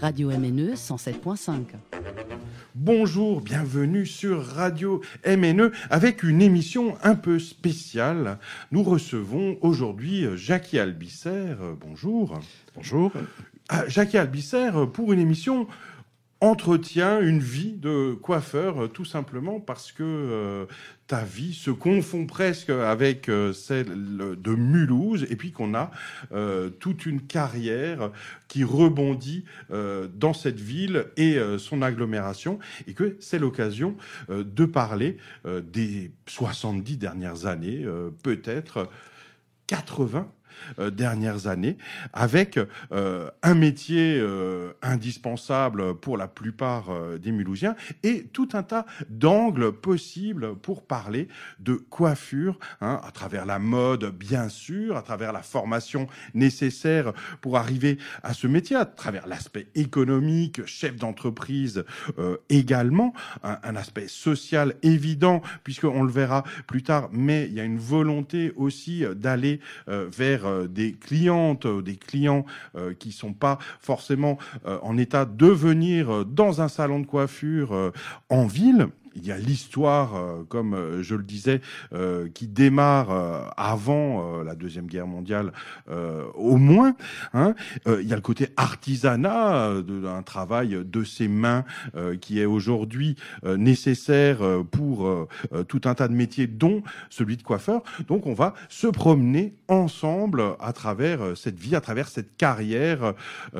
[0.00, 1.50] Radio MNE 107.5.
[2.74, 8.38] Bonjour, bienvenue sur Radio MNE avec une émission un peu spéciale.
[8.72, 11.54] Nous recevons aujourd'hui Jackie Albisser.
[11.80, 12.40] Bonjour.
[12.74, 13.12] Bonjour.
[13.68, 15.66] Ah, Jackie Albisser pour une émission
[16.40, 20.66] entretient une vie de coiffeur tout simplement parce que euh,
[21.06, 25.90] ta vie se confond presque avec euh, celle de Mulhouse et puis qu'on a
[26.32, 28.10] euh, toute une carrière
[28.48, 33.96] qui rebondit dans cette ville et son agglomération et que c'est l'occasion
[34.28, 37.86] de parler des 70 dernières années,
[38.24, 38.88] peut-être
[39.68, 40.39] 80 euh,
[40.78, 41.76] dernières années,
[42.12, 42.58] avec
[42.92, 49.72] euh, un métier euh, indispensable pour la plupart des Mulhousiens et tout un tas d'angles
[49.72, 51.28] possibles pour parler
[51.58, 57.56] de coiffure, hein, à travers la mode, bien sûr, à travers la formation nécessaire pour
[57.56, 61.84] arriver à ce métier, à travers l'aspect économique, chef d'entreprise
[62.48, 67.64] également, un, un aspect social évident, puisqu'on le verra plus tard, mais il y a
[67.64, 72.44] une volonté aussi d'aller vers euh, des clientes, euh, des clients
[72.76, 74.38] euh, qui sont pas forcément
[74.82, 77.92] en état de venir dans un salon de coiffure
[78.28, 78.88] en ville
[79.20, 81.60] il y a l'histoire, euh, comme euh, je le disais,
[81.92, 83.10] euh, qui démarre
[83.56, 85.52] avant la Deuxième Guerre mondiale,
[86.34, 86.94] au moins.
[87.34, 87.54] Hein.
[87.86, 91.64] il y a le côté artisanat d'un travail de ses mains
[92.20, 94.38] qui est aujourd'hui nécessaire
[94.70, 95.28] pour
[95.68, 97.82] tout un tas de métiers, dont celui de coiffeur.
[98.08, 103.14] Donc on va se promener ensemble à travers cette vie, à travers cette carrière,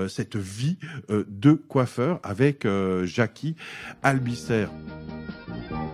[0.08, 2.66] cette vie de coiffeur avec
[3.04, 3.56] Jackie
[4.02, 4.66] Albisser.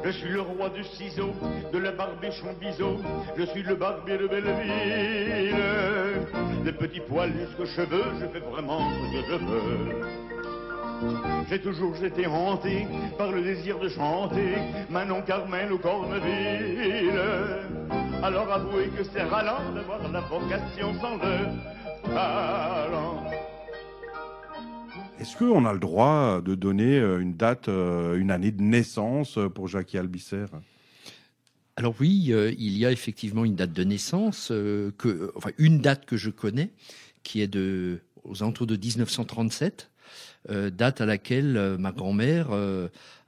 [0.04, 1.32] Je suis le roi du ciseau,
[1.72, 2.96] de la barbichon biseau.
[3.36, 5.56] Je suis le barbier de Belleville.
[6.64, 10.26] Des petits poils jusqu'aux cheveux, je fais vraiment ce que je veux.
[11.48, 12.86] J'ai toujours été hanté
[13.18, 14.54] par le désir de chanter
[14.88, 17.20] Manon Carmel ou Corneville.
[18.22, 23.24] Alors avouez que c'est ralent d'avoir la vocation sans le talent.
[25.18, 29.38] Est-ce qu'on a le droit de donner euh, une date, euh, une année de naissance
[29.54, 30.44] pour Jackie Albisser?
[31.76, 34.52] Alors oui, euh, il y a effectivement une date de naissance,
[35.58, 36.70] une date que je connais,
[37.22, 39.90] qui est de, aux alentours de 1937,
[40.48, 42.48] date à laquelle ma grand-mère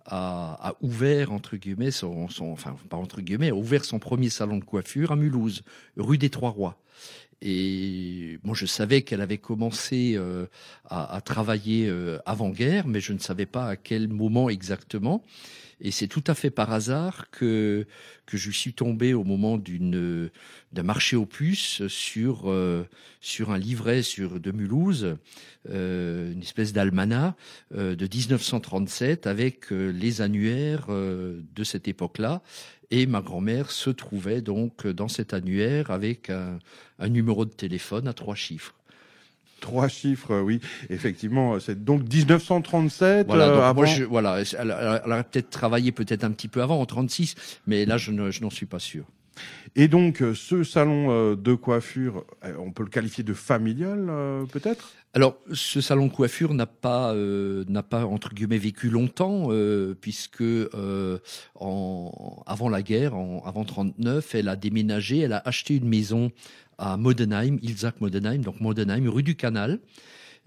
[0.07, 4.59] a, ouvert entre guillemets son, son, enfin pas entre guillemets, a ouvert son premier salon
[4.59, 5.63] de coiffure à Mulhouse,
[5.97, 6.79] rue des Trois Rois.
[7.41, 10.47] Et moi, je savais qu'elle avait commencé euh,
[10.85, 15.25] à, à, travailler euh, avant-guerre, mais je ne savais pas à quel moment exactement.
[15.81, 17.87] Et c'est tout à fait par hasard que
[18.27, 20.31] que je suis tombé au moment d'une
[20.73, 22.85] d'un marché aux puces sur euh,
[23.21, 25.17] sur un livret sur de Mulhouse,
[25.71, 27.35] euh, une espèce d'almanach
[27.75, 32.43] euh, de 1937 avec les annuaires de cette époque-là
[32.91, 36.59] et ma grand-mère se trouvait donc dans cet annuaire avec un,
[37.09, 38.75] numéro de téléphone à trois chiffres.
[39.61, 41.59] Trois chiffres, oui, effectivement.
[41.59, 43.27] C'est donc 1937.
[43.27, 46.87] Voilà, euh, Moi, je, voilà elle, a peut-être travaillé peut-être un petit peu avant, en
[46.87, 47.35] 36,
[47.67, 49.05] mais là, je n'en suis pas sûr.
[49.77, 52.25] Et donc, euh, ce salon euh, de coiffure,
[52.59, 54.11] on peut le qualifier de familial,
[54.53, 54.93] peut-être?
[55.15, 59.95] Alors, ce salon de coiffure n'a pas, euh, n'a pas entre guillemets vécu longtemps, euh,
[59.99, 61.19] puisque euh,
[61.59, 66.31] avant la guerre, en, avant 39, elle a déménagé, elle a acheté une maison
[66.77, 69.81] à Modenheim, Ilzach Modenheim, donc Modenheim, rue du Canal.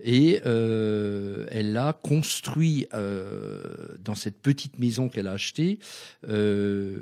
[0.03, 3.62] Et euh, elle a construit euh,
[4.03, 5.79] dans cette petite maison qu'elle a achetée,
[6.28, 6.97] euh,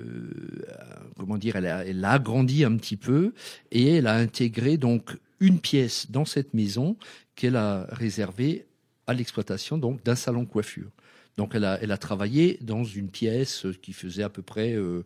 [1.18, 3.34] comment dire, elle a, elle agrandi un petit peu
[3.72, 6.98] et elle a intégré donc une pièce dans cette maison
[7.36, 8.66] qu'elle a réservée
[9.08, 10.92] à l'exploitation donc d'un salon de coiffure.
[11.40, 15.06] Donc elle a, travaillé dans une pièce qui faisait à peu près euh,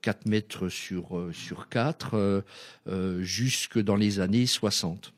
[0.00, 2.40] 4 mètres sur, sur 4 euh,
[2.88, 5.12] euh, jusque dans les années 60.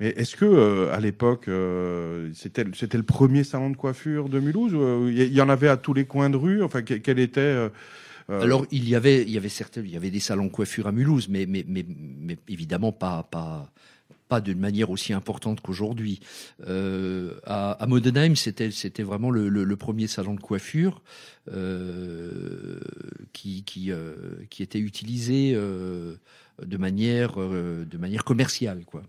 [0.00, 1.48] Mais est-ce que euh, à l'époque
[2.34, 4.72] c'était c'était le premier salon de coiffure de Mulhouse
[5.08, 6.62] il y en avait à tous les coins de rue?
[6.62, 7.68] Enfin quel était
[8.28, 10.92] alors il y avait il y avait il y avait des salons de coiffure à
[10.92, 11.84] Mulhouse mais mais mais,
[12.48, 13.72] évidemment pas pas
[14.32, 16.20] pas d'une manière aussi importante qu'aujourd'hui.
[16.66, 21.02] Euh, à, Modenheim, c'était c'était vraiment le, premier salon de coiffure
[21.52, 22.80] euh,
[23.34, 24.14] qui qui, euh,
[24.48, 26.16] qui était utilisé euh,
[26.64, 29.02] de manière euh, de manière commerciale, quoi.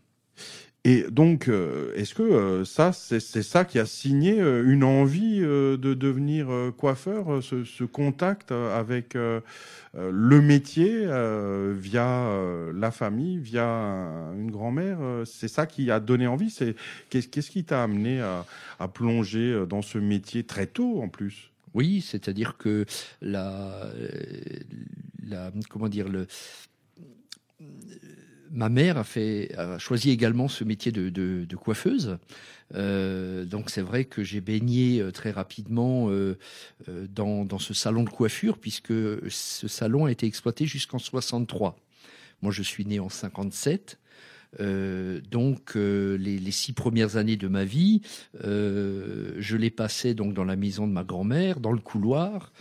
[0.86, 5.40] Et donc, euh, est-ce que euh, ça, c'est ça qui a signé euh, une envie
[5.40, 6.48] de devenir
[6.78, 11.08] coiffeur, ce, contact avec le métier
[11.74, 12.30] via
[12.74, 13.66] la famille, via
[14.36, 16.76] une grand-mère C'est ça qui a donné envie C'est
[17.10, 18.46] qu'est-ce qui t'a amené à,
[18.80, 21.52] à, plonger dans ce métier très tôt en plus?
[21.74, 22.86] Oui, c'est-à-dire que
[23.22, 23.90] la,
[25.26, 26.28] la, comment dire le
[28.54, 32.18] ma mère a, choisi également ce métier de, coiffeuse.
[32.76, 36.38] Euh, donc c'est vrai que j'ai baigné euh, très rapidement euh,
[36.88, 38.94] dans, dans, ce salon de coiffure, puisque
[39.30, 41.76] ce salon a été exploité jusqu'en 63.
[42.42, 44.00] Moi, je suis né en 57.
[44.60, 48.02] Euh, donc euh, les, les, six premières années de ma vie,
[48.44, 52.52] euh, je les passais donc dans la maison de ma grand-mère, dans le couloir,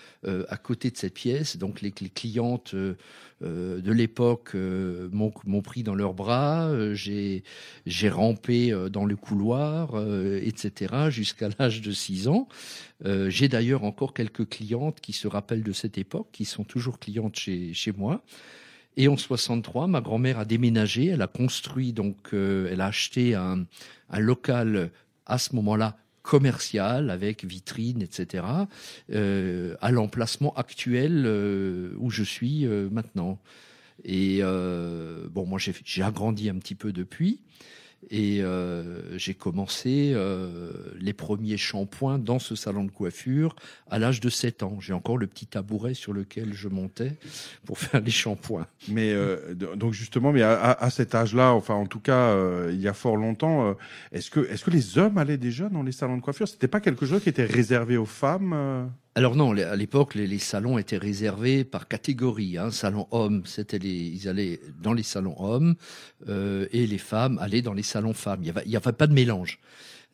[0.48, 1.56] à côté de cette pièce.
[1.56, 6.70] Donc les, les clientes de l'époque m'ont pris dans leurs bras.
[6.94, 7.42] j'ai
[7.86, 10.00] j'ai rampé dans le couloir,
[10.40, 11.10] etc.
[11.10, 12.48] jusqu'à l'âge de 6 ans.
[13.04, 17.36] j'ai d'ailleurs encore quelques clientes qui se rappellent de cette époque, qui sont toujours clientes
[17.36, 18.22] chez chez moi.
[18.96, 23.34] Et en 63, ma grand-mère a déménagé, elle a construit, donc euh, elle a acheté
[23.34, 23.64] un,
[24.10, 24.90] un local
[25.26, 28.44] à ce moment-là commercial avec vitrine, etc.,
[29.12, 33.38] euh, à l'emplacement actuel euh, où je suis euh, maintenant.
[34.04, 37.40] Et bon, moi j'ai agrandi un petit peu depuis.
[38.10, 43.54] Et euh, j'ai commencé euh, les premiers shampoings dans ce salon de coiffure
[43.90, 44.78] à l'âge de 7 ans.
[44.80, 47.16] J'ai encore le petit tabouret sur lequel je montais
[47.64, 48.66] pour faire les shampoings.
[48.88, 52.36] Mais euh, donc justement, mais à, à cet âge-là, enfin en tout cas
[52.68, 53.76] il y a fort longtemps,
[54.10, 56.48] est-ce que est-ce que les hommes allaient déjà dans les salons de coiffure?
[56.48, 60.78] C'était pas quelque chose qui était réservé aux femmes alors non, à l'époque, les, salons
[60.78, 62.56] étaient réservés par catégorie.
[62.56, 62.70] Hein.
[62.70, 65.74] Salon homme, c'était les, ils allaient dans les salons hommes
[66.28, 68.40] euh, et les femmes allaient dans les salons femmes.
[68.42, 69.58] Il n'y avait, pas de mélange.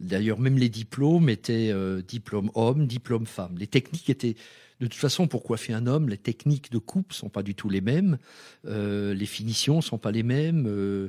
[0.01, 3.57] D'ailleurs, même les diplômes étaient euh, diplôme homme, diplôme femme.
[3.57, 4.35] Les techniques étaient
[4.81, 7.69] de toute façon, pour coiffer un homme, les techniques de coupe sont pas du tout
[7.69, 8.17] les mêmes,
[8.65, 10.67] euh, les finitions sont pas les mêmes.
[10.69, 11.09] Euh,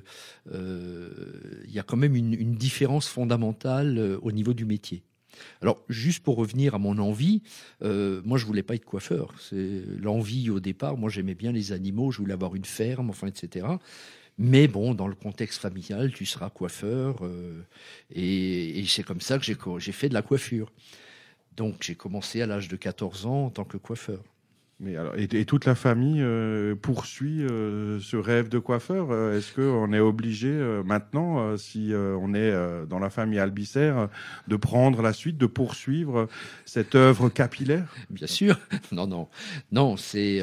[1.66, 5.04] il y a quand même une différence fondamentale au niveau du métier.
[5.62, 7.42] Alors, juste pour revenir à mon envie,
[7.84, 9.34] euh, moi, je voulais pas être coiffeur.
[9.40, 10.98] C'est l'envie au départ.
[10.98, 12.12] Moi, j'aimais bien les animaux.
[12.12, 13.68] Je voulais avoir une ferme, enfin, etc.
[14.38, 17.18] Mais bon, dans le contexte familial, tu seras coiffeur.
[17.22, 17.62] Euh,
[18.14, 19.46] et, et c'est comme ça que
[19.80, 20.72] j'ai fait de la coiffure.
[21.58, 24.24] Donc, j'ai commencé à l'âge de 14 ans en tant que coiffeur.
[24.82, 29.12] Mais alors, et, toute la famille euh, poursuit euh, ce rêve de coiffeur.
[29.12, 30.50] Euh, est-ce qu'on est obligé
[30.86, 32.54] maintenant, si on est
[32.88, 33.94] dans la famille Albisser,
[34.48, 36.28] de prendre la suite, de poursuivre
[36.66, 37.94] cette œuvre capillaire?
[38.10, 38.58] Bien sûr.
[38.92, 39.28] Non, non,
[39.72, 39.98] non.
[39.98, 40.42] C'est,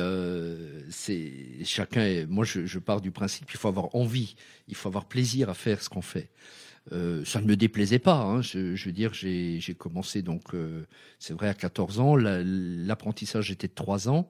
[0.90, 1.32] c'est
[1.64, 2.26] chacun.
[2.28, 4.36] moi, je, je pars du principe qu'il faut avoir envie,
[4.68, 6.30] il faut avoir plaisir à faire ce qu'on fait.
[6.92, 8.20] Euh, ça ne me déplaisait pas.
[8.20, 8.42] Hein.
[8.42, 10.84] Je, je, veux dire, j'ai commencé donc, euh,
[11.18, 12.16] c'est vrai, à 14 ans.
[12.16, 14.28] L'apprentissage était de 3 ans.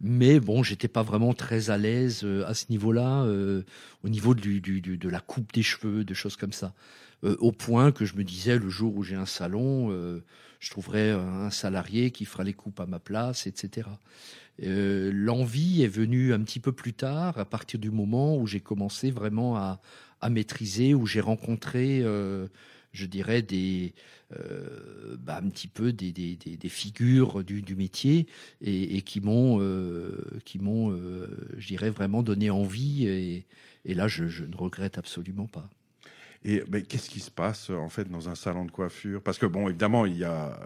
[0.00, 3.24] Mais bon, j'étais pas vraiment très à l'aise euh, à ce niveau-là,
[4.02, 6.74] au niveau du, du, du, de la coupe des cheveux, de choses comme ça.
[7.22, 9.90] au point que je me disais, le jour où j'ai un salon,
[10.58, 13.86] je trouverai un salarié qui fera les coupes à ma place, etc.
[14.58, 19.12] L'envie est venue un petit peu plus tard, à partir du moment où j'ai commencé
[19.12, 19.80] vraiment à,
[20.22, 22.46] à maîtriser, où j'ai rencontré, euh,
[22.92, 23.92] je dirais, des,
[24.32, 26.38] euh, bah, un petit peu des,
[26.68, 28.26] figures du, métier
[28.62, 30.38] et, qui m'ont, euh,
[31.58, 33.06] je dirais, vraiment donné envie.
[33.06, 35.68] Et, là, je ne regrette absolument pas.
[36.44, 39.22] Et mais qu'est-ce qui se passe en fait dans un salon de coiffure?
[39.22, 40.58] Parce que bon, évidemment, il y a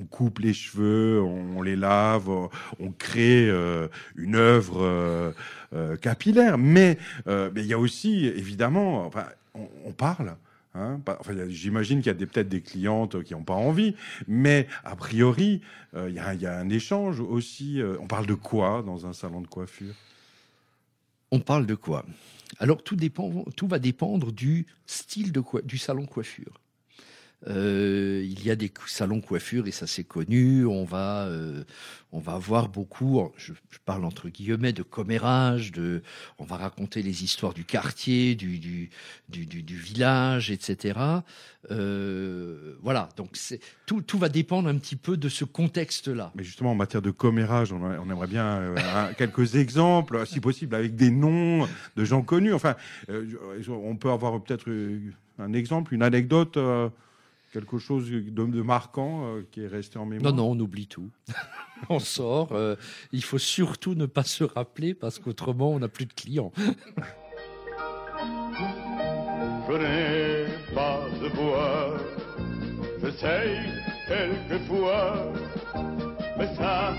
[0.00, 5.32] on coupe les cheveux, on, les lave, on crée euh, une œuvre euh,
[5.74, 10.34] euh capillaire, mais, il y a aussi évidemment, enfin, on, parle.
[10.74, 13.94] Hein, enfin, J'imagine qu'il y a peut-être des clientes qui n'ont pas envie,
[14.26, 15.60] mais a priori,
[15.94, 17.80] il y, a, un échange aussi.
[18.00, 19.94] on parle de quoi dans un salon de coiffure?
[21.30, 22.04] On parle de quoi?
[22.58, 22.96] Alors tout,
[23.66, 26.61] va dépendre du style du salon coiffure.
[27.48, 30.64] Euh, il y a des salons coiffure et ça c'est connu.
[30.64, 31.64] On va, euh,
[32.12, 33.20] on va avoir beaucoup.
[33.36, 33.52] Je,
[33.84, 35.72] parle entre guillemets de commérage.
[36.38, 38.58] On va raconter les histoires du quartier, du
[39.28, 41.22] du village, etc.
[41.70, 43.08] Euh, voilà.
[43.16, 43.36] Donc
[43.86, 46.32] tout, tout va dépendre un petit peu de ce contexte-là.
[46.34, 50.74] Mais justement en matière de commérage, on, on aimerait bien euh, quelques exemples, si possible,
[50.74, 52.54] avec des noms de gens connus.
[52.54, 52.76] Enfin,
[53.08, 54.70] on peut avoir peut-être
[55.38, 56.58] un exemple, une anecdote
[57.52, 61.10] quelque chose de, marquant euh, qui est resté en mémoire Non, non, on oublie tout.
[61.88, 62.52] on sort.
[62.52, 62.76] Euh,
[63.12, 66.52] il faut surtout ne pas se rappeler parce qu'autrement, on n'a plus de clients.
[69.68, 71.96] je n'ai pas de voix.
[73.00, 73.58] J'essaye
[74.08, 75.32] quelquefois,
[76.38, 76.94] mais ça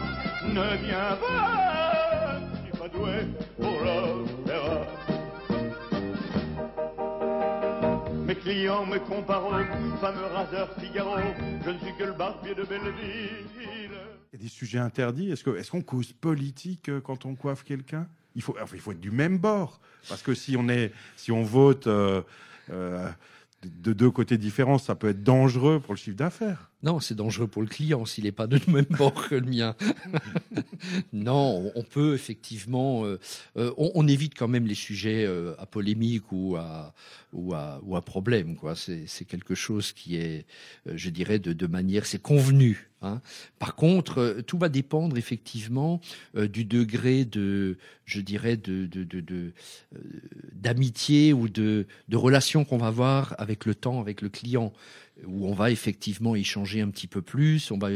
[0.46, 2.40] ne vient pas.
[2.54, 3.26] Je suis pas doué
[3.60, 4.23] pour.
[8.34, 9.52] Mes clients me comparent
[10.02, 11.18] fameux raseur Figaro.
[11.64, 13.46] Je ne suis que le barbier de Belleville.
[14.34, 15.30] Il y a des sujets interdits.
[15.30, 18.08] Est-ce qu'on est cause politique euh, quand on coiffe quelqu'un?
[18.36, 19.80] Il faut, il faut être du même bord.
[20.10, 22.24] Parce que si on, est, si on vote euh,
[22.72, 23.08] euh,
[23.66, 26.70] de deux côtés différents, ça peut être dangereux pour le chiffre d'affaires.
[26.84, 29.76] Non, c'est dangereux pour le client s'il n'est pas de même bord que le mien.
[31.14, 33.20] non, on peut effectivement, euh,
[33.58, 36.94] euh, on, évite quand même les sujets euh, à polémique ou à
[37.34, 38.56] ou à, ou à problème.
[38.76, 40.46] C'est quelque chose qui est,
[40.88, 42.90] euh, je dirais, de, de manière, c'est convenu.
[43.04, 43.22] Hein.
[43.60, 46.02] Par contre, euh, tout va dépendre effectivement
[46.36, 48.90] euh, du degré de, je dirais, de
[50.54, 51.48] d'amitié de, de, ou
[52.10, 54.74] de relation qu'on va avoir avec le temps, avec le client
[55.26, 57.90] où on va effectivement échanger un petit peu plus, on va,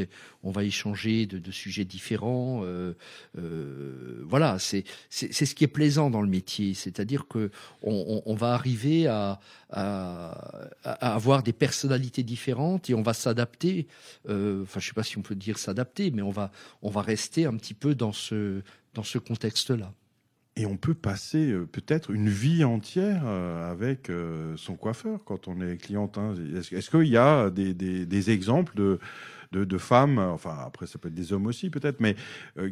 [0.44, 2.62] on va échanger de, sujets différents.
[2.64, 2.94] Euh,
[3.38, 7.52] euh, voilà, c'est ce qui est plaisant dans le métier, c'est-à-dire que
[7.84, 10.34] on, on, va arriver à, à,
[10.84, 13.88] avoir des personnalités différentes et on va s'adapter.
[14.30, 17.02] Euh, enfin, je sais pas si on peut dire s'adapter, mais on va, on va
[17.02, 18.62] rester un petit peu dans ce,
[18.94, 19.92] dans ce contexte-là.
[20.58, 25.48] Et on peut passer euh, peut-être une vie entière euh, avec euh, son coiffeur quand
[25.48, 26.18] on est cliente.
[26.56, 29.00] Est-ce qu'il y a des, des, exemples de,
[29.52, 32.16] de, femmes, enfin après ça peut être des hommes aussi peut-être, mais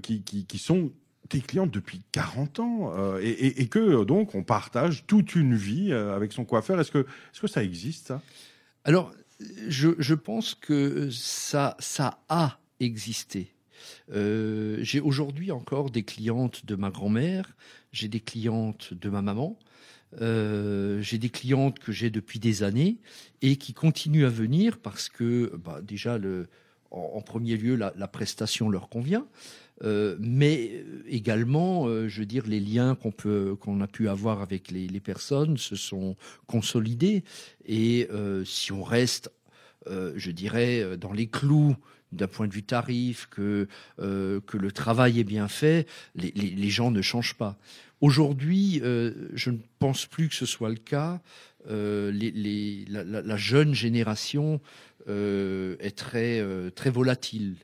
[0.02, 0.92] qui, qui, qui, sont
[1.30, 6.44] tes clientes depuis 40 ans et, que donc on partage toute une vie avec son
[6.44, 6.80] coiffeur?
[6.80, 8.22] Est-ce que, est que ça existe ça?
[8.84, 9.14] Alors
[9.68, 13.55] je, je pense que ça, ça a existé.
[14.12, 17.56] Euh, j'ai aujourd'hui encore des clientes de ma grand-mère,
[17.92, 19.58] j'ai des clientes de ma maman,
[20.22, 22.98] euh, j'ai des clientes que j'ai depuis des années
[23.42, 26.20] et qui continuent à venir parce que bah, déjà
[26.92, 29.28] en, premier lieu la, prestation leur convient.
[29.84, 35.58] Euh, mais également, je veux dire, les liens qu'on a pu avoir avec les, personnes
[35.58, 36.16] se sont
[36.48, 37.24] consolidés.
[37.66, 38.08] Et
[38.46, 39.32] si on reste,
[39.90, 41.76] je dirais, dans les clous
[42.12, 43.68] d'un point de vue tarif, que,
[44.00, 47.58] euh, que le travail est bien fait, les, gens ne changent pas.
[48.02, 51.22] Aujourd'hui, euh, je ne pense plus que ce soit le cas.
[51.70, 52.12] Euh,
[52.88, 54.62] la, jeune génération
[55.08, 57.56] est très, très volatile.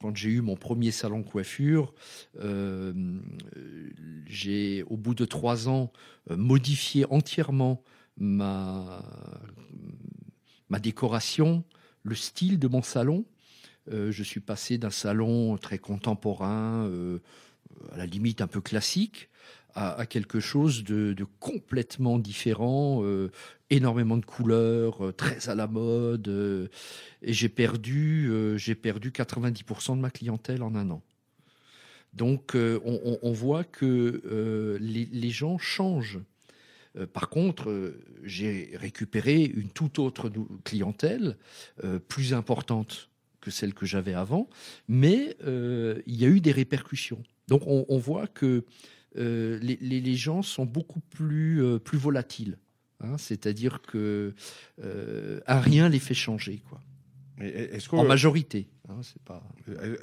[0.00, 1.92] Quand j'ai eu mon premier salon coiffure,
[4.26, 5.92] j'ai, au bout de trois ans,
[6.30, 7.82] modifié entièrement
[8.18, 9.02] ma
[10.80, 11.64] décoration,
[12.06, 13.24] le style de mon salon.
[13.92, 17.18] Euh, je suis passé d'un salon très contemporain, euh,
[17.92, 19.28] à la limite un peu classique,
[19.74, 23.30] à, quelque chose de, complètement différent, euh,
[23.68, 26.70] énormément de couleurs, très à la mode,
[27.20, 31.02] et j'ai perdu, j'ai perdu 90% de ma clientèle en un an.
[32.14, 36.20] Donc on, voit que les gens changent.
[36.96, 40.30] Euh, par contre, euh, j'ai récupéré une toute autre
[40.64, 41.36] clientèle,
[41.84, 43.10] euh, plus importante
[43.40, 44.48] que celle que j'avais avant,
[44.88, 47.22] mais il y a eu des répercussions.
[47.46, 48.64] Donc on, on voit que
[49.14, 52.58] les, les, les, gens sont beaucoup plus, plus volatiles.
[53.00, 54.34] Hein, C'est-à-dire que
[54.82, 56.80] un rien les fait changer, quoi.
[57.38, 58.66] Est en majorité.
[58.88, 59.00] Hein,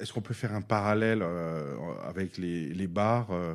[0.00, 1.74] Est-ce qu'on peut faire un parallèle euh,
[2.06, 3.54] avec les, les bars euh,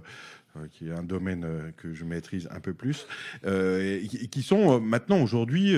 [0.71, 3.07] qui est un domaine euh, que je maîtrise un peu plus,
[3.45, 5.75] euh, et qui sont maintenant aujourd'hui,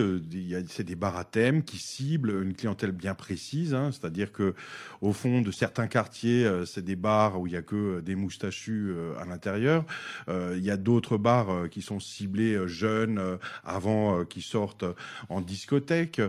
[0.68, 4.54] c'est des bars à thème qui ciblent une clientèle bien précise, hein, c'est-à-dire que
[5.02, 8.94] au fond de certains quartiers, c'est des bars où il y a que des moustachus
[9.20, 9.84] à l'intérieur.
[10.30, 13.20] il y a d'autres bars qui sont ciblés jeunes
[13.64, 14.86] avant qu'ils sortent
[15.30, 16.22] en discothèque.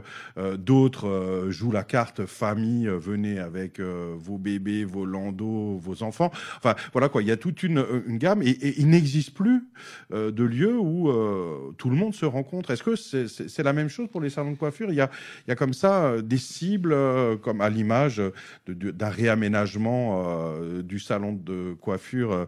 [0.58, 6.30] d'autres jouent la carte famille, venez avec vos bébés, vos landaux, vos enfants.
[6.56, 9.64] Enfin voilà quoi, il y a toute une, une gamme et, il n'existe plus
[10.12, 12.70] euh, de lieu où euh, tout le monde se rencontre.
[12.70, 14.90] Est-ce que c'est est, la même chose pour les salons de coiffure?
[14.90, 16.96] Il y, a, comme ça euh, des cibles,
[17.40, 18.22] comme à l'image
[18.66, 22.46] d'un réaménagement du salon de coiffure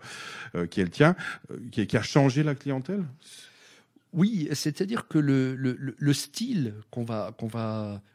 [0.71, 1.17] qui est le tien,
[1.71, 3.05] qui, a changé la clientèle?
[4.13, 7.33] Oui, c'est-à-dire que le, le, le style qu'on va,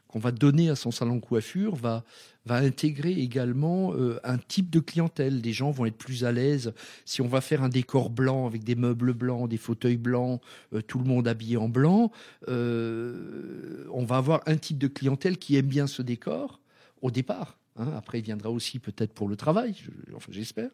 [0.10, 2.04] qu'on va donner à son salon de coiffure va,
[2.46, 5.42] va intégrer également euh, un type de clientèle.
[5.42, 6.74] Des gens vont être plus à l'aise
[7.06, 10.42] si on va faire un décor blanc avec des meubles blancs, des fauteuils blancs,
[10.74, 12.12] euh, tout le monde habillé en blanc.
[12.48, 16.60] Euh, on va avoir un type de clientèle qui aime bien ce décor
[17.04, 17.59] au départ.
[17.80, 17.92] Hein.
[17.98, 19.76] après, il viendra aussi peut-être pour le travail,
[20.16, 20.70] enfin j'espère.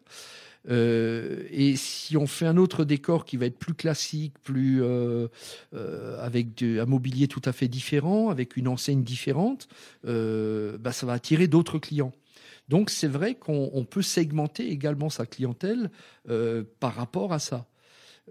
[0.68, 5.28] Euh, et si on fait un autre décor qui va être plus classique, plus euh,
[5.74, 9.68] euh, avec un mobilier tout à fait différent, avec une enseigne différente,
[10.04, 12.12] bah, ça va attirer d'autres clients.
[12.68, 15.90] Donc c'est vrai qu'on peut segmenter également sa clientèle
[16.80, 17.66] par rapport à ça.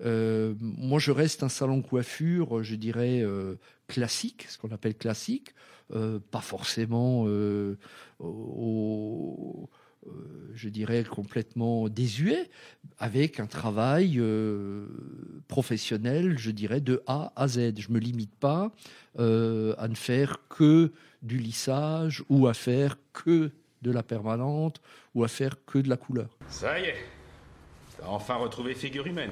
[0.04, 3.24] Moi, je reste un salon coiffure, je dirais
[3.88, 5.54] classique, ce qu'on appelle classique,
[5.90, 7.26] pas forcément
[10.08, 10.12] euh,
[10.54, 12.50] je dirais, complètement désuet,
[13.00, 14.88] avec un travail euh,
[15.48, 17.80] professionnel, je dirais, de A à Z.
[17.80, 18.72] Je ne me limite pas
[19.20, 24.82] euh, à ne faire que du lissage ou à faire que de la permanente
[25.14, 26.38] ou à faire que de la couleur.
[26.48, 26.96] Ça y est,
[28.08, 29.32] enfin retrouvé figure humaine,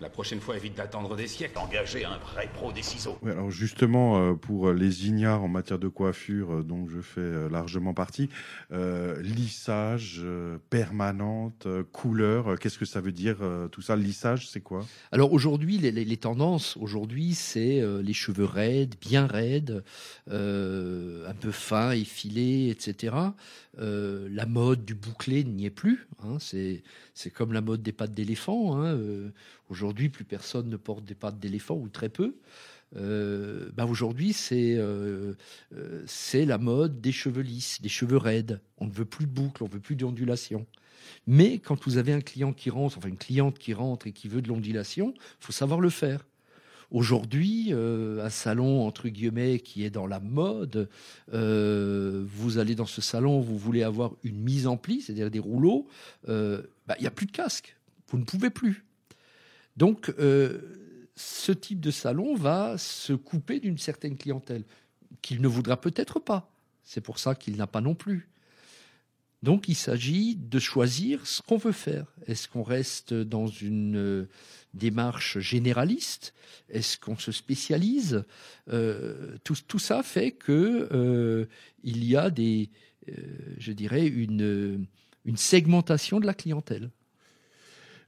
[0.00, 1.58] La prochaine fois, évite d'attendre des siècles.
[1.58, 3.18] Engager un vrai pro des ciseaux.
[3.24, 7.48] alors justement, euh, pour les ignares en matière de coiffure, euh, dont je fais euh,
[7.48, 8.28] largement partie,
[9.20, 10.22] lissage,
[10.70, 13.36] permanente, couleur, qu'est-ce que ça veut dire
[13.70, 13.96] tout ça?
[13.96, 14.84] Lissage, c'est quoi?
[15.12, 19.84] Alors aujourd'hui, les, tendances, aujourd'hui, c'est les cheveux raides, bien raides,
[20.28, 23.14] un peu fins, effilés, etc.
[23.78, 26.08] la mode du bouclé n'y est plus.
[26.22, 26.82] Hein, c'est
[27.32, 28.76] comme la mode des pattes d'éléphant.
[28.76, 29.30] Hein, euh,
[29.68, 32.36] aujourd'hui, plus personne ne porte des pattes d'éléphant ou très peu.
[32.96, 35.34] Euh, bah, aujourd'hui, c'est euh,
[36.06, 38.60] c'est la mode des cheveux lisses, des cheveux raides.
[38.78, 40.66] On ne veut plus de boucles, on ne veut plus d'ondulation.
[41.26, 44.28] Mais quand vous avez un client qui rentre, enfin une cliente qui rentre et qui
[44.28, 46.24] veut de l'ondulation, faut savoir le faire.
[46.94, 50.88] Aujourd'hui, un salon entre guillemets qui est dans la mode,
[51.32, 55.88] vous allez dans ce salon, vous voulez avoir une mise en pli, c'est-à-dire des rouleaux,
[56.26, 57.76] bah, il n'y a plus de casque.
[58.08, 58.84] Vous ne pouvez plus.
[59.76, 60.60] Donc, euh,
[61.16, 64.64] ce type de salon va se couper d'une certaine clientèle
[65.22, 66.50] qu'il ne voudra peut-être pas.
[66.84, 68.28] C'est pour ça qu'il n'a pas non plus.
[69.44, 72.06] Donc, il s'agit de choisir ce qu'on veut faire.
[72.26, 74.28] Est-ce qu'on reste dans une euh,
[74.72, 76.32] démarche généraliste?
[76.70, 78.24] Est-ce qu'on se spécialise?
[78.72, 81.46] Euh, tout, ça fait que
[81.82, 82.70] il y a des,
[83.58, 84.86] je dirais, une
[85.36, 86.90] segmentation de la clientèle.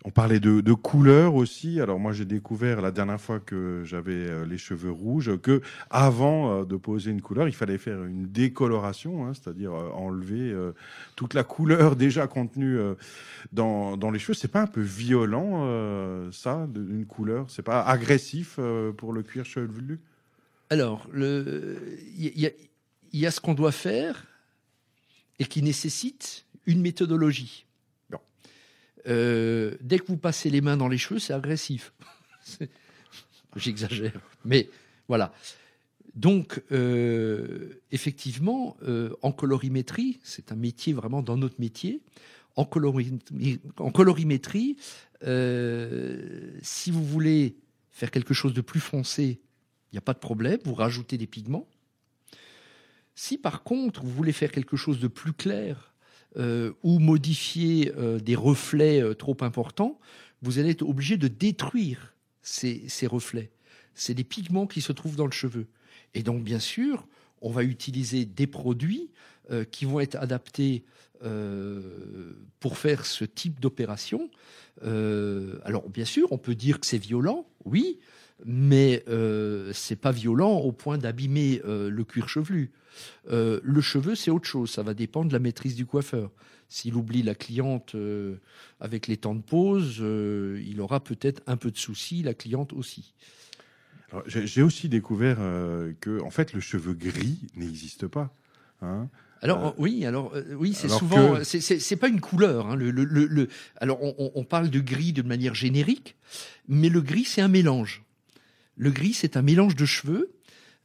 [0.07, 1.81] On parlait de, de couleurs aussi.
[1.81, 5.61] Alors moi, j'ai découvert la dernière fois que j'avais euh, les cheveux rouges que
[5.91, 10.55] avant euh, de poser une couleur, il fallait faire une décoloration, hein, c'est-à-dire euh, enlever
[11.17, 12.79] toute la couleur déjà contenue
[13.53, 14.35] dans, les cheveux.
[14.35, 15.67] C'est pas un peu violent
[16.31, 17.47] ça, une couleur?
[17.49, 18.61] C'est pas agressif
[18.97, 19.99] pour le cuir chevelu?
[20.71, 22.53] Alors, il
[23.13, 24.25] y, a ce qu'on doit faire
[25.41, 27.66] et qui nécessite une méthodologie.
[29.07, 31.93] Euh, dès que vous passez les mains dans les cheveux, c'est agressif.
[33.57, 34.21] J'exagère.
[34.45, 34.69] Mais
[35.09, 35.33] voilà.
[36.15, 42.03] Donc, euh, effectivement, euh, en colorimétrie, c'est un métier vraiment dans notre métier.
[42.57, 44.77] En, colorimétrie, en colorimétrie
[46.63, 47.57] si vous voulez
[47.91, 49.41] faire quelque chose de plus foncé,
[49.91, 51.67] il n'y a pas de problème, vous rajoutez des pigments.
[53.15, 55.95] Si par contre, vous voulez faire quelque chose de plus clair,
[56.39, 59.99] euh, ou modifier euh, des reflets euh, trop importants,
[60.43, 63.51] vous allez être obligé de détruire ces, reflets.
[63.95, 65.67] C'est des pigments qui se trouvent dans le cheveu.
[66.13, 67.07] Et donc, bien sûr,
[67.41, 69.11] on va utiliser des produits
[69.71, 70.85] qui vont être adaptés
[72.61, 74.31] pour faire ce type d'opération.
[74.83, 77.99] alors, bien sûr, on peut dire que c'est violent, oui,
[78.45, 82.71] mais euh, c'est pas violent au point d'abîmer le cuir chevelu.
[83.31, 84.71] Euh, le cheveu, c'est autre chose.
[84.71, 86.31] Ça va dépendre de la maîtrise du coiffeur.
[86.69, 88.37] S'il oublie la cliente euh,
[88.81, 92.73] avec les temps de pause, euh, il aura peut-être un peu de soucis, la cliente
[92.73, 93.15] aussi.
[94.27, 95.37] J'ai aussi découvert
[96.01, 98.33] que, en fait, le cheveu gris n'existe pas.
[98.81, 99.09] Hein.
[99.43, 102.69] alors oui, alors oui, c'est souvent, c'est pas une couleur.
[102.69, 102.77] Hein.
[102.77, 106.17] le, alors on, parle de gris de manière générique,
[106.69, 108.05] mais le gris c'est un mélange.
[108.77, 110.31] Le gris c'est un mélange de cheveux,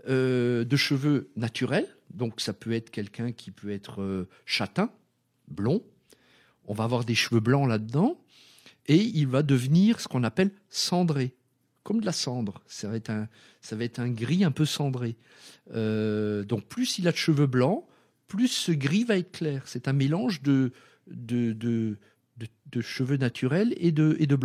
[0.07, 4.91] de cheveux naturels, donc ça peut être quelqu'un qui peut être euh, châtain,
[5.47, 5.83] blond.
[6.65, 8.21] On va avoir des cheveux blancs là-dedans.
[8.87, 11.35] Et il va devenir ce qu'on appelle cendré,
[11.83, 12.61] comme de la cendre.
[12.67, 13.29] Ça va être un,
[13.61, 15.15] ça va être un gris un peu cendré.
[15.73, 17.85] Euh, donc plus il a de cheveux blancs,
[18.27, 19.63] plus ce gris va être clair.
[19.65, 20.73] C'est un mélange de,
[21.07, 21.97] de, de,
[22.71, 24.37] de, cheveux naturels et de, et de.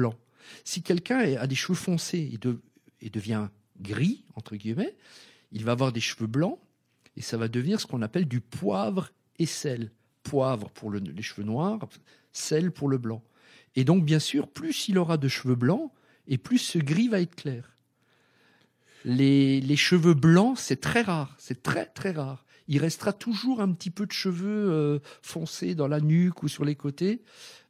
[0.64, 3.48] Si quelqu'un a des cheveux foncés et, et devient
[3.80, 4.96] gris, entre guillemets,
[5.52, 6.58] il va avoir des cheveux blancs
[7.16, 9.90] et ça va devenir ce qu'on appelle du poivre et sel.
[10.22, 11.88] Poivre pour les cheveux noirs,
[12.32, 13.22] sel pour le blanc.
[13.74, 15.92] Et donc, bien sûr, plus il aura de cheveux blancs,
[16.26, 17.72] et plus ce gris va être clair.
[19.04, 22.44] Les, cheveux blancs, c'est très rare, c'est très très rare.
[22.66, 26.64] il restera toujours un petit peu de cheveux euh, foncés dans la nuque ou sur
[26.64, 27.22] les côtés.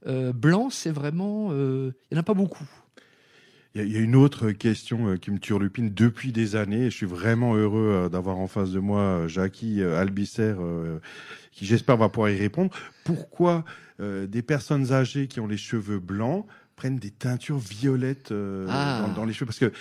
[0.06, 2.66] Euh, blanc, c'est vraiment, euh, il n'y en a pas beaucoup.
[3.78, 6.84] Il y, a- une autre question euh, qui me turlupine depuis des années.
[6.90, 10.54] Je suis vraiment heureux euh, d'avoir en face de moi euh, Jackie Albisser,
[11.52, 12.70] qui j'espère va pouvoir y répondre.
[13.04, 13.64] Pourquoi
[13.98, 16.44] des personnes âgées qui ont les cheveux blancs
[16.76, 19.06] prennent des teintures violettes euh, Ah.
[19.08, 19.72] dans, dans les cheveux Parce que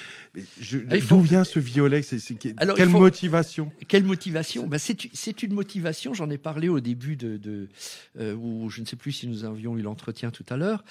[0.60, 2.02] je- Ah, faut- d'où vient ce violet?
[2.02, 3.72] C'est c'est- Alors, il quelle faut- motivation?
[3.90, 4.66] Quelle motivation?
[4.66, 7.68] Ben, c'est, c'est une motivation, j'en ai parlé au début de, de
[8.18, 10.84] euh, où je ne sais plus si nous avions eu l'entretien tout à l'heure.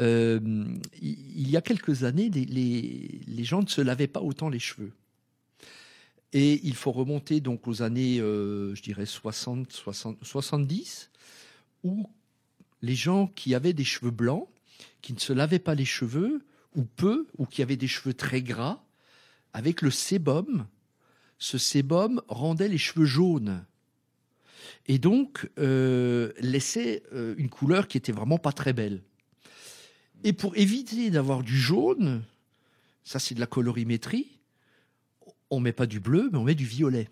[0.00, 0.40] Euh,
[1.00, 4.48] il il y a quelques années, des- les, les gens ne se lavaient pas autant
[4.48, 4.90] les cheveux.
[6.32, 11.10] Et il faut remonter donc aux années, euh, je dirais 60, 60, 70,
[11.84, 12.08] où
[12.80, 14.48] les gens qui avaient des cheveux blancs,
[15.02, 16.42] qui ne se lavaient pas les cheveux,
[16.74, 18.82] ou peu, ou qui avaient des cheveux très gras,
[19.52, 20.66] avec le sébum,
[21.38, 23.64] ce sébum rendait les cheveux jaunes.
[24.86, 29.02] Et donc, euh, laissait euh, une couleur qui était vraiment pas très belle.
[30.24, 32.22] Et pour éviter d'avoir du jaune,
[33.04, 34.38] ça c'est de la colorimétrie,
[35.50, 37.10] on met pas du bleu, mais on met du violet.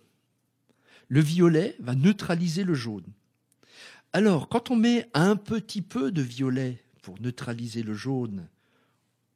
[1.09, 3.05] Le violet va neutraliser le jaune.
[4.13, 8.49] Alors, quand on met un petit peu de violet pour neutraliser le jaune,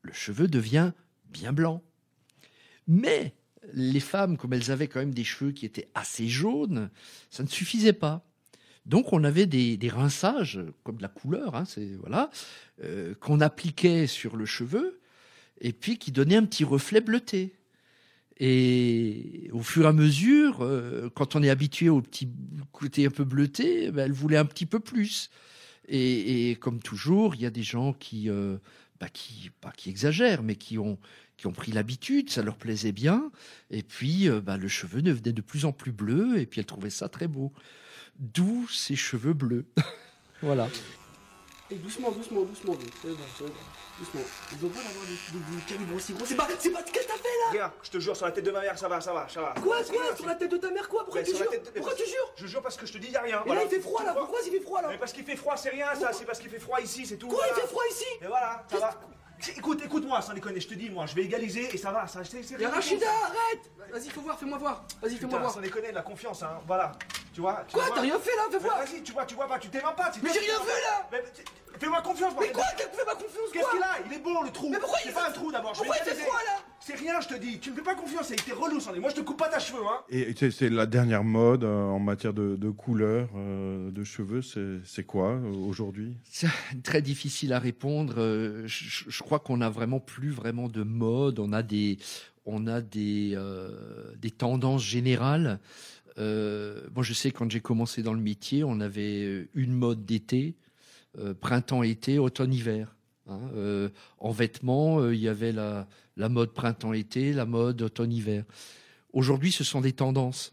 [0.03, 0.93] le cheveu devient
[1.31, 1.83] bien blanc.
[2.87, 3.35] Mais
[3.73, 6.91] les femmes, comme elles avaient quand même des cheveux qui étaient assez jaunes,
[7.31, 8.27] ça ne suffisait pas.
[8.87, 12.31] Donc on avait des, rinçages, comme de la couleur, hein, c'est voilà,
[12.83, 15.01] euh, qu'on appliquait sur le cheveu,
[15.61, 17.55] et puis qui donnaient un petit reflet bleuté.
[18.39, 22.29] Et au fur et à mesure, euh, quand on est habitué au petit
[22.73, 25.31] côté un peu bleuté, ben, elle voulait un petit peu plus.
[25.89, 28.57] Et, comme toujours, il y a des gens qui, euh,
[29.01, 30.99] bah, qui, pas qui exagèrent, mais qui ont,
[31.37, 33.31] qui ont pris l'habitude, ça leur plaisait bien.
[33.71, 36.67] Et puis, euh, bah, le cheveu devenait de plus en plus bleu, et puis elle
[36.67, 37.53] trouvait ça très beau.
[38.19, 39.67] D'où ces cheveux bleus.
[40.43, 40.69] voilà.
[41.75, 43.53] Et doucement, doucement, doucement, c'est bon, c'est bon.
[43.99, 44.21] Doucement.
[44.53, 46.25] On pas avoir des, calibres aussi gros.
[46.25, 48.33] C'est pas, c'est pas, qu'est-ce que t'as fait là Regarde, je te jure, sur la
[48.33, 49.55] tête de ma mère, ça va, ça va, ça va.
[49.61, 52.33] Quoi, quoi Sur la tête de ta mère, quoi Pourquoi tu jures Pourquoi tu jures
[52.37, 53.43] Je jure parce que je te dis, y a rien.
[53.45, 54.15] Et là, il fait froid là.
[54.15, 56.39] Pourquoi il fait froid là Mais parce qu'il fait froid, c'est rien ça, c'est parce
[56.39, 57.27] qu'il fait froid ici, c'est tout.
[57.27, 59.01] Quoi, il fait froid ici Et voilà, ça va.
[59.57, 62.21] Écoute, écoute-moi, sans déconner, je te dis, moi, je vais égaliser et ça va, ça,
[62.25, 62.71] c'est rien.
[62.71, 64.85] Rachida, arrête Vas-y, fais voir, fais-moi voir.
[65.03, 65.53] Vas-y, fais-moi voir.
[65.53, 66.93] sans déconner, de la confiance, hein, voilà.
[67.35, 68.79] Tu vois tu Quoi, t'as rien fait là Fais voir.
[68.79, 70.13] Vas-y, tu vois, tu vois pas, tu t'aimes pas.
[70.23, 70.71] Mais j'ai rien vu
[71.13, 71.19] là
[71.79, 73.99] Fais-moi confiance, Mais quoi Fais ma confiance Qu'est-ce qu'il a?
[74.07, 74.69] Il est bon le trou.
[74.71, 75.75] Mais pourquoi il C'est fait pas un trou d'abord.
[75.75, 76.63] je Pourquoi il fait froid là?
[76.81, 77.59] C'est rien, je te dis.
[77.59, 79.01] Tu me fais pas confiance, t'es relou, Sandy.
[79.01, 80.01] Moi, je te coupe pas ta cheveux, hein.
[80.11, 84.41] Et c'est c'est la dernière mode euh, en matière de, de couleur euh, de cheveux.
[84.85, 86.17] C'est quoi euh, aujourd'hui?
[86.25, 86.49] C'est
[86.83, 88.15] très difficile à répondre.
[88.19, 91.39] Euh, Je, je crois qu'on n'a vraiment plus vraiment de mode.
[91.39, 91.99] On a des,
[92.45, 95.61] on a des, euh, des tendances générales.
[96.19, 100.55] Euh, moi, je sais quand j'ai commencé dans le métier, on avait une mode d'été,
[100.55, 100.64] euh,
[101.41, 102.95] printemps-été, automne-hiver.
[103.29, 103.41] hein.
[103.55, 105.87] Euh, en vêtements, euh, il y avait la,
[106.29, 108.45] mode printemps-été, la mode automne-hiver.
[109.13, 110.53] Aujourd'hui, ce sont des tendances.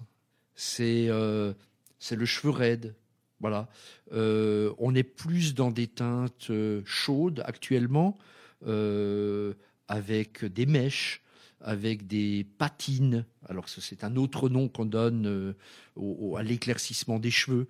[0.55, 1.53] C'est euh,
[2.11, 2.95] le cheveu raide.
[3.39, 3.67] Voilà.
[4.13, 8.17] Euh, on est plus dans des teintes euh, chaudes actuellement,
[8.67, 9.53] euh,
[9.87, 11.20] avec des mèches,
[11.63, 13.25] avec des patines.
[13.47, 17.67] Alors c'est un autre nom qu'on donne euh, à l'éclaircissement des cheveux.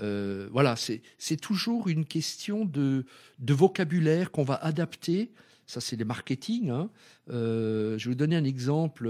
[0.00, 3.04] Euh, voilà, c'est toujours une question de,
[3.40, 5.30] vocabulaire qu'on va adapter.
[5.66, 6.70] Ça, c'est les marketing.
[6.70, 6.90] hein.
[7.30, 9.08] Euh, je vais vous donner un exemple.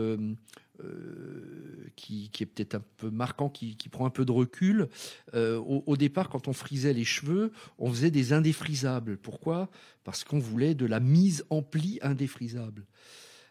[1.97, 4.89] qui, est peut-être un peu marquant, qui, prend un peu de recul.
[5.35, 9.17] Au, au départ, quand on frisait les cheveux, on faisait des indéfrisables.
[9.17, 9.71] Pourquoi?
[10.05, 12.85] Parce qu'on voulait de la mise en pli indéfrisable.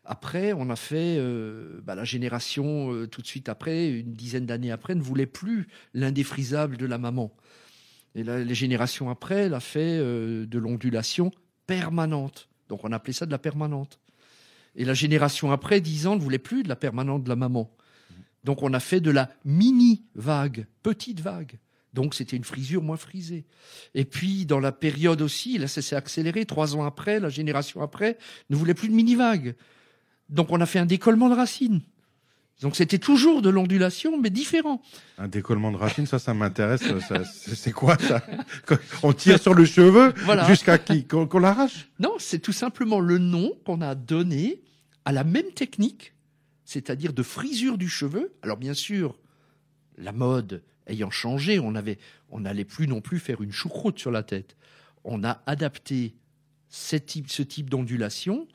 [0.06, 4.46] Après, on a fait euh, bah, la génération euh, tout de suite après, une dizaine
[4.46, 7.34] d'années après, ne voulait plus l'indéfrisable de la maman.
[8.16, 11.32] Et la, les générations après, elle a fait euh, de l'ondulation
[11.68, 12.50] permanente.
[12.68, 14.00] Donc on appelait ça de la permanente.
[14.76, 17.74] Et la génération après, 10 ans, ne voulait plus de la permanente de la maman.
[18.44, 21.60] Donc on a fait de la mini vague, petite vague.
[21.94, 23.46] Donc c'était une frisure moins frisée.
[23.94, 27.82] Et puis dans la période aussi, là ça s'est accéléré, trois ans après, la génération
[27.82, 28.18] après
[28.50, 29.56] ne voulait plus de mini vague.
[30.34, 31.82] Donc on a fait un décollement de racines.
[32.62, 34.82] Donc c'était toujours de l'ondulation, mais différent.
[35.17, 36.84] Un décollement de racine, ça, ça m'intéresse.
[37.56, 38.22] C'est quoi ça?
[39.02, 40.46] On tire sur le cheveu Voilà.
[40.48, 41.06] jusqu'à qui?
[41.06, 41.89] Qu'on l'arrache?
[42.00, 44.62] Non, c'est tout simplement le nom qu'on a donné
[45.06, 46.13] à la même technique,
[46.65, 48.34] c'est-à-dire de frisure du cheveu.
[48.41, 49.15] Alors bien sûr,
[49.98, 51.98] la mode ayant changé, on avait,
[52.30, 54.56] on n'allait plus non plus faire une choucroute sur la tête.
[55.04, 56.13] On a adapté
[56.69, 58.48] ce type, ce type d'ondulation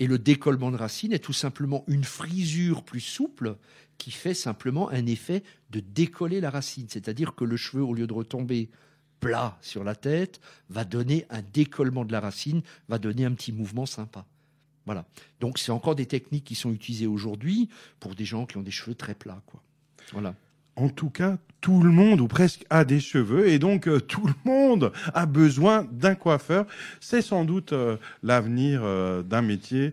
[0.00, 3.56] Et le décollement de racine est tout simplement une frisure plus souple
[3.98, 6.86] qui fait simplement un effet de décoller la racine.
[6.88, 8.70] C'est-à-dire que le cheveu, au lieu de retomber
[9.20, 13.52] plat sur la tête, va donner un décollement de la racine, va donner un petit
[13.52, 14.26] mouvement sympa.
[14.86, 15.06] Voilà.
[15.38, 17.68] Donc c'est encore des techniques qui sont utilisées aujourd'hui
[18.00, 19.62] pour des gens qui ont des cheveux très plats, quoi.
[20.12, 20.34] Voilà.
[20.76, 24.26] En tout cas, tout le monde ou presque a des cheveux et donc euh, tout
[24.26, 26.66] le monde a besoin d'un coiffeur.
[27.00, 29.92] C'est sans doute euh, l'avenir euh, d'un métier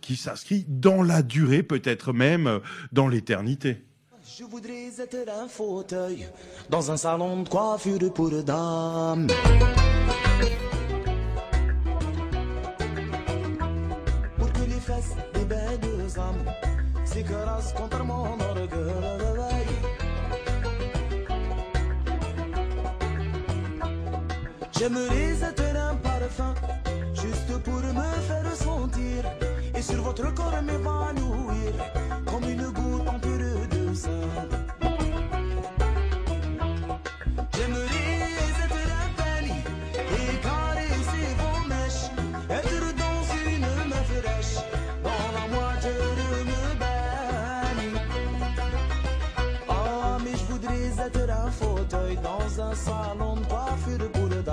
[0.00, 2.60] qui s'inscrit dans la durée, peut-être même
[2.92, 3.82] dans l'éternité.
[4.38, 6.26] Je voudrais être un fauteuil
[6.70, 9.28] dans un salon de coiffure pour dames.
[27.64, 29.24] Pour me faire sentir
[29.74, 31.72] et sur votre corps m'évanouir
[32.26, 34.10] comme une goutte en pure de sang.
[37.54, 38.20] J'aimerais
[38.64, 39.60] être un peigne
[39.96, 42.06] et caresser vos mèches,
[42.50, 44.56] être dans une main fraîche,
[45.02, 47.96] dans la moitié de me baigne.
[49.68, 54.43] Ah, mais je voudrais être un fauteuil dans un salon de coiffure pour dames.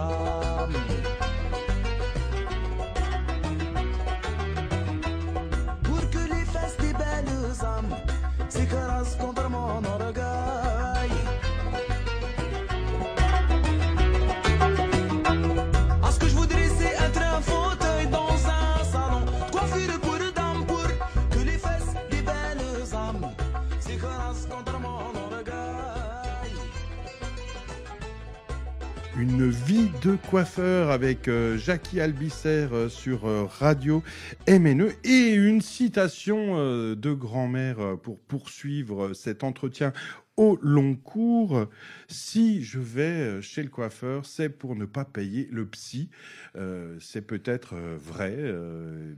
[29.42, 34.04] Une vie de coiffeur avec euh, Jackie Albisser euh, sur euh, Radio
[34.48, 36.58] MNE et une citation
[36.94, 39.94] de grand-mère pour poursuivre cet entretien
[40.38, 41.68] au long cours.
[42.08, 46.10] Si je vais euh, chez le coiffeur, c'est pour ne pas payer le psy.
[46.56, 48.38] Euh, c'est peut-être euh, vrai,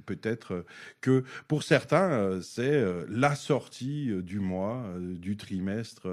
[0.06, 0.66] peut-être
[1.02, 6.08] que pour certains, c'est la sortie du mois, du trimestre.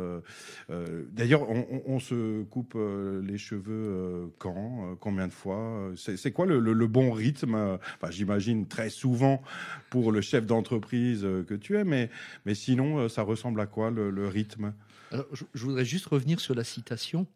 [1.13, 2.77] D'ailleurs, on, se coupe
[3.23, 7.79] les cheveux quand, combien de fois C'est quoi le, bon rythme
[8.11, 9.43] j'imagine très souvent
[9.91, 12.11] pour le chef d'entreprise que tu es, mais,
[12.55, 14.73] sinon, ça ressemble à quoi le rythme?
[15.13, 17.27] Alors, je, voudrais juste revenir sur la citation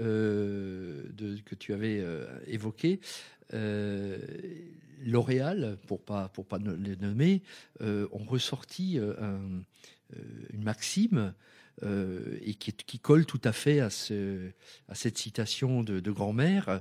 [0.00, 1.02] euh,
[1.44, 3.00] que tu avais euh, évoquée.
[3.52, 4.18] Euh,
[5.04, 7.42] L'Oréal, pour pas pour pas les nommer,
[7.80, 9.62] ont ressorti un-
[10.54, 11.34] une maxime
[11.82, 14.50] et qui, colle tout à fait à, ce,
[14.88, 16.80] à cette citation de, grand-mère.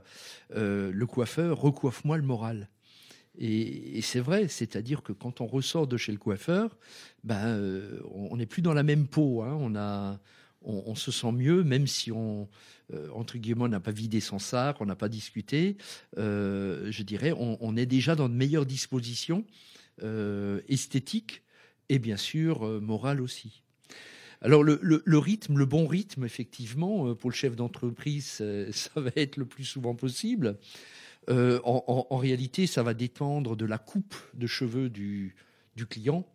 [0.51, 2.69] Le coiffeur recoiffe-moi le moral.
[3.37, 6.77] Et, c'est vrai, c'est-à-dire que quand on ressort de chez le coiffeur,
[7.25, 7.59] ben,
[8.13, 9.41] on on n'est plus dans la même peau.
[9.43, 9.57] hein.
[9.59, 10.21] On, a,
[10.65, 12.49] on, se sent mieux, même si on,
[12.93, 15.77] euh, entre guillemets, n'a pas vidé son sac, on n'a pas discuté.
[16.17, 19.45] Euh, je dirais, on, est déjà dans de meilleures dispositions
[20.03, 21.43] euh, esthétiques
[21.89, 23.63] et bien sûr morales aussi.
[24.41, 29.45] Alors le, rythme, le bon rythme, effectivement, pour le chef d'entreprise, ça va être le
[29.45, 30.57] plus souvent possible.
[31.27, 35.35] En, réalité, ça va dépendre de la coupe de cheveux du,
[35.75, 36.27] du client.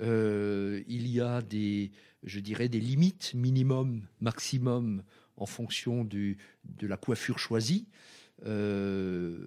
[0.00, 1.90] Il y a des,
[2.24, 5.02] je dirais, des limites minimum, maximum
[5.36, 6.36] en fonction de
[6.82, 7.86] la coiffure choisie.
[8.46, 9.44] Euh,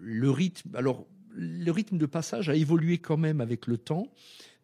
[0.00, 4.12] le rythme, de passage a évolué quand même avec le temps.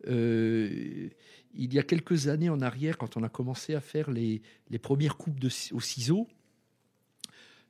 [0.06, 1.08] Euh,
[1.54, 4.42] il y a quelques années en arrière, quand on a commencé à faire les,
[4.82, 6.28] premières coupes au ciseau,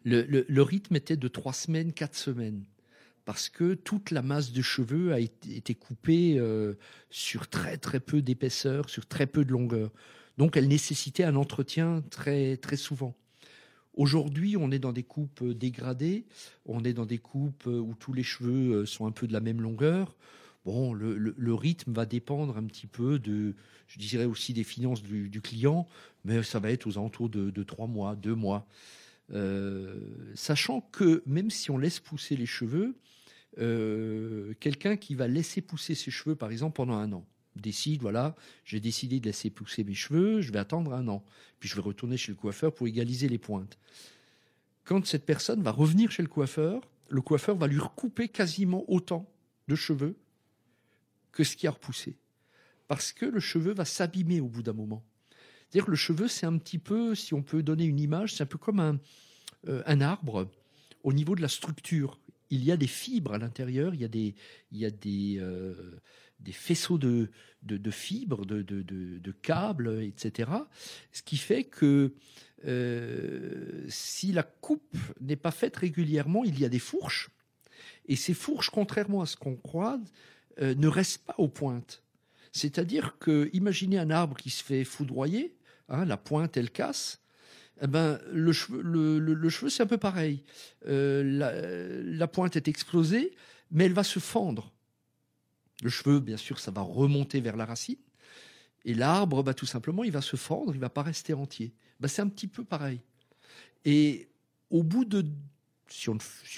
[0.05, 2.65] le- le rythme était de trois semaines, quatre semaines.
[3.25, 6.75] Parce que toute la masse de cheveux a été, coupée euh,
[7.11, 9.91] sur très très peu d'épaisseur, sur très peu de longueur.
[10.37, 13.17] Donc elle nécessitait un entretien très très souvent.
[13.95, 16.27] Aujourd'hui, on est dans des coupes euh, dégradées,
[16.67, 19.41] on est dans des coupes euh, où tous les cheveux sont un peu de la
[19.41, 20.17] même longueur.
[20.67, 23.55] Bon, le, rythme va dépendre un petit peu de,
[23.87, 25.87] je dirais aussi des finances du, client,
[26.25, 28.67] mais ça va être aux alentours de, de trois mois, deux mois.
[30.35, 32.97] Sachant que même si on laisse pousser les cheveux,
[33.59, 38.35] euh, quelqu'un qui va laisser pousser ses cheveux, par exemple, pendant un an, décide, voilà,
[38.65, 41.25] j'ai décidé de laisser pousser mes cheveux, je vais attendre un an,
[41.61, 43.79] puis je vais retourner chez le coiffeur pour égaliser les pointes.
[44.85, 49.31] Quand cette personne va revenir chez le coiffeur, le coiffeur va lui recouper quasiment autant
[49.69, 50.17] de cheveux
[51.33, 52.17] que ce qui a repoussé.
[52.89, 55.05] Parce que le cheveu va s'abîmer au bout d'un moment.
[55.71, 58.47] C'est-à-dire le cheveu, c'est un petit peu, si on peut donner une image, c'est un
[58.47, 58.99] peu comme un,
[59.69, 60.51] euh, un arbre
[61.03, 62.19] au niveau de la structure.
[62.55, 64.35] Il y a des fibres à l'intérieur, il y a des,
[64.71, 66.01] il y a des, euh,
[66.41, 67.31] des faisceaux de,
[67.63, 70.51] de, de fibres, de, de, câbles, etc.
[71.13, 72.15] Ce qui fait que
[72.67, 77.31] euh, si la coupe n'est pas faite régulièrement, il y a des fourches.
[78.07, 80.01] Et ces fourches, contrairement à ce qu'on croit,
[80.61, 82.03] euh, ne restent pas aux pointes.
[82.53, 85.57] C'est-à-dire que, imaginez un arbre qui se fait foudroyer,
[85.89, 87.21] hein, la pointe, elle casse.
[87.83, 90.43] Eh ben, le cheveu, c'est un peu pareil.
[90.87, 93.35] Euh, la, pointe est explosée,
[93.71, 94.73] mais elle va se fendre.
[95.83, 97.99] Le cheveu, bien sûr, ça va remonter vers la racine.
[98.85, 101.75] Et l'arbre, bah, tout simplement, il va se fendre, il va pas rester entier.
[102.01, 103.01] Bah, c'est un petit peu pareil.
[103.85, 104.29] Et
[104.71, 105.25] au bout de,
[105.89, 106.09] si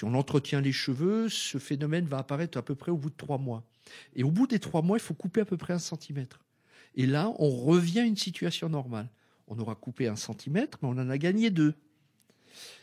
[0.03, 3.37] on entretient les cheveux, ce phénomène va apparaître à peu près au bout de trois
[3.37, 3.63] mois.
[4.15, 6.43] Et au bout des trois mois, il faut couper à peu près un centimètre.
[6.95, 9.09] Et là, on revient à une situation normale.
[9.47, 11.73] On aura coupé un centimètre, mais on en a gagné deux.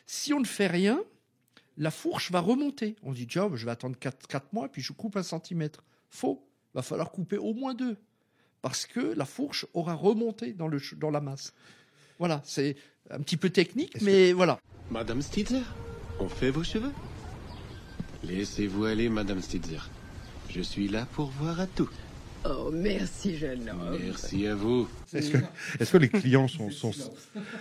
[0.06, 1.02] Si on ne fait rien,
[1.76, 2.96] la fourche va remonter.
[3.02, 5.84] On dit, tiens, je vais attendre quatre, quatre mois, puis je coupe un centimètre.
[6.10, 6.46] Faux.
[6.74, 7.96] Va falloir couper au moins deux.
[8.62, 11.52] Parce que la fourche aura remonté dans, le, ch- dans la masse.
[12.18, 12.76] Voilà, c'est
[13.10, 14.58] un petit peu technique, mais voilà.
[14.90, 15.62] Madame Stitzer,
[16.20, 16.92] on fait vos cheveux?
[18.22, 19.80] Laissez-vous aller, Madame Stitzer.
[20.48, 21.90] Je suis là pour voir à tout.
[22.46, 23.98] Oh, merci, jeune homme.
[24.04, 24.86] Merci à vous.
[25.14, 25.38] Est-ce que,
[25.80, 26.92] est-ce que les clients sont, sont,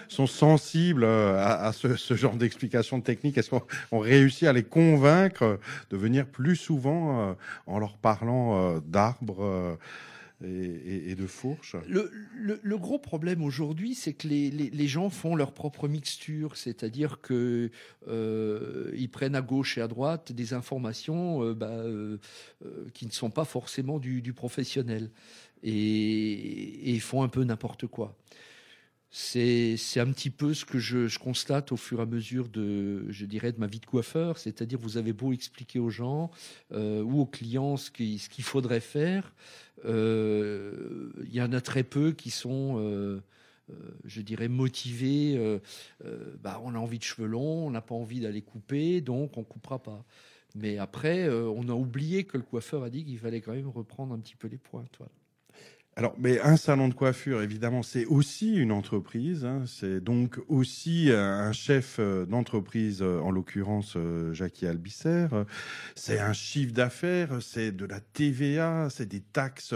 [0.09, 3.37] sont sensibles euh, à, à ce, ce genre d'explication technique?
[3.37, 5.57] Est-ce qu'on on réussit à les convaincre
[5.89, 7.33] de venir plus souvent euh,
[7.65, 9.75] en leur parlant euh, d'arbres euh,
[10.43, 16.57] et, de fourches Le, gros problème aujourd'hui, c'est que les, gens font leur propre mixture,
[16.57, 17.71] c'est-à-dire que
[18.07, 22.17] euh, ils prennent à gauche et à droite des informations euh, bah, euh,
[22.65, 25.09] euh, qui ne sont pas forcément du, professionnel
[25.63, 28.15] et, font un peu n'importe quoi.
[29.15, 33.25] C'est un petit peu ce que je, constate au fur et à mesure de, je
[33.27, 34.39] dirais, de ma vie de coiffeur.
[34.39, 36.31] C'est-à-dire, vous avez beau expliquer aux gens
[36.71, 39.35] euh, ou aux clients ce qu'il ce faudrait faire,
[39.85, 43.21] euh, il y en a très peu qui sont, euh,
[43.69, 45.35] euh, je dirais, motivés.
[45.37, 45.59] euh,
[46.41, 49.43] bah, on a envie de cheveux longs, on n'a pas envie d'aller couper, donc on
[49.43, 50.03] coupera pas.
[50.55, 54.13] Mais après, on a oublié que le coiffeur a dit qu'il fallait quand même reprendre
[54.15, 54.85] un petit peu les points.
[54.97, 55.11] Voilà.
[55.95, 59.45] Alors, mais un salon de coiffure, évidemment, c'est aussi une entreprise.
[59.45, 59.61] hein.
[59.67, 65.27] C'est donc aussi un chef euh, d'entreprise, euh, en l'occurrence euh, Jackie Albisser.
[65.33, 65.43] Euh,
[65.93, 69.75] C'est un chiffre d'affaires, c'est de la TVA, c'est des taxes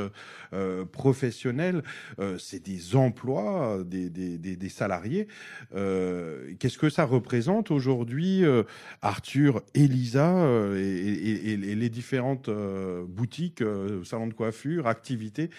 [0.53, 1.83] euh, professionnelles,
[2.19, 5.27] euh, c'est des emplois, euh, des, des, des, salariés.
[5.75, 8.63] Euh, Qu'est-ce que ça représente aujourd'hui, euh,
[9.03, 14.87] Arthur, Elisa euh, et, et- et- et les différentes euh, boutiques, euh, salons de coiffure,
[14.87, 15.51] activités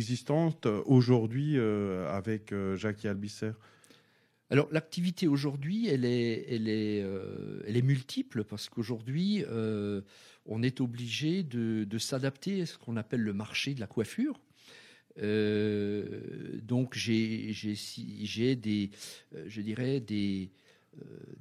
[0.00, 3.50] existantes euh, aujourd'hui euh, avec euh, Jackie Albisser
[4.48, 7.04] Alors l'activité aujourd'hui, elle est, elle est,
[7.66, 9.44] elle est multiple parce qu'aujourd'hui,
[10.46, 14.40] on est obligé de, s'adapter à ce qu'on appelle le marché de la coiffure.
[15.16, 17.52] Donc j'ai
[18.56, 18.90] des,
[19.46, 20.50] je dirais des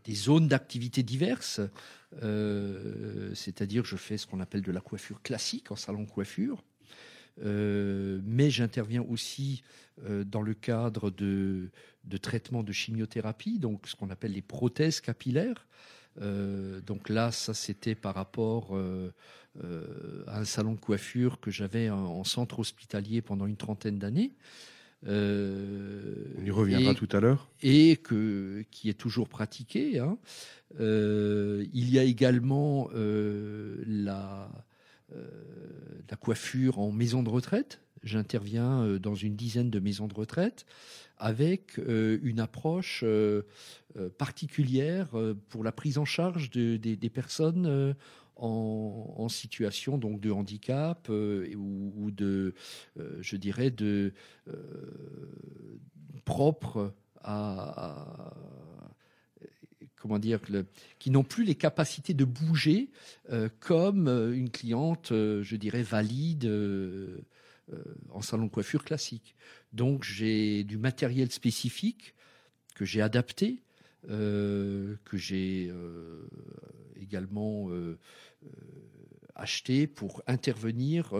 [0.03, 1.61] des zones d'activité diverses,
[3.33, 6.63] c'est-à-dire je fais ce qu'on appelle de la coiffure classique en salon de coiffure,
[7.41, 9.63] Euh, mais j'interviens aussi
[10.05, 11.69] euh, dans le cadre de,
[12.03, 15.65] de traitements de chimiothérapie, donc ce qu'on appelle les prothèses capillaires.
[16.21, 18.77] Euh, donc là, ça c'était par rapport
[20.27, 24.31] à un salon de coiffure que j'avais en, en centre hospitalier pendant une trentaine d'années.
[25.05, 27.47] On y reviendra et- tout à l'heure.
[27.63, 29.99] et que, qui est toujours pratiqué.
[29.99, 30.17] hein.
[30.79, 34.49] Il y a également la,
[36.09, 37.81] la coiffure en maison de retraite.
[38.03, 40.65] J'interviens euh, dans une dizaine de maisons de retraite
[41.17, 43.43] avec euh, une approche euh,
[43.97, 47.93] euh, particulière euh, pour la prise en charge de- des, personnes euh,
[48.37, 52.53] en, situation de handicap euh, ou, de,
[52.97, 54.13] euh, je dirais, de
[54.47, 54.53] euh,
[56.23, 58.33] propre à-
[59.99, 60.39] comment dire,
[60.97, 62.89] qui n'ont plus les capacités de bouger
[63.31, 66.49] euh, comme euh, une cliente, euh, je dirais, valide
[68.09, 69.35] en salon de coiffure classique.
[69.73, 72.15] Donc j'ai du matériel spécifique
[72.73, 73.61] que j'ai adapté,
[74.07, 75.71] que j'ai
[76.99, 77.69] également
[79.35, 81.13] acheté pour intervenir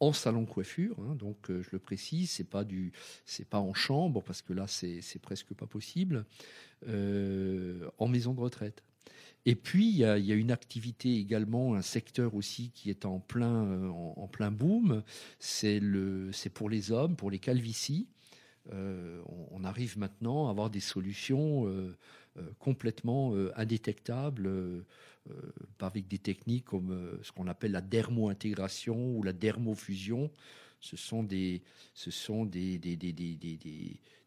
[0.00, 0.96] en salon de coiffure.
[1.00, 1.14] hein.
[1.14, 2.92] donc euh, je le précise, c'est pas du,
[3.24, 6.24] c'est pas en chambre parce que là c'est presque pas possible.
[6.86, 8.84] euh, en maison de retraite.
[9.46, 13.64] Et puis, il y, a, une activité également, un secteur aussi qui est en plein,
[13.64, 15.02] euh, en, plein boom.
[15.38, 18.06] C'est le, c'est pour les hommes, pour les calvities.
[18.70, 21.66] On, arrive maintenant à avoir des solutions
[22.58, 24.84] complètement indétectables
[25.80, 30.30] avec des techniques comme euh, ce qu'on appelle la dermo-intégration ou la dermofusion.
[30.80, 31.62] Ce sont des,
[31.94, 33.36] ce sont des, des, des, des,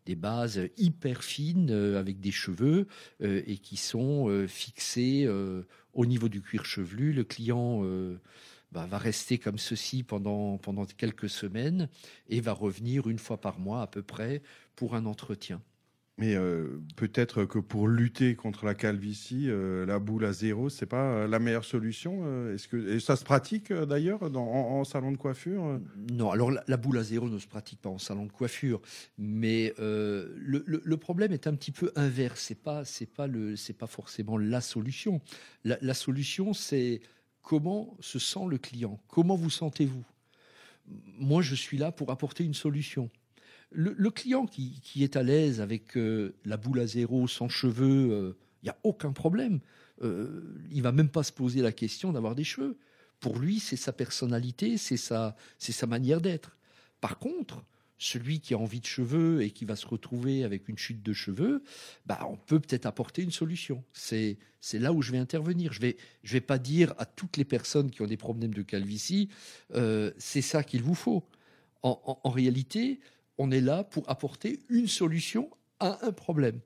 [0.05, 2.87] des, bases hyper fines euh, avec des cheveux
[3.21, 7.13] euh, et qui sont euh, fixées euh, au niveau du cuir chevelu.
[7.13, 8.19] Le client euh,
[8.71, 11.87] bah, va rester comme ceci pendant, pendant quelques semaines
[12.29, 14.41] et va revenir une fois par mois à peu près
[14.75, 15.61] pour un entretien.
[16.17, 20.85] Mais euh, peut-être que pour lutter contre la calvitie, euh, la boule à zéro, c'est
[20.85, 22.51] pas euh, la meilleure solution.
[22.53, 25.79] Est-ce que et ça se pratique d'ailleurs en, salon de coiffure
[26.11, 28.81] Non, alors la, boule à zéro ne se pratique pas en salon de coiffure,
[29.17, 32.41] mais le, problème est un petit peu inverse.
[32.41, 32.83] C'est pas,
[33.15, 33.27] pas
[33.79, 35.21] pas forcément la solution.
[35.63, 37.01] La, la solution, c'est
[37.41, 40.05] comment se sent le client, comment vous sentez-vous?
[41.17, 43.09] Moi, je suis là pour apporter une solution.
[43.73, 48.65] Le, client qui, est à l'aise avec euh, la boule à zéro, sans cheveux, il
[48.65, 49.59] n'y a aucun problème.
[50.03, 50.41] Euh,
[50.71, 52.77] il va même pas se poser la question d'avoir des cheveux.
[53.19, 56.57] Pour lui, c'est sa personnalité, c'est sa, c'est sa manière d'être.
[57.01, 57.63] Par contre,
[57.97, 61.13] celui qui a envie de cheveux et qui va se retrouver avec une chute de
[61.13, 61.63] cheveux,
[62.07, 63.83] bah, on peut peut-être apporter une solution.
[63.93, 64.37] C'est,
[64.73, 65.71] là où je vais intervenir.
[65.71, 68.63] Je vais, je vais pas dire à toutes les personnes qui ont des problèmes de
[68.63, 69.29] calvitie,
[69.75, 71.23] euh, c'est ça qu'il vous faut.
[71.83, 72.99] En réalité,
[73.41, 76.59] on est là pour apporter une solution à un problème,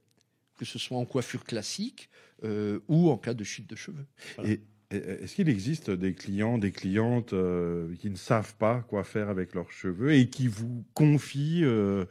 [0.58, 2.10] que ce soit en coiffure classique
[2.44, 4.06] euh, ou en cas de chute de cheveux.
[4.36, 4.52] Voilà.
[4.52, 4.62] Et
[4.92, 9.54] est-ce qu'il existe des clients, des clientes euh, qui ne savent pas quoi faire avec
[9.56, 12.06] leurs cheveux et qui vous confient euh,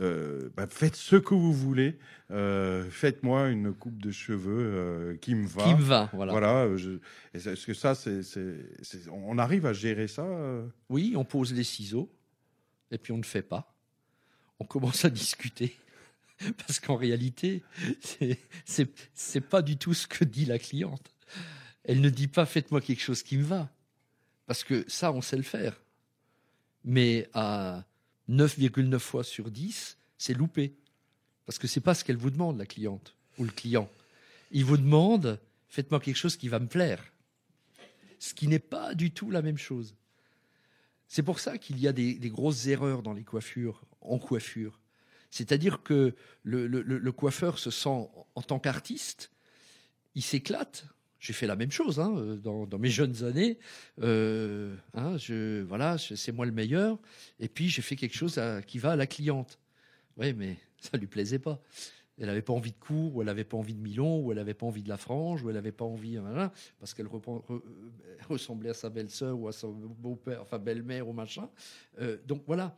[0.00, 1.98] euh, bah, faites ce que vous voulez,
[2.90, 5.62] faites-moi une coupe de cheveux qui me va.
[5.64, 6.76] Qui me va, voilà.
[6.76, 6.98] je-
[7.34, 8.20] Est-ce que ça, c'est,
[9.10, 10.26] on arrive à gérer ça
[10.88, 12.10] Oui, on pose les ciseaux
[12.90, 13.74] et puis on ne fait pas.
[14.60, 15.76] On commence à discuter.
[16.58, 17.62] Parce qu'en réalité,
[18.64, 21.10] c'est- pas du tout ce que dit la cliente.
[21.84, 23.70] Elle ne dit pas faites-moi quelque chose qui me va.
[24.46, 25.80] Parce que ça, on sait le faire.
[26.84, 27.84] Mais à
[28.28, 30.74] 9,9 fois sur 10, c'est loupé.
[31.46, 33.90] Parce que c'est pas ce qu'elle vous demande, la cliente ou le client.
[34.50, 37.02] Il vous demande faites-moi quelque chose qui va me plaire.
[38.18, 39.94] Ce qui n'est pas du tout la même chose.
[41.08, 44.78] C'est pour ça qu'il y a des, grosses erreurs dans les coiffures, en coiffure.
[45.30, 49.30] C'est-à-dire que le, coiffeur se sent, en tant qu'artiste,
[50.14, 50.86] il s'éclate.
[51.18, 53.58] J'ai fait la même chose hein, euh, dans, mes jeunes années.
[54.00, 56.98] Euh, hein, je, voilà, c'est moi le meilleur.
[57.40, 59.58] Et puis j'ai fait quelque chose qui va à la cliente.
[60.16, 61.60] Oui, mais ça lui plaisait pas.
[62.20, 64.38] Elle n'avait pas envie de cours, ou elle n'avait pas envie de Milon, ou elle
[64.38, 66.18] n'avait pas envie de la frange, ou elle n'avait pas envie,
[66.80, 67.58] parce qu'elle euh,
[68.28, 71.48] ressemblait à sa belle-sœur ou à son beau-père, enfin belle-mère ou machin.
[72.00, 72.76] Euh, donc voilà.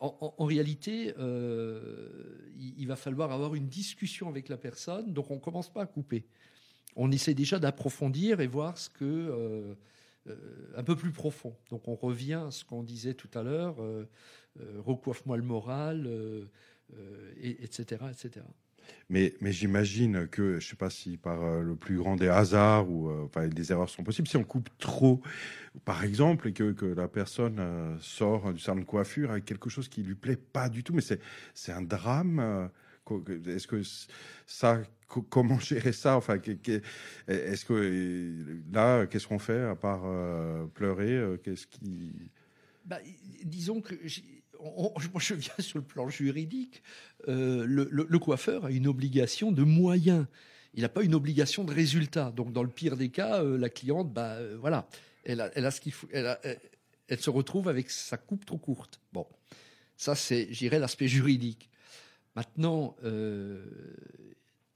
[0.00, 5.12] En, réalité, euh, il, va falloir avoir une discussion avec la personne.
[5.12, 6.24] Donc on commence pas à couper.
[6.94, 9.76] On essaie déjà d'approfondir et voir ce que
[10.76, 11.52] un peu plus profond.
[11.70, 13.74] Donc on revient à ce qu'on disait tout à l'heure.
[14.56, 16.08] recoiffe-moi le moral,
[17.40, 18.44] et, etc., etc.
[19.10, 22.90] Mais, mais j'imagine que, je sais pas si par euh, le plus grand des hasards
[22.90, 25.22] ou euh, enfin, des erreurs sont possibles, si on coupe trop,
[25.84, 29.70] par exemple, et que, que la personne euh, sort du salon de coiffure avec quelque
[29.70, 32.70] chose qui lui plaît pas du tout, mais c'est un drame.
[33.46, 33.80] Est-ce que
[34.46, 36.16] ça, co- comment gérer ça?
[36.16, 36.36] Enfin,
[37.28, 38.34] est-ce que
[38.72, 40.02] là, qu'est-ce qu'on fait à part
[40.74, 42.30] pleurer Qu'est-ce qui?
[42.84, 42.98] Bah,
[43.44, 43.94] disons que
[44.60, 46.82] on- je viens sur le plan juridique.
[47.28, 50.26] Euh, le, coiffeur a une obligation de moyens.
[50.74, 52.30] Il n'a pas une obligation de résultat.
[52.32, 54.88] Donc dans le pire des cas, euh, la cliente, bah voilà,
[55.24, 55.48] elle
[57.10, 59.00] elle se retrouve avec sa coupe trop courte.
[59.12, 59.26] Bon,
[59.96, 61.70] ça c'est, j'irais l'aspect juridique.
[62.36, 63.64] Maintenant, euh,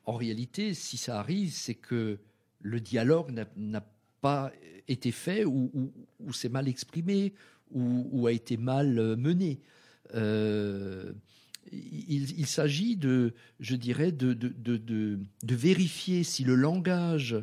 [0.04, 2.18] en réalité, si ça arrive, c'est que
[2.60, 3.86] le dialogue n'a-
[4.20, 4.52] pas
[4.86, 7.34] été fait ou, ou- ou c'est mal exprimé
[7.72, 9.60] ou, ou a été mal euh, mené.
[10.14, 11.12] Euh,
[11.72, 17.36] il, s'agit de, je dirais, de, vérifier si le langage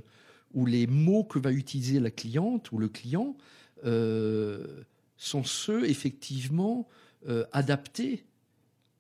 [0.54, 3.36] ou les mots que va utiliser la cliente ou le client
[3.86, 4.84] euh,
[5.18, 6.88] sont ceux effectivement
[7.28, 8.26] euh, adaptés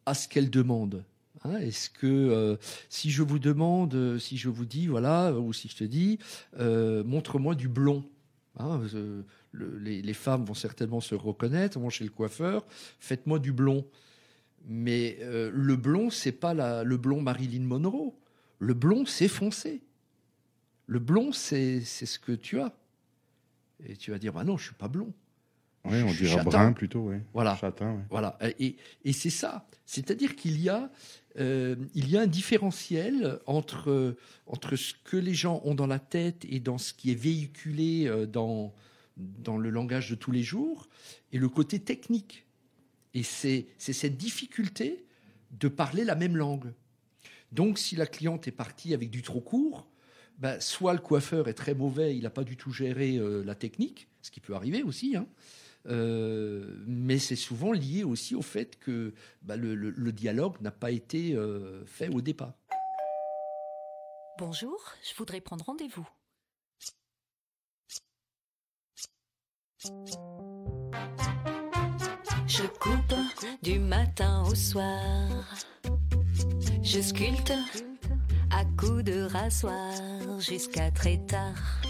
[0.05, 1.03] à ce qu'elle demande.
[1.43, 2.57] Hein, Est-ce que euh,
[2.89, 6.19] si je vous demande, euh, si je vous dis, voilà, ou si je te dis,
[6.59, 8.03] euh, montre-moi du blond.
[8.59, 12.65] Hein, euh, le- les, femmes vont certainement se reconnaître, vont chez le coiffeur,
[12.99, 13.85] faites-moi du blond.
[14.65, 16.53] Mais euh, le blond, c'est pas
[16.83, 18.13] le blond Marilyn Monroe.
[18.59, 19.81] Le blond, c'est foncé.
[20.85, 22.73] Le blond, c'est c'est ce que tu as.
[23.85, 25.13] Et tu vas dire, bah non, je suis pas blond.
[25.85, 26.43] Ouais, on dirait châtain.
[26.43, 27.21] brun plutôt, ouais.
[27.33, 27.55] Voilà.
[27.55, 28.03] Châtain, ouais.
[28.09, 28.37] Voilà.
[28.59, 28.75] Et,
[29.05, 29.67] et c'est ça.
[29.85, 30.91] C'est-à-dire qu'il y a,
[31.39, 34.15] euh, il y a un différentiel entre,
[34.45, 38.07] entre ce que les gens ont dans la tête et dans ce qui est véhiculé
[38.07, 38.73] euh, dans,
[39.17, 40.87] dans le langage de tous les jours
[41.31, 42.45] et le côté technique.
[43.13, 45.05] Et c'est c'est cette difficulté
[45.51, 46.71] de parler la même langue.
[47.51, 49.87] Donc, si la cliente est partie avec du trop court,
[50.37, 53.55] ben, soit le coiffeur est très mauvais, il n'a pas du tout géré euh, la
[53.55, 55.25] technique, ce qui peut arriver aussi, hein.
[55.87, 61.35] Euh, mais c'est souvent lié aussi au fait que bah, le, dialogue n'a pas été
[61.35, 62.53] euh, fait au départ.
[64.37, 66.07] Bonjour, je voudrais prendre rendez-vous.
[72.47, 73.15] Je coupe
[73.61, 75.29] du matin au soir.
[76.83, 77.53] Je sculpte
[78.51, 79.93] à coups de rasoir
[80.39, 81.88] jusqu'à très tard.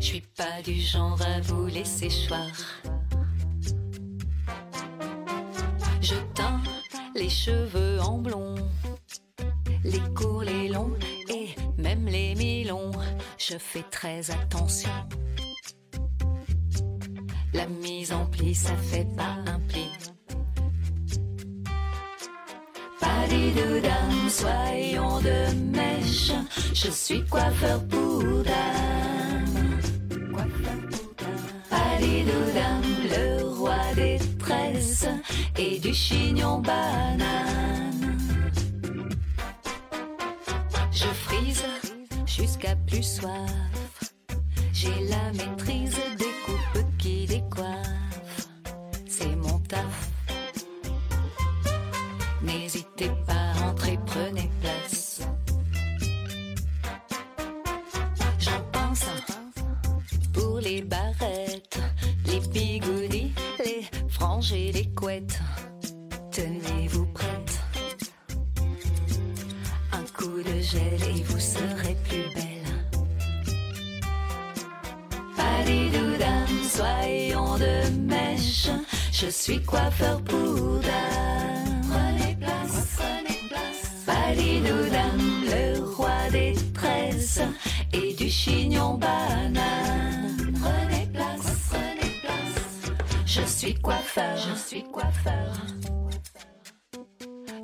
[0.00, 2.46] Je suis pas du genre à vous laisser choir.
[6.00, 6.62] Je teins
[7.14, 8.54] les cheveux en blond,
[9.84, 10.94] les courts, les longs
[11.28, 12.92] et même les mi-longs.
[13.38, 14.90] Je fais très attention.
[17.52, 19.88] La mise en pli, ça fait pas un pli.
[23.00, 26.32] Padidoudam, soyons de mèche.
[26.72, 29.07] Je suis coiffeur pour dame.
[32.24, 35.06] Le roi des tresses
[35.56, 38.18] et du chignon banane.
[40.90, 41.64] Je frise
[42.26, 44.12] jusqu'à plus soif.
[44.72, 46.27] J'ai la maîtrise des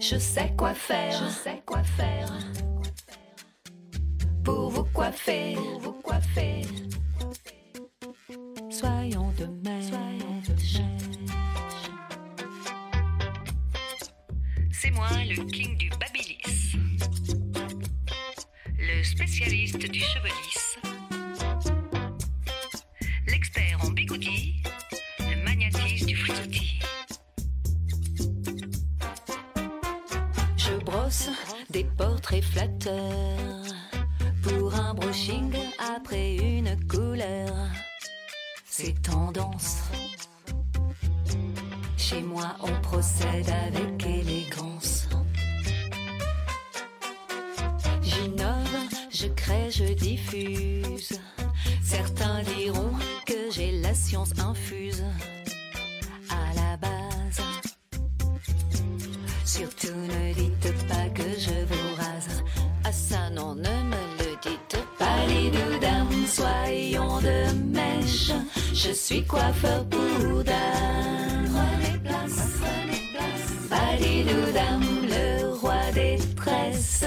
[0.06, 2.30] Je sais quoi faire, je sais quoi faire.
[4.44, 6.60] Pour vous coiffer, vous coiffer.
[8.68, 9.94] Soyons de mèche.
[14.72, 16.76] C'est moi le king du babilis.
[18.78, 20.28] Le spécialiste du cheveu
[34.42, 35.52] pour un brushing
[35.96, 37.52] après une couleur.
[38.66, 39.78] C'est tendance.
[41.96, 45.08] Chez moi, on procède avec élégance.
[48.02, 48.76] J'innove,
[49.10, 51.18] je crée, je diffuse.
[51.82, 52.92] Certains diront
[53.26, 55.04] que j'ai la science infuse
[56.30, 57.42] à la base.
[59.44, 61.83] Surtout ne dites pas que je vous
[66.26, 68.32] soyons de mèche.
[68.72, 71.48] Je suis coiffeur dame.
[71.52, 73.68] Prenez place, prenez place.
[73.70, 77.04] Palidoudam, le roi des tresses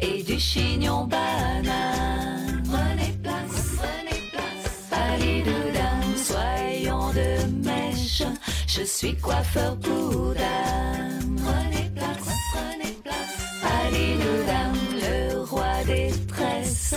[0.00, 2.62] et du chignon banane.
[2.70, 4.88] Prenez place, prenez place.
[4.90, 8.22] Palidoudam, soyons de mèche.
[8.66, 11.36] Je suis coiffeur dame.
[11.44, 13.36] Prenez place, prenez place.
[13.62, 16.94] Palidoudam, le roi des tresses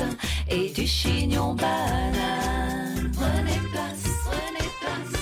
[0.53, 3.11] et du chignon banane.
[3.13, 5.13] Prenez place, prenez place.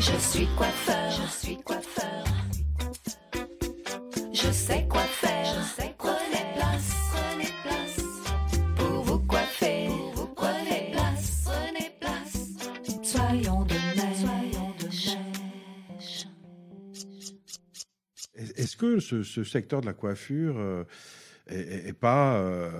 [0.00, 2.24] Je suis coiffeur, je suis coiffeur.
[4.32, 8.00] Je sais quoi faire, je sais quoi prenez place, prenez place.
[8.76, 12.36] Pour vous coiffer, pour vous prenez place, prenez place.
[13.02, 16.26] Soyons de mèche, soyons de mèche.
[18.56, 20.84] Est-ce que ce, ce secteur de la coiffure euh,
[21.48, 22.70] est pas euh,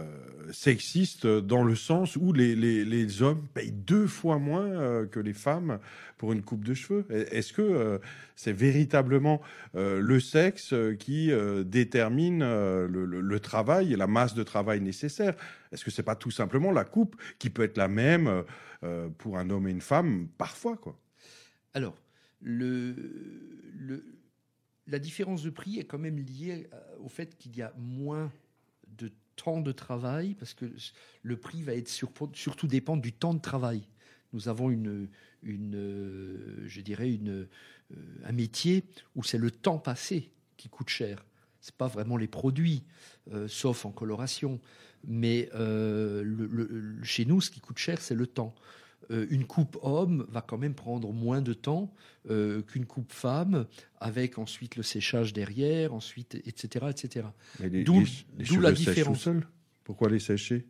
[0.53, 5.79] sexiste dans le sens où les, hommes payent deux fois moins euh, que les femmes
[6.17, 7.05] pour une coupe de cheveux.
[7.11, 7.99] Est- Est-ce que euh,
[8.37, 9.41] c'est véritablement
[9.75, 11.31] le sexe qui
[11.65, 15.35] détermine le, travail et la masse de travail nécessaire?
[15.71, 18.43] Est-ce que c'est pas tout simplement la coupe qui peut être la même
[19.19, 20.79] pour un homme et une femme parfois
[21.75, 21.97] Alors,
[22.43, 22.95] la
[24.99, 26.69] différence de prix est quand même liée
[27.01, 28.33] au fait qu'il y a moins
[28.99, 30.67] de temps de travail, parce que
[31.23, 33.83] le prix va être sur- surtout dépendre du temps de travail.
[34.33, 35.09] Nous avons une,
[35.45, 37.47] euh, je dirais, euh,
[38.25, 38.85] un métier
[39.15, 41.25] où c'est le temps passé qui coûte cher.
[41.61, 42.85] C'est pas vraiment les produits,
[43.33, 44.61] euh, sauf en coloration.
[45.07, 45.51] Mais
[47.03, 48.55] chez nous, ce qui coûte cher, c'est le temps.
[49.11, 51.93] Euh, une coupe homme va quand même prendre moins de temps
[52.31, 53.67] euh, qu'une coupe femme,
[54.01, 57.27] avec ensuite le séchage derrière, ensuite, etc., etc.
[57.61, 58.07] Les, D'où les-
[58.39, 59.29] les d'où la différence.
[59.85, 60.67] Pourquoi les sécher?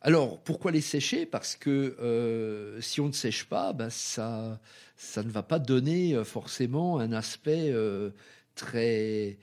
[0.00, 1.26] Alors, pourquoi les sécher?
[1.26, 4.60] Parce que euh, si on ne sèche pas, ben, ça,
[4.96, 8.10] ça ne va pas donner forcément un aspect euh,
[8.54, 9.38] très,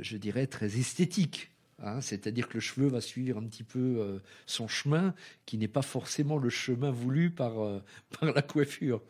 [0.00, 1.51] je dirais, très esthétique.
[1.82, 2.00] Hein.
[2.00, 5.14] C'est-à-dire que le cheveu va suivre un petit peu euh, son chemin,
[5.46, 7.80] qui n'est pas forcément le chemin voulu par, euh,
[8.20, 9.02] par la coiffure.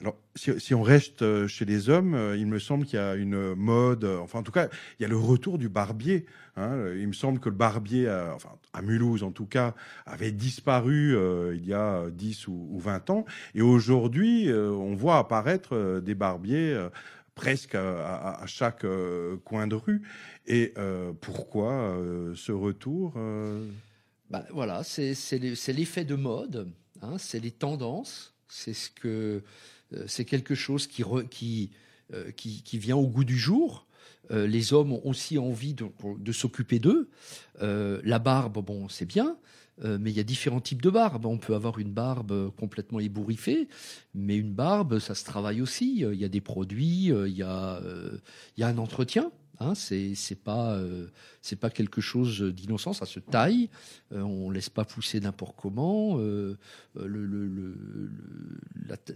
[0.00, 3.54] Alors, si, on reste euh, chez les hommes, il me semble qu'il y a une
[3.54, 6.26] mode, enfin en tout cas, il y a le retour du barbier.
[6.56, 6.92] hein.
[6.96, 11.16] Il me semble que le barbier, enfin à Mulhouse en tout cas, avait disparu
[11.54, 13.24] il y a euh, 10 ou, ou 20 ans.
[13.54, 16.76] Et aujourd'hui, on voit apparaître des barbiers
[17.34, 20.02] presque à, chaque euh, coin de rue.
[20.46, 23.14] Et euh, pourquoi euh, ce retour
[24.30, 26.72] Bah, voilà, c'est l'effet de mode,
[27.02, 29.42] hein, c'est les tendances, c'est ce que
[30.24, 31.70] quelque chose qui, qui,
[32.36, 33.86] qui vient au goût du jour.
[34.30, 35.86] Les hommes ont aussi envie de,
[36.18, 37.10] de s'occuper d'eux.
[37.60, 39.36] La barbe, bon, c'est bien,
[39.84, 41.26] euh, mais il y a différents types de barbe.
[41.26, 43.68] On peut avoir une barbe complètement ébouriffée,
[44.14, 46.04] mais une barbe, ça se travaille aussi.
[46.04, 47.80] Euh, Il y a des produits, euh, il y a,
[48.60, 49.30] un entretien.
[49.60, 53.70] Hein, c'est pas quelque chose d'innocent, ça se taille.
[54.12, 56.18] Euh, on laisse pas pousser n'importe comment.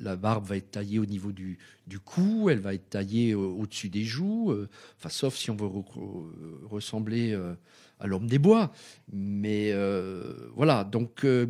[0.00, 1.58] la, barbe va être taillée au niveau du,
[2.04, 4.54] cou, elle va être taillée au-dessus des joues.
[4.98, 7.36] Enfin, sauf si on veut re- re- ressembler
[8.00, 8.72] à l'homme des bois.
[9.12, 11.46] Mais euh, voilà, donc euh,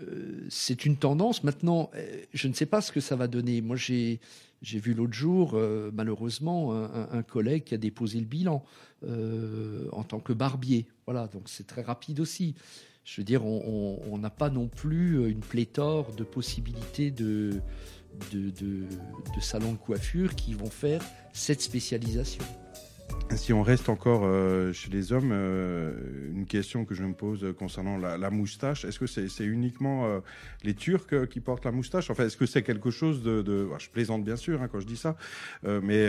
[0.00, 1.44] euh, c'est une tendance.
[1.44, 1.90] Maintenant,
[2.32, 3.60] je ne sais pas ce que ça va donner.
[3.60, 4.20] Moi, j'ai
[4.62, 5.60] j'ai vu l'autre jour,
[5.92, 8.64] malheureusement, un, collègue qui a déposé le bilan
[9.06, 10.86] en tant que barbier.
[11.04, 12.54] Voilà, donc c'est très rapide aussi.
[13.04, 17.60] Je veux dire, on- n'a pas non plus une pléthore de possibilités de,
[18.32, 21.02] de, de salons de coiffure qui vont faire
[21.34, 22.42] cette spécialisation.
[23.34, 25.92] Si on reste encore euh, chez les hommes, euh,
[26.32, 30.20] une question que je me pose concernant la, la moustache, est-ce que c'est uniquement euh,
[30.62, 32.08] les Turcs qui portent la moustache?
[32.10, 33.42] Enfin, est-ce que c'est quelque chose de...
[33.42, 35.16] de- ah, je plaisante bien sûr hein, quand je dis ça,
[35.64, 36.08] mais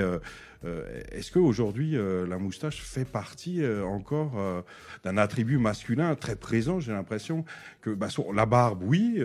[1.12, 1.92] est-ce qu'aujourd'hui,
[2.28, 4.64] la moustache fait partie encore
[5.04, 6.80] d'un attribut masculin très présent?
[6.80, 7.46] J'ai l'impression
[7.82, 9.20] que bah, la barbe, oui,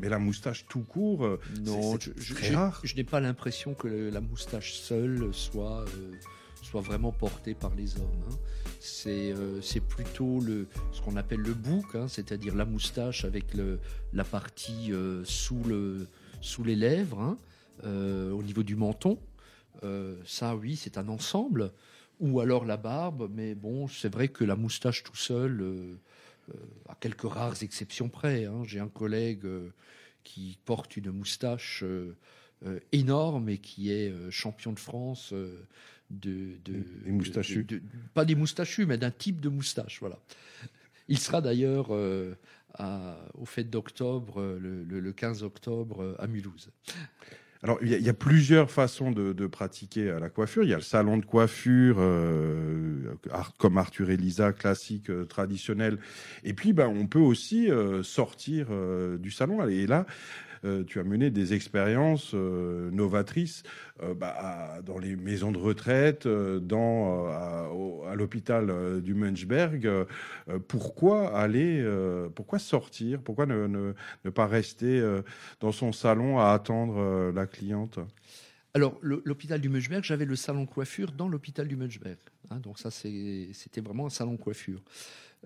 [0.00, 1.28] mais la moustache tout court,
[1.66, 2.80] Non, je- très rare.
[2.82, 5.84] je n'ai pas l'impression que la moustache seule soit,
[6.72, 8.24] soit vraiment portée par les hommes.
[8.30, 8.36] hein.
[8.80, 13.44] C'est euh, c'est plutôt le, ce qu'on appelle le bouc, hein, c'est-à-dire la moustache avec
[14.14, 16.06] la partie euh, sous, le,
[16.40, 17.36] sous les lèvres, hein,
[17.84, 19.18] euh, au niveau du menton.
[20.24, 21.72] Ça, oui, c'est un ensemble.
[22.20, 25.98] Ou alors la barbe, mais bon, c'est vrai que la moustache tout seul,
[26.88, 28.46] à quelques rares exceptions près.
[28.64, 29.44] J'ai un collègue
[30.22, 31.82] qui porte une moustache
[32.92, 35.34] énorme et qui est champion de France
[36.12, 37.64] de, de, Des moustachus.
[37.66, 37.82] de- de-
[38.14, 39.98] pas des moustachus, mais d'un type de moustache.
[40.00, 40.18] Voilà.
[41.08, 42.34] Il sera d'ailleurs euh,
[43.34, 46.70] aux fêtes d'octobre, euh, le, le- le 15 octobre, euh, à Mulhouse.
[47.64, 50.64] Alors, il y, a- il y a plusieurs façons de, de pratiquer euh, la coiffure.
[50.64, 53.14] Il y a le salon de coiffure, euh,
[53.58, 55.98] comme Arthur et Lisa, classique, euh, traditionnel.
[56.44, 57.68] Et puis, ben, on peut aussi
[58.02, 58.66] sortir
[59.18, 59.66] du salon.
[59.68, 60.06] Et là,
[60.86, 63.62] tu as mené des expériences euh, novatrices
[64.02, 69.86] euh, bah, dans les maisons de retraite, euh, dans, euh, à, l'hôpital euh, du Munchberg.
[69.86, 70.04] Euh,
[70.48, 73.20] euh, pourquoi aller, euh, pourquoi sortir?
[73.20, 73.92] Pourquoi ne,
[74.34, 75.22] pas rester euh,
[75.60, 77.98] dans son salon à attendre euh, la cliente?
[78.74, 82.16] Alors, l'hôpital du Munchberg, j'avais le salon coiffure dans l'hôpital du Munchberg.
[82.50, 84.80] hein, donc ça, c'était vraiment un salon coiffure.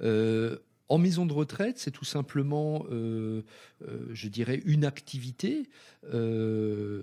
[0.02, 0.56] Euh,
[0.88, 3.42] en maison de retraite, c'est tout simplement, euh,
[3.82, 5.68] euh, je dirais, une activité
[6.12, 7.02] euh,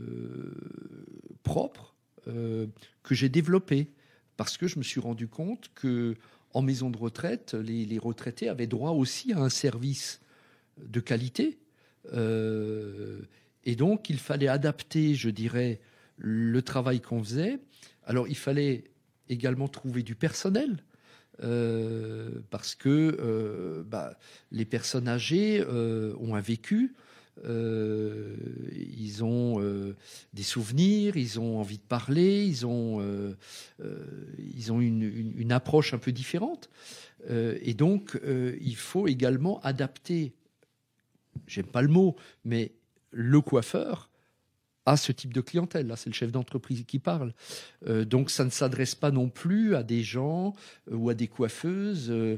[1.44, 1.92] propre
[2.26, 3.90] que j'ai développée
[4.38, 6.16] parce que je me suis rendu compte que
[6.54, 10.22] en maison de retraite, les, retraités avaient droit aussi à un service
[10.78, 11.60] de qualité.
[12.14, 15.82] Et donc, il fallait adapter, je dirais,
[16.16, 17.60] le travail qu'on faisait.
[18.06, 18.86] Alors, il fallait
[19.28, 20.82] également trouver du personnel.
[21.42, 24.18] Euh, parce que euh, bah,
[24.52, 26.96] les personnes âgées euh, ont un vécu,
[27.44, 29.60] ils ont
[30.34, 33.02] des souvenirs, ils ont envie de parler, ils ont,
[34.38, 36.70] ils ont une, une- approche un peu différente.
[37.28, 38.20] Et donc,
[38.62, 40.36] il faut également adapter,
[41.48, 42.16] j'aime pas le mot,
[42.46, 42.72] mais
[43.10, 44.12] le coiffeur
[44.86, 45.88] à ce type de clientèle.
[45.88, 47.34] Là, c'est le chef d'entreprise qui parle.
[47.88, 50.54] Euh, donc, ça ne s'adresse pas non plus à des gens
[50.92, 52.38] euh, ou à des coiffeuses euh,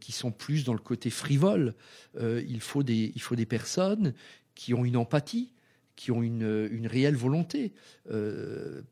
[0.00, 1.74] qui sont plus dans le côté frivole.
[2.20, 4.14] Il, faut des, il faut des personnes
[4.54, 5.52] qui ont une empathie,
[5.96, 7.72] qui ont une, une réelle volonté.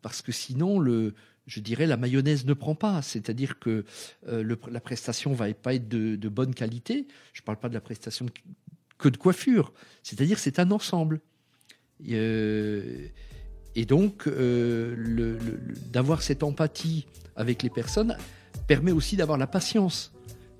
[0.02, 1.14] Parce que sinon, le,
[1.46, 3.02] je dirais, la mayonnaise ne prend pas.
[3.02, 3.84] C'est-à-dire que
[4.26, 7.06] le- la prestation va pas être de, bonne qualité.
[7.34, 8.26] Je ne parle pas de la prestation
[8.98, 9.72] que de coiffure.
[10.02, 11.20] C'est-à-dire c'est un ensemble.
[12.10, 13.06] Euh,
[13.74, 15.38] et donc, euh,
[15.92, 18.16] d'avoir cette empathie avec les personnes
[18.66, 20.12] permet aussi d'avoir la patience.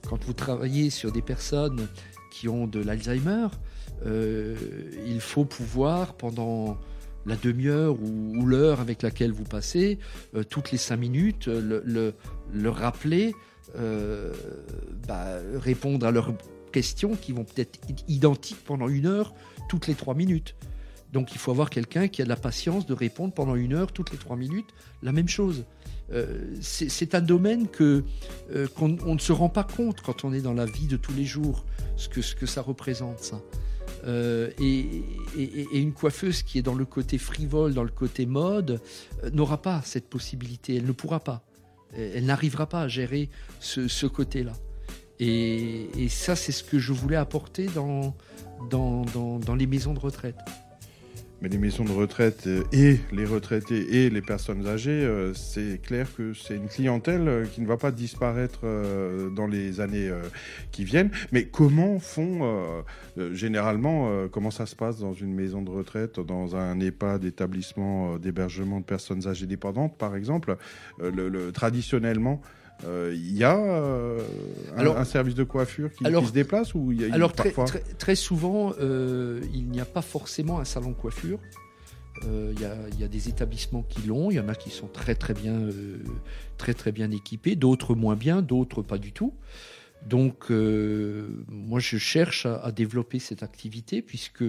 [0.09, 1.89] Quand vous travaillez sur des personnes
[2.33, 3.49] qui ont de l'Alzheimer,
[4.07, 4.57] euh,
[5.07, 6.79] il faut pouvoir, pendant
[7.27, 9.99] la demi-heure ou, l'heure avec laquelle vous passez,
[10.49, 12.15] toutes les cinq minutes, le, le-
[12.53, 13.35] le rappeler,
[15.07, 16.33] bah, répondre à leurs
[16.73, 19.35] questions qui vont peut-être être identiques pendant une heure,
[19.69, 20.57] toutes les trois minutes.
[21.13, 23.93] Donc il faut avoir quelqu'un qui a de la patience de répondre pendant une heure,
[23.93, 24.69] toutes les trois minutes,
[25.03, 25.65] la même chose.
[26.13, 28.03] Euh, c'est un domaine euh,
[28.75, 31.13] qu'on on ne se rend pas compte quand on est dans la vie de tous
[31.13, 31.65] les jours,
[31.97, 33.35] ce que, ce que ça représente.
[34.07, 35.05] Euh, et,
[35.73, 38.81] une coiffeuse qui est dans le côté frivole, dans le côté mode,
[39.33, 41.45] n'aura pas cette possibilité, elle ne pourra pas.
[41.95, 43.31] Elle, n'arrivera pas à gérer
[43.61, 44.53] ce, côté-là.
[45.19, 48.17] Et, ça, c'est ce que je voulais apporter dans,
[48.71, 49.05] dans,
[49.39, 50.37] dans les maisons de retraite.
[51.43, 55.81] Mais les maisons de retraite euh, et les retraités et les personnes âgées, euh, c'est
[55.83, 58.61] clair que c'est une clientèle euh, qui ne va pas disparaître
[59.35, 60.11] dans les années
[60.71, 61.11] qui viennent.
[61.33, 62.85] Mais comment font
[63.33, 68.81] généralement, comment ça se passe dans une maison de retraite, dans un EHPAD, établissement d'hébergement
[68.81, 70.57] de personnes âgées dépendantes, par exemple
[71.01, 72.41] le, le- Traditionnellement,
[72.87, 74.21] euh, il y a euh,
[74.75, 77.15] un, Alors- un service de coiffure qui, Alors- qui se déplace ou il y a
[77.15, 80.95] Alors très, parfois très, très souvent, euh, il n'y a pas forcément un salon de
[80.97, 81.39] coiffure.
[82.27, 84.55] Euh, Il y, a, il y a des établissements qui l'ont, il y en a
[84.55, 85.99] qui sont très très bien, euh,
[86.59, 89.33] très très bien équipés, d'autres moins bien, d'autres pas du tout.
[90.07, 94.45] Donc, euh, moi, je cherche à, à développer cette activité puisque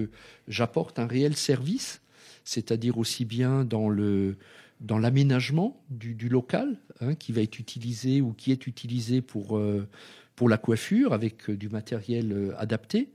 [0.47, 2.01] j'apporte un réel service,
[2.45, 4.37] c'est-à-dire aussi bien dans le
[4.81, 9.57] dans l'aménagement du, du local hein, qui va être utilisé ou qui est utilisé pour
[9.57, 9.87] euh,
[10.35, 13.09] pour la coiffure avec euh, du matériel euh, adapté.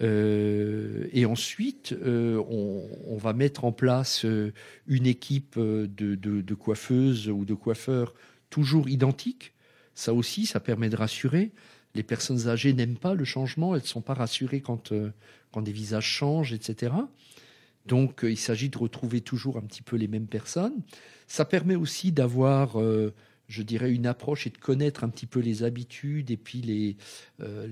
[0.00, 4.26] Et ensuite, on, va mettre en place
[4.86, 8.12] une équipe de, de- coiffeuses ou de coiffeurs
[8.50, 9.54] toujours identiques.
[9.94, 11.50] Ça aussi, ça permet de rassurer.
[11.94, 14.92] Les personnes âgées n'aiment pas le changement, elles ne sont pas rassurées quand,
[15.50, 16.92] quand des visages changent, etc.
[17.86, 20.82] Donc, euh, il s'agit de retrouver toujours un petit peu les mêmes personnes.
[21.26, 23.14] Ça permet aussi d'avoir, euh,
[23.48, 26.96] je dirais, une approche et de connaître un petit peu les habitudes et puis les,
[27.40, 27.66] euh,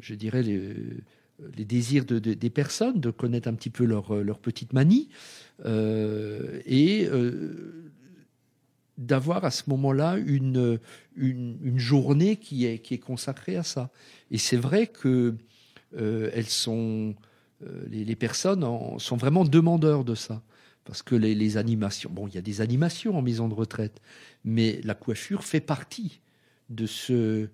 [0.00, 4.38] je dirais, les, désirs de- de- des personnes, de connaître un petit peu leur, leur
[4.38, 5.08] petite manie.
[5.64, 7.08] Euh, et
[8.98, 10.78] d'avoir à ce moment-là une,
[11.76, 13.90] journée qui est, consacrée à ça.
[14.30, 15.36] Et c'est vrai que
[15.96, 17.14] elles sont,
[17.88, 20.42] les, les personnes en- sont vraiment demandeurs de ça.
[20.84, 24.00] Parce que les, animations, bon, il y a des animations en maison de retraite,
[24.44, 26.20] mais la coiffure fait partie
[26.70, 27.48] de ce,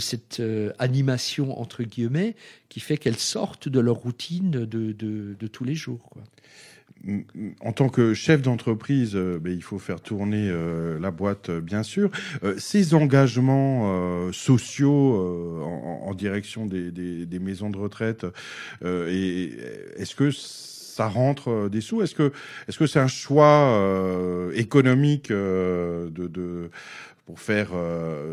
[0.00, 2.34] cette euh, animation entre guillemets
[2.68, 6.10] qui fait qu'elles sortent de leur routine de, tous les jours.
[7.60, 11.60] En tant que chef d'entreprise, euh, ben, il faut faire tourner euh, la boîte, euh,
[11.60, 12.10] bien sûr.
[12.58, 18.26] Ces engagements sociaux en, direction des, maisons de retraite,
[18.84, 19.52] et
[19.96, 22.02] est-ce que ça rentre des sous?
[22.02, 25.32] Est-ce que c'est un choix économique
[27.26, 27.70] pour faire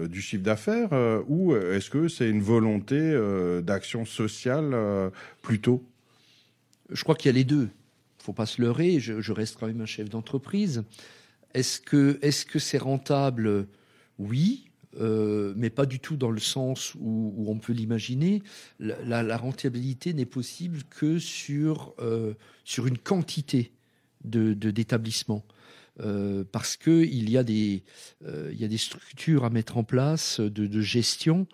[0.10, 0.90] du chiffre d'affaires
[1.28, 3.18] ou est-ce que c'est une volonté
[3.64, 4.76] d'action sociale
[5.42, 5.84] plutôt?
[6.92, 7.70] Je crois qu'il y a les deux.
[8.26, 9.00] Faut pas se leurrer.
[9.00, 10.84] Je, reste quand même un chef d'entreprise.
[11.54, 13.68] Est-ce que est-ce c'est rentable?
[14.18, 14.66] Oui,
[15.00, 18.42] euh, mais pas du tout dans le sens où, on peut l'imaginer.
[18.80, 23.72] La, rentabilité n'est possible que sur euh, sur une quantité
[24.24, 25.46] de d'établissements.
[26.02, 27.84] euh, parce que il y a des
[28.26, 31.48] y a des structures à mettre en place de, de gestion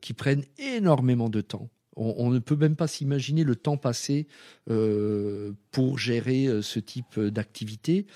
[0.00, 1.70] qui prennent énormément de temps.
[1.96, 4.26] On, ne peut même pas s'imaginer le temps passé
[4.70, 8.06] euh, pour gérer euh, ce type d'activité.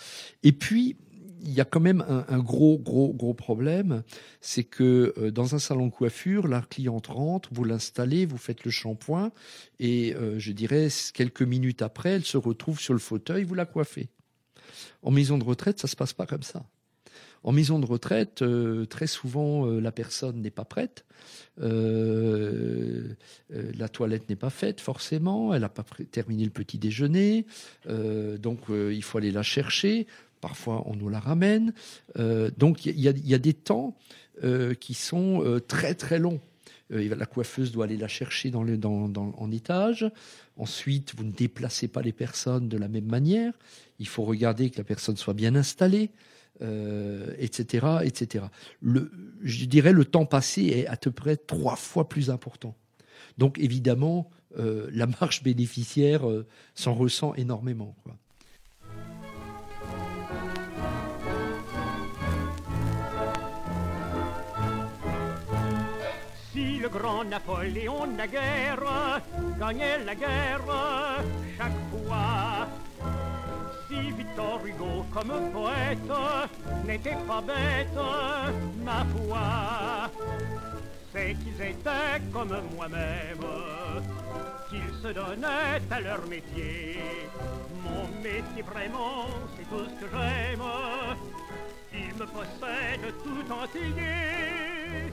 [0.43, 0.97] Et puis
[1.43, 4.03] il y a quand même un, gros, gros, gros problème,
[4.41, 8.65] c'est que euh, dans un salon de coiffure, la cliente rentre, vous l'installez, vous faites
[8.65, 9.33] le shampoing,
[9.79, 13.67] et euh, je dirais quelques minutes après, elle se retrouve sur le fauteuil, vous la
[13.67, 14.09] coiffez.
[15.03, 16.65] En maison de retraite, ça se passe pas comme ça.
[17.45, 21.05] En maison de retraite, euh, très souvent, euh, la personne n'est pas prête.
[21.61, 23.15] Euh,
[23.51, 25.55] la toilette n'est pas faite, forcément.
[25.55, 27.47] Elle n'a pas terminé le petit déjeuner.
[27.87, 30.07] Donc, il faut aller la chercher.
[30.41, 31.73] Parfois, on nous la ramène.
[32.57, 33.97] Donc, il y, a- des temps
[34.79, 36.41] qui sont très, très longs.
[36.91, 40.11] La coiffeuse doit aller la chercher en étage.
[40.57, 43.53] Ensuite, vous ne déplacez pas les personnes de la même manière.
[43.99, 46.11] Il faut regarder que la personne soit bien installée,
[46.61, 48.45] euh, etc., etc.
[48.81, 49.11] Le,
[49.43, 52.75] je dirais le temps passé est à peu près trois fois plus important.
[53.37, 57.95] Donc, évidemment, euh, la marge bénéficiaire euh, s'en ressent énormément.
[66.53, 69.23] Si le grand Napoléon guerre
[69.61, 70.63] gagnait la guerre
[71.57, 72.69] chaque fois,
[74.17, 75.99] Victor Hugo comme poète
[76.87, 77.99] n'était pas bête,
[78.85, 80.11] ma foi,
[81.13, 83.45] c'est qu'ils étaient comme moi-même,
[84.69, 86.99] qu'ils se donnaient à leur métier.
[87.85, 89.27] Mon métier vraiment,
[89.57, 90.63] c'est tout ce que j'aime,
[91.93, 95.13] il me possède tout entier.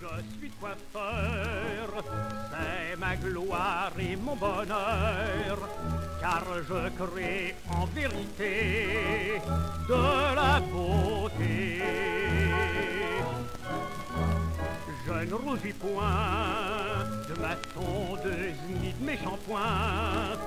[0.00, 2.04] Je suis coiffeur,
[2.50, 5.58] c'est ma gloire et mon bonheur,
[6.20, 9.40] car je crée en vérité
[9.88, 11.82] de la beauté.
[15.06, 20.38] Je ne rougis point de ma tondeuse ni de mes shampoings,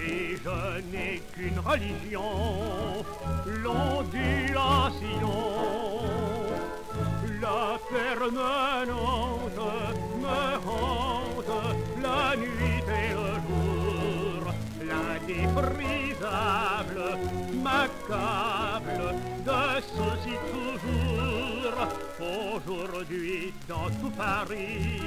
[0.00, 0.58] et je
[0.90, 3.04] n'ai qu'une religion,
[3.46, 5.38] l'ondulation.
[7.40, 9.58] La permanente
[15.30, 17.18] l'indéprisable
[17.62, 19.14] m'accable
[19.44, 21.88] de ceci toujours.
[22.20, 25.00] Aujourd'hui, dans tout Paris,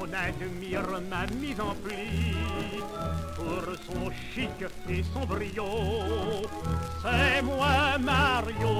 [0.00, 2.34] on admire ma mise en pli
[3.36, 5.66] pour son chic et son brio.
[7.02, 8.74] C'est moi Mario.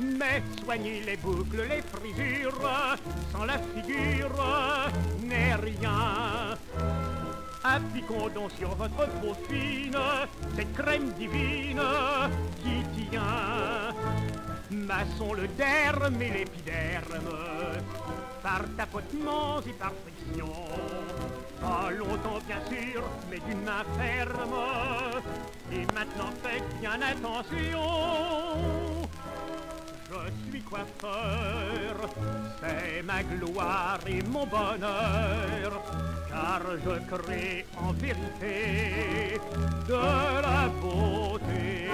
[0.00, 2.70] Mais soigner les boucles, les frisures,
[3.32, 4.30] sans la figure,
[5.22, 6.56] n'est rien.
[7.62, 9.96] Appliquons donc sur votre peau fine
[10.56, 11.80] cette crème divine
[12.62, 13.94] qui tient.
[14.70, 17.38] Maçon le derme et l'épiderme,
[18.42, 20.52] par tapotements et par friction.
[21.60, 25.22] Pas longtemps bien sûr, mais d'une main ferme.
[25.72, 29.03] Et maintenant faites bien attention.
[30.06, 31.94] Je suis coiffeur,
[32.60, 35.82] c'est ma gloire et mon bonheur,
[36.28, 39.40] car je crée en vérité
[39.88, 41.88] de la beauté.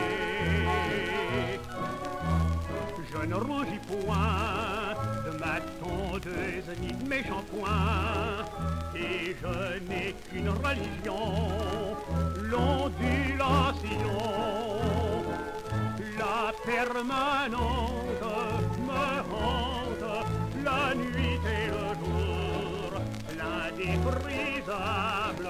[3.12, 4.94] Je ne rougis point
[5.24, 8.44] de ma tondeuse ni de mes shampoings,
[8.94, 9.54] et je
[9.88, 11.34] n'ai qu'une religion,
[12.50, 13.50] l'ondulation.
[16.40, 18.24] La permanente
[18.88, 20.08] me hante
[20.64, 22.88] la nuit et le jour.
[23.38, 25.48] L'indéprisable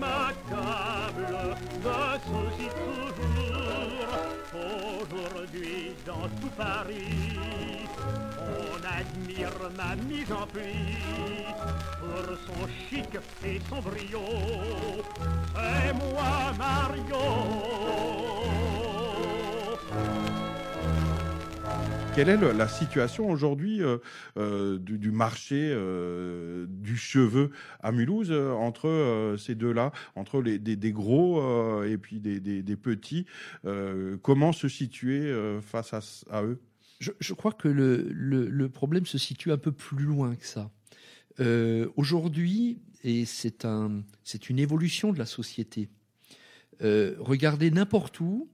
[0.00, 1.36] m'accable
[1.84, 4.12] de soucis toujours.
[5.04, 7.38] Aujourd'hui, dans tout Paris,
[8.40, 10.74] on admire ma mise en pli
[12.00, 12.60] pour son
[12.90, 13.12] chic
[13.44, 14.24] et son brio.
[15.54, 17.22] C'est moi, Mario.
[22.14, 23.98] Quelle est la situation aujourd'hui euh,
[24.36, 27.50] euh, du, marché euh, du cheveu
[27.80, 33.26] à Mulhouse entre ces deux-là, entre les, des, gros et puis des, petits
[34.22, 36.60] Comment se situer face à, eux?
[37.00, 40.70] Je, crois que le, problème se situe un peu plus loin que ça.
[41.96, 45.88] Aujourd'hui, et c'est un, c'est une évolution de la société,
[46.80, 48.48] regardez n'importe où,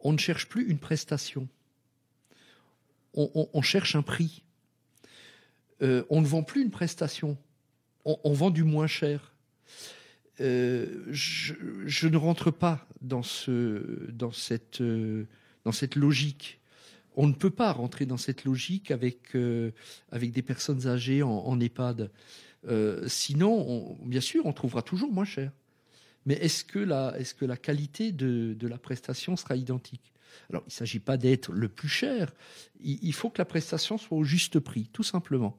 [0.00, 1.48] on ne cherche plus une prestation.
[3.14, 4.44] On, cherche un prix.
[5.82, 7.36] Euh, on ne vend plus une prestation.
[8.04, 9.34] On, vend du moins cher.
[10.40, 15.26] euh, je, ne rentre pas dans, ce, dans, cette, euh,
[15.64, 16.60] dans cette logique.
[17.16, 22.10] On ne peut pas rentrer dans cette logique avec, des personnes âgées en, EHPAD.
[23.06, 25.50] Sinon, on- bien sûr, on trouvera toujours moins cher.
[26.24, 30.12] Mais est-ce que la, est-ce que la qualité de la prestation sera identique?
[30.50, 32.32] Alors, il ne s'agit pas d'être le plus cher.
[32.80, 35.56] Il, faut que la prestation soit au juste prix, tout simplement.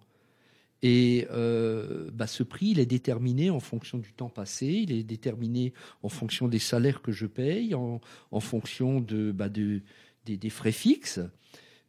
[0.81, 5.03] Et euh, bah, ce prix, il est déterminé en fonction du temps passé, il est
[5.03, 5.73] déterminé
[6.03, 7.99] en fonction des salaires que je paye, en,
[8.39, 9.81] fonction de, bah, de-
[10.25, 11.19] des, frais fixes.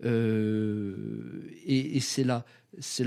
[0.03, 2.45] Euh, et c'est la,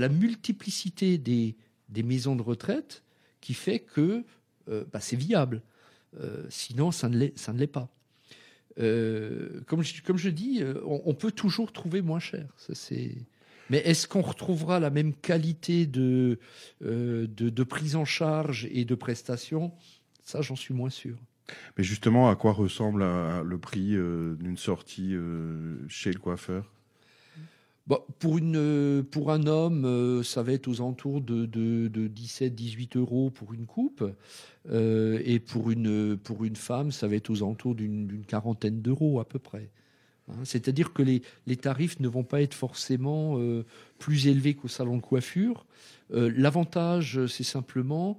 [0.08, 1.56] multiplicité des,
[2.02, 3.02] maisons de retraite
[3.40, 4.24] qui fait que
[4.68, 5.62] euh, bah, c'est viable.
[6.48, 7.90] Sinon, ça ne l'est pas.
[8.80, 12.46] Euh, comme, je, dis, euh, on, peut toujours trouver moins cher.
[12.56, 13.16] Ça, c'est...
[13.70, 16.38] Mais est-ce qu'on retrouvera la même qualité de,
[16.84, 19.72] euh, de, prise en charge et de prestation
[20.22, 21.16] Ça, j'en suis moins sûr.
[21.78, 23.04] Mais justement, à quoi ressemble
[23.42, 25.14] le prix d'une sortie
[25.88, 26.70] chez le coiffeur?
[28.24, 32.96] Une, euh, pour un homme, euh, ça va être aux alentours de, de, de 17-18
[32.96, 34.04] euros pour une coupe.
[34.70, 36.18] Euh, et pour une,
[36.54, 39.68] femme, ça va être aux alentours d'une quarantaine d'euros à peu près.
[40.28, 43.38] Hein, C'est-à-dire que les, tarifs ne vont pas être forcément
[43.98, 45.66] plus élevés qu'au salon de coiffure.
[46.10, 48.18] L'avantage, c'est simplement,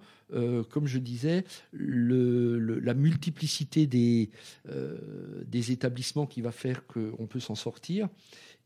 [0.70, 1.44] comme je disais,
[1.74, 4.30] la multiplicité des
[5.72, 8.08] établissements qui va faire qu'on peut s'en sortir.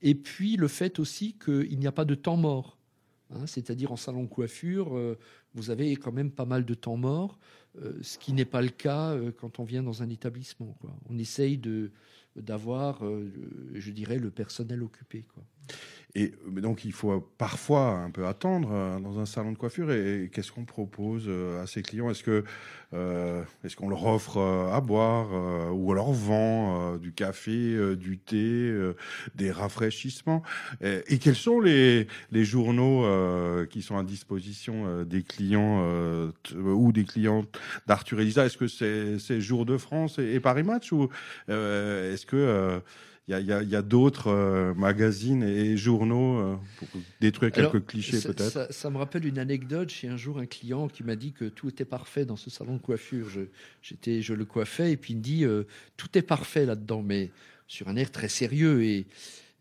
[0.02, 2.78] Et puis le fait aussi qu'il n'y a pas de temps mort.
[3.32, 5.18] Hein, C'est-à-dire en salon de coiffure, euh,
[5.54, 7.38] vous avez quand même pas mal de temps mort,
[7.82, 10.78] euh, ce qui n'est pas le cas euh, quand on vient dans un établissement.
[11.10, 11.62] On essaye
[12.36, 13.04] d'avoir,
[13.74, 15.26] je dirais, le personnel occupé.
[16.16, 19.92] Et mais donc, il faut parfois un peu attendre euh, dans un salon de coiffure.
[19.92, 22.10] Et, qu'est-ce qu'on propose euh, à ses clients?
[22.10, 22.44] Est-ce que
[22.94, 27.52] euh, est-ce qu'on leur offre euh, à boire euh, ou leur vend euh, du café,
[27.52, 28.96] euh, du thé, euh,
[29.36, 30.42] des rafraîchissements?
[30.82, 36.32] Et, quels sont les les journaux euh, qui sont à disposition euh, des clients euh,
[36.56, 37.46] ou des clients
[37.86, 38.46] d'Arthur Elisa?
[38.46, 40.92] Est-ce que c'est c'est Jour de France et, et Paris Match?
[40.92, 41.10] Ou
[41.50, 42.80] euh, est-ce que euh,
[43.38, 46.88] il y a, d'autres euh, magazines et journaux euh, pour
[47.22, 48.50] détruire quelques Alors, clichés peut-être.
[48.50, 49.92] Ça, ça me rappelle une anecdote.
[49.92, 52.74] J'ai un jour un client qui m'a dit que tout était parfait dans ce salon
[52.74, 53.30] de coiffure.
[53.30, 53.42] Je,
[53.84, 55.64] j'étais, je le coiffais et puis il me dit euh,
[55.96, 57.30] tout est parfait là-dedans, mais
[57.68, 58.82] sur un air très sérieux.
[58.84, 59.06] Et, et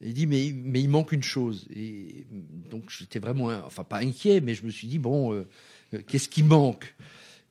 [0.00, 1.68] il dit mais, mais il manque une chose.
[1.74, 2.26] Et
[2.70, 5.44] donc j'étais vraiment, enfin pas inquiet, mais je me suis dit bon,
[6.06, 6.94] qu'est-ce qui manque?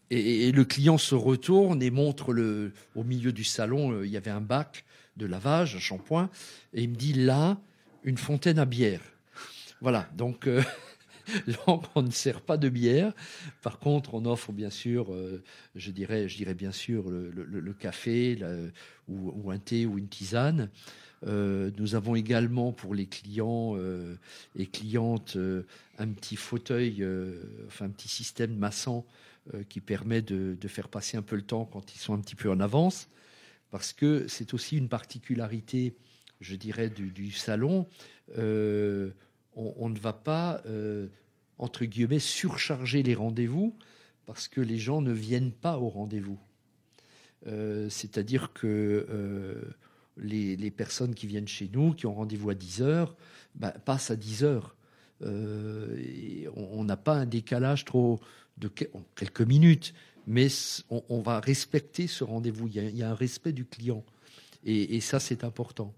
[0.09, 4.18] Et, et le client se retourne et montre le, au milieu du salon, il y
[4.18, 4.86] avait un bac
[5.18, 6.30] de lavage, un shampoing,
[6.74, 7.57] et il me dit là,
[8.03, 9.01] une fontaine à bière.
[9.82, 10.61] Voilà, donc euh,
[11.47, 11.57] là,
[11.95, 13.13] on ne sert pas de bière.
[13.61, 15.43] Par contre, on offre bien sûr, euh,
[15.76, 18.39] je, dirais, je dirais bien sûr le, café
[19.07, 20.70] ou, un thé ou une tisane.
[21.26, 23.76] Euh, nous avons également pour les clients
[24.55, 25.38] et clientes
[25.97, 27.05] un petit fauteuil,
[27.68, 29.05] enfin un petit système massant
[29.70, 32.36] qui permet de, de faire passer un peu le temps quand ils sont un petit
[32.36, 33.07] peu en avance,
[33.72, 35.95] parce que c'est aussi une particularité,
[36.39, 37.88] je dirais, du, salon.
[38.38, 39.11] Euh,
[39.55, 41.07] on, ne va pas, euh,
[41.57, 43.76] entre guillemets, surcharger les rendez-vous,
[44.26, 46.39] parce que les gens ne viennent pas au rendez-vous.
[47.47, 49.65] Euh, C'est-à-dire que
[50.18, 53.15] les, personnes qui viennent chez nous, qui ont rendez-vous à 10 heures,
[53.55, 54.76] bah, passent à 10 heures.
[55.22, 58.20] On n'a pas un décalage trop
[58.57, 59.93] de que- quelques minutes,
[60.28, 60.47] mais
[60.89, 62.67] on, on va respecter ce rendez-vous.
[62.67, 64.03] Il, y a- il y a un respect du client.
[64.63, 65.93] Et, et ça, c'est important.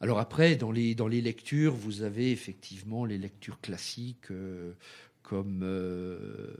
[0.00, 4.72] Alors après, dans les, dans les lectures, vous avez effectivement les lectures classiques euh,
[5.22, 5.60] comme...
[5.62, 6.54] euh,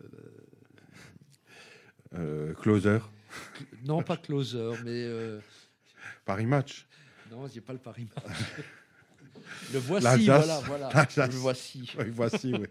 [2.14, 2.99] Euh, closer.
[3.85, 5.05] non, pas Closer, mais...
[6.24, 6.87] Paris Match.
[7.30, 8.24] non, a pas le Paris Match.
[9.72, 10.61] Le voici, voilà.
[11.26, 11.91] Le voici.
[11.99, 12.66] Oui, voici, oui.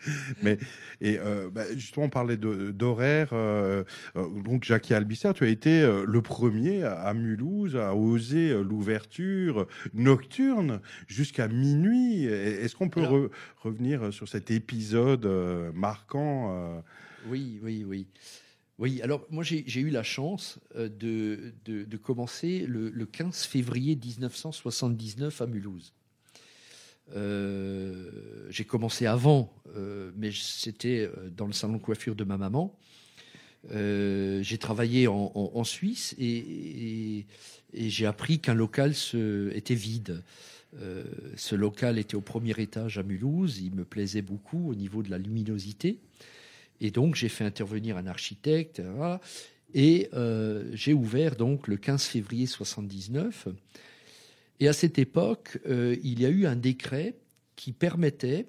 [0.42, 0.58] Mais
[1.00, 3.30] et euh, bah, justement, on parlait d'horaire.
[3.32, 3.84] euh,
[4.16, 9.66] euh, donc, Jackie Albissard, tu as été le premier à, à Mulhouse à oser l'ouverture
[9.94, 12.24] nocturne jusqu'à minuit.
[12.24, 15.26] Est-ce qu'on peut re- revenir sur cet épisode
[15.74, 16.82] marquant
[17.28, 18.06] Oui, oui, oui.
[18.78, 23.96] Oui, alors moi j'ai eu la chance de, de, de commencer le, le 15 février
[23.96, 25.94] 1979 à Mulhouse.
[27.14, 28.10] Euh,
[28.50, 32.76] j'ai commencé avant, euh, mais c'était euh, dans le salon de coiffure de ma maman.
[33.68, 37.26] J'ai travaillé en, Suisse et,
[37.74, 38.94] j'ai appris qu'un local
[39.52, 40.22] était vide.
[41.34, 43.58] Ce local était au premier étage à Mulhouse.
[43.58, 45.98] Il me plaisait beaucoup au niveau de la luminosité.
[46.80, 48.80] Et donc, j'ai fait intervenir un architecte,
[49.74, 50.10] et
[50.72, 53.48] j'ai ouvert donc le 15 février 79.
[54.60, 57.16] Et à cette époque, euh, il y a eu un décret
[57.56, 58.48] qui permettait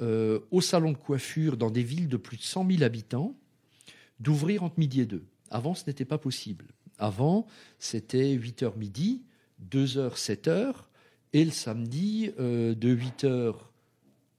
[0.00, 3.36] euh, aux salons de coiffure dans des villes de plus de 100 000 habitants
[4.18, 5.22] d'ouvrir entre midi et 2.
[5.50, 6.66] Avant, ce n'était pas possible.
[6.98, 7.46] Avant,
[7.78, 9.22] c'était 8h midi,
[9.70, 10.74] 2h, 7h,
[11.32, 13.54] et le samedi, euh, de 8h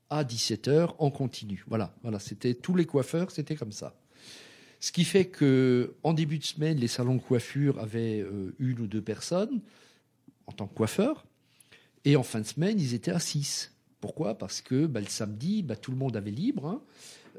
[0.09, 1.63] à 17h en continu.
[1.67, 3.95] Voilà, voilà c'était tous les coiffeurs, c'était comme ça.
[4.79, 8.25] Ce qui fait que en début de semaine, les salons de coiffure avaient
[8.59, 9.61] une ou deux personnes
[10.51, 11.25] en tant que coiffeur,
[12.03, 13.73] et en fin de semaine, ils étaient à 6.
[14.01, 14.37] Pourquoi?
[14.37, 16.81] Parce que bah, le samedi, bah, tout le monde avait libre, hein,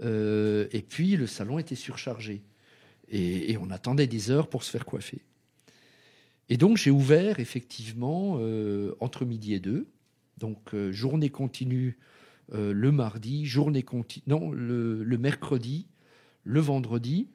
[0.02, 2.42] euh, et puis le salon était surchargé.
[3.08, 5.20] Et, on attendait des heures pour se faire coiffer.
[6.48, 9.86] Et donc j'ai ouvert effectivement euh, entre midi et deux,
[10.38, 11.98] donc euh, journée continue
[12.54, 15.86] le mardi, journée continue, non, le mercredi,
[16.44, 17.28] le vendredi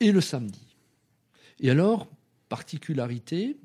[0.00, 0.76] et le samedi.
[1.60, 2.08] Et alors,
[2.48, 3.58] particularité,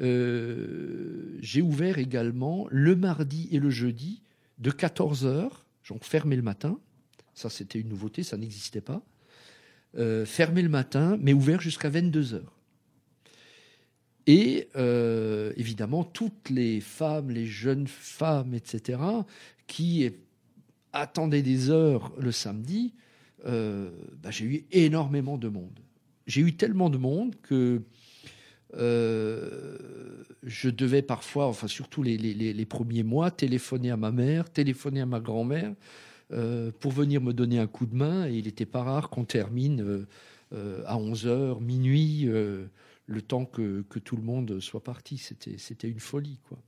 [0.00, 4.22] euh, j'ai ouvert également le mardi et le jeudi
[4.58, 5.50] de 14h,
[5.88, 6.78] donc fermé le matin.
[7.34, 9.02] Ça, c'était une nouveauté, ça n'existait pas.
[9.96, 12.42] Euh, fermé le matin, mais ouvert jusqu'à 22h.
[14.26, 18.98] Et euh, évidemment, toutes les femmes, les jeunes femmes, etc.,
[19.66, 20.10] qui
[20.92, 22.94] attendaient des heures le samedi,
[23.44, 25.78] bah, j'ai eu énormément de monde.
[26.26, 27.82] J'ai eu tellement de monde que
[28.76, 29.78] euh,
[30.42, 34.50] je devais parfois, enfin surtout les, les- les- les premiers mois, téléphoner à ma mère,
[34.50, 35.72] téléphoner à ma grand-mère
[36.32, 38.28] euh, pour venir me donner un coup de main.
[38.28, 40.06] Et il n'était pas rare qu'on termine
[40.52, 42.22] euh, à 11h, minuit,
[43.06, 45.18] le temps que, que tout le monde soit parti.
[45.18, 46.58] C'était une folie, quoi.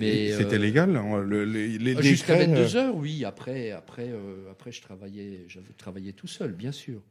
[0.00, 3.24] Et c'était légal hein, le- les, les Jusqu'à décrets, euh, 22 heures, oui.
[3.24, 4.10] Après, après,
[4.50, 7.02] après, je travaillais, j'avais travaillé tout seul, bien sûr.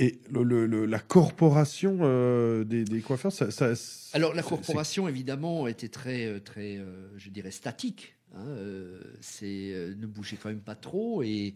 [0.00, 3.74] Et le- le- le- la corporation euh, des, des coiffeurs, ça, ça-
[4.12, 8.14] Alors la corporation, évidemment, était très, euh, très, euh, je dirais, statique.
[8.34, 11.54] hein, euh, c'est ne bougeait quand même pas trop et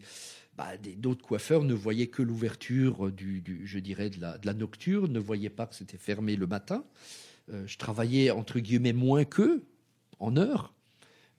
[0.57, 4.53] bah, d'autres coiffeurs ne voyaient que l'ouverture du, du- je dirais, de la, de la
[4.53, 6.85] nocturne, ne voyaient pas que c'était fermé le matin.
[7.65, 9.63] Je travaillais entre guillemets moins qu'eux
[10.19, 10.73] en heures,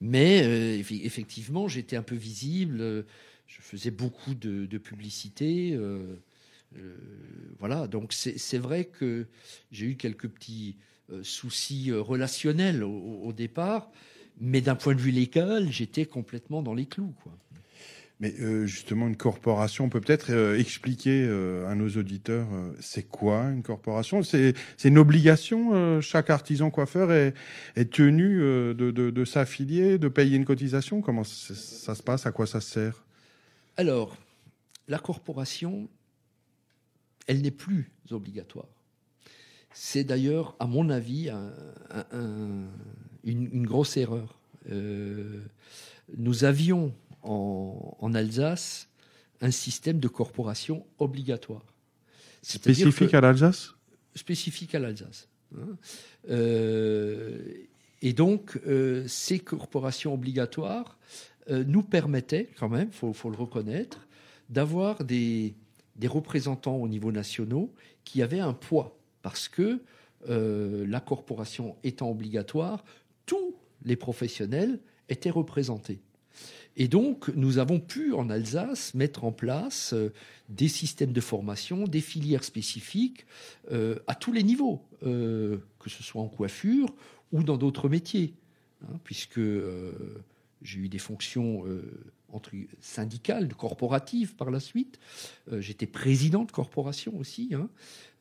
[0.01, 3.05] mais effectivement, j'étais un peu visible.
[3.47, 5.77] Je faisais beaucoup de, de publicité.
[6.77, 6.95] Euh,
[7.59, 9.27] voilà, donc c'est vrai que
[9.71, 10.77] j'ai eu quelques petits
[11.11, 13.91] euh, soucis euh, relationnels au, au départ,
[14.39, 17.13] mais d'un point de vue légal, j'étais complètement dans les clous.
[17.21, 17.31] Quoi.
[18.19, 21.27] Mais euh, justement, une corporation, on peut peut-être expliquer
[21.67, 22.47] à nos auditeurs,
[22.79, 24.21] c'est quoi une corporation?
[24.21, 24.53] C'est
[24.83, 27.33] une obligation, chaque artisan coiffeur est,
[27.75, 31.01] est tenu de, de, de s'affilier, de payer une cotisation?
[31.01, 32.27] Comment ça se passe?
[32.27, 33.03] À quoi ça sert?
[33.75, 34.15] Alors,
[34.87, 35.89] la corporation,
[37.27, 38.67] elle n'est plus obligatoire.
[39.73, 41.53] C'est d'ailleurs, à mon avis, un-
[41.89, 42.67] un- un-
[43.23, 44.37] une, une grosse erreur.
[44.69, 45.41] Euh,
[46.17, 46.93] nous avions
[47.23, 48.89] en, en Alsace
[49.39, 51.63] un système de corporation obligatoire.
[52.41, 53.73] Spécifique que- à l'Alsace?
[54.15, 55.29] Spécifique à l'Alsace.
[55.57, 55.77] hein.
[56.29, 57.39] Euh,
[58.01, 60.97] et donc, euh, ces corporations obligatoires
[61.49, 64.07] euh, nous permettaient, quand même, il faut, faut le reconnaître,
[64.49, 65.55] d'avoir des,
[66.01, 67.67] des représentants au niveau national
[68.03, 68.97] qui avaient un poids.
[69.21, 69.81] Parce que
[70.29, 72.83] euh, la corporation étant obligatoire,
[73.27, 74.79] tous les professionnels
[75.09, 75.99] étaient représentés.
[76.75, 80.11] Et donc, nous avons pu, en Alsace, mettre en place euh,
[80.49, 83.25] des systèmes de formation, des filières spécifiques
[83.71, 86.93] euh, à tous les niveaux, que ce soit en coiffure
[87.31, 88.33] ou dans d'autres métiers,
[88.83, 89.39] hein, puisque
[90.61, 91.63] j'ai eu des fonctions
[92.33, 94.99] entre syndicales, corporatives par la suite.
[95.51, 97.51] Euh, J'étais président de corporation aussi.
[97.53, 97.69] hein.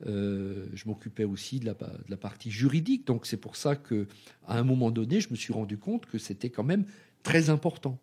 [0.06, 1.66] Euh, je m'occupais aussi de
[2.08, 3.06] la, partie juridique.
[3.06, 4.06] Donc c'est pour ça que,
[4.46, 6.84] à un moment donné, je me suis rendu compte que c'était quand même
[7.22, 7.98] très important.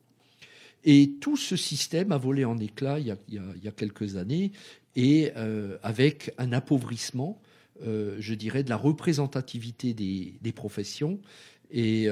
[0.84, 4.51] Et tout ce système a volé en éclats il y a, quelques années,
[4.95, 7.41] et euh, avec un appauvrissement,
[7.84, 11.20] je dirais, de la représentativité des, professions.
[11.72, 12.08] Et-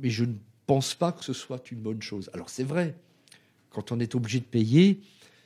[0.00, 0.34] mais je ne
[0.66, 2.30] pense pas que ce soit une bonne chose.
[2.32, 2.94] Alors c'est vrai,
[3.70, 5.00] quand on est obligé de payer,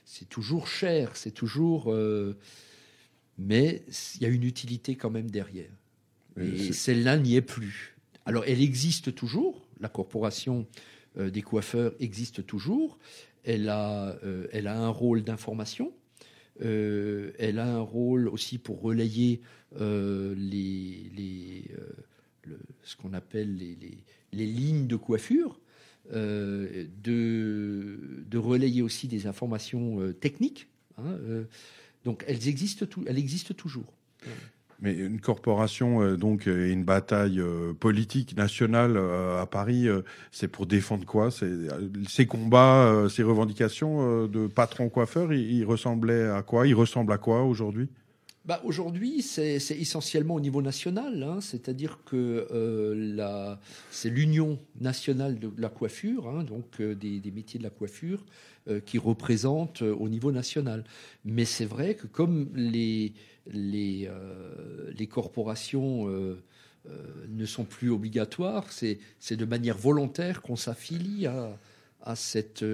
[0.04, 1.92] c'est toujours cher, c'est toujours...
[1.92, 2.36] euh,
[3.40, 3.82] mais
[4.16, 5.70] il y a une utilité quand même derrière.
[6.40, 7.97] Et celle-là n'y est plus.
[8.26, 9.66] Alors, elle existe toujours.
[9.80, 10.66] La corporation
[11.18, 12.98] euh, des coiffeurs existe toujours.
[13.44, 15.92] Elle a, euh, elle a un rôle d'information.
[16.62, 19.40] Euh, elle a un rôle aussi pour relayer
[19.78, 21.64] les, les,
[22.82, 25.60] ce qu'on appelle les, lignes de coiffure.
[26.12, 30.68] euh, de, relayer aussi des informations euh, techniques.
[30.98, 31.44] hein, euh,
[32.04, 33.92] donc elles existent, elles existent toujours.
[34.80, 37.42] Mais une corporation donc et une bataille
[37.78, 39.88] politique nationale à Paris,
[40.32, 41.28] c'est pour défendre quoi?
[41.30, 46.66] Ces combats, ces revendications de patrons coiffeurs, ils, ils ressemblaient à quoi?
[46.66, 47.90] Ils ressemblent à quoi aujourd'hui?
[48.51, 53.55] Bah, Aujourd'hui, c'est essentiellement au niveau national, hein, c'est-à-dire que euh,
[53.93, 58.24] c'est l'Union nationale de la coiffure, hein, donc euh, des, métiers de la coiffure,
[58.66, 60.82] euh, qui représente au niveau national.
[61.24, 63.12] Mais c'est vrai que comme les,
[65.09, 68.98] corporations ne sont plus obligatoires, c'est
[69.31, 72.64] de manière volontaire qu'on s'affilie à, cette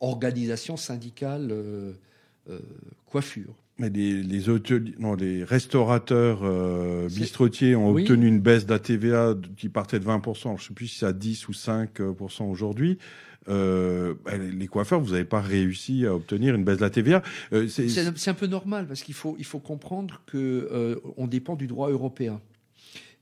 [0.00, 1.54] organisation syndicale
[3.06, 3.54] coiffure.
[3.82, 8.02] Mais les, les, hôteliers- non, les restaurateurs euh, bistrotiers ont Oui.
[8.02, 10.50] obtenu une baisse de la TVA qui partait de 20%.
[10.56, 12.98] Je ne sais plus si c'est à 10 ou 5% aujourd'hui.
[13.48, 17.24] Euh, bah, les- coiffeurs, vous n'avez pas réussi à obtenir une baisse de la TVA.
[17.52, 17.88] Euh, c'est-
[18.30, 22.40] un peu normal parce qu'il faut, il faut comprendre euh, on dépend du droit européen.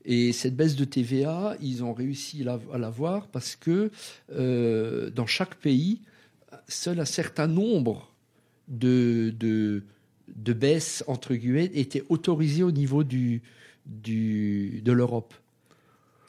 [0.05, 3.89] Et cette baisse de TVA, ils ont réussi à l'avoir parce que
[4.31, 6.01] euh, dans chaque pays,
[6.67, 8.13] seul un certain nombre
[8.67, 9.83] de, de,
[10.35, 13.41] de baisses, entre guillemets, étaient autorisées au niveau du,
[13.85, 15.33] du, de l'Europe.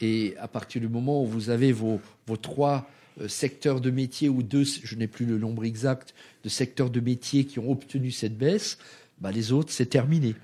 [0.01, 4.29] Et à partir du moment où vous avez vos, vos trois euh, secteurs de métier
[4.29, 6.15] ou deux, je n'ai plus le nombre exact,
[6.45, 8.79] de secteurs de métier qui ont obtenu cette baisse,
[9.20, 10.35] bah les autres, c'est terminé.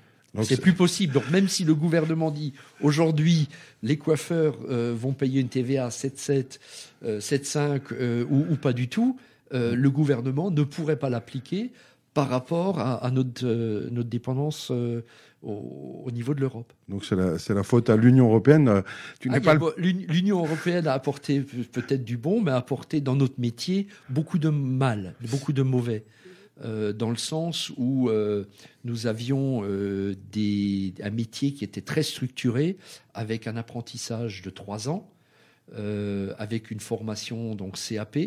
[0.43, 1.13] C'est plus possible.
[1.13, 3.47] Donc même si le gouvernement dit aujourd'hui
[3.81, 6.59] les coiffeurs euh, vont payer une TVA à 7,7,
[7.03, 9.17] euh, 7,5 euh, ou, ou pas du tout,
[9.51, 11.71] le gouvernement ne pourrait pas l'appliquer
[12.13, 15.03] par rapport à, à notre, euh, notre dépendance euh,
[15.43, 16.73] au, au niveau de l'Europe.
[16.89, 18.67] Donc c'est la, faute à l'Union européenne.
[18.67, 18.81] Euh,
[19.19, 22.99] Tu Ah, pas le- L'Union européenne a apporté pe- peut-être du bon, mais a apporté
[23.01, 26.03] dans notre métier beaucoup de mal, beaucoup de mauvais.
[26.65, 28.43] Euh, dans le sens où euh,
[28.83, 32.77] nous avions euh, des, un métier qui était très structuré,
[33.13, 35.09] avec un apprentissage de trois ans,
[36.37, 38.17] avec une formation donc CAP.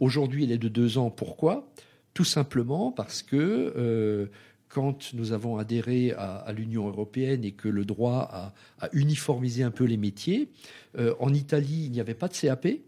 [0.00, 1.10] Aujourd'hui, elle est de deux ans.
[1.10, 1.70] Pourquoi?
[2.14, 3.36] Tout simplement parce que
[3.76, 4.26] euh,
[4.68, 9.84] quand nous avons adhéré à, l'Union européenne et que le droit a, uniformisé un peu
[9.84, 10.48] les métiers,
[10.96, 12.80] euh, en Italie, il n'y avait pas de CAP, il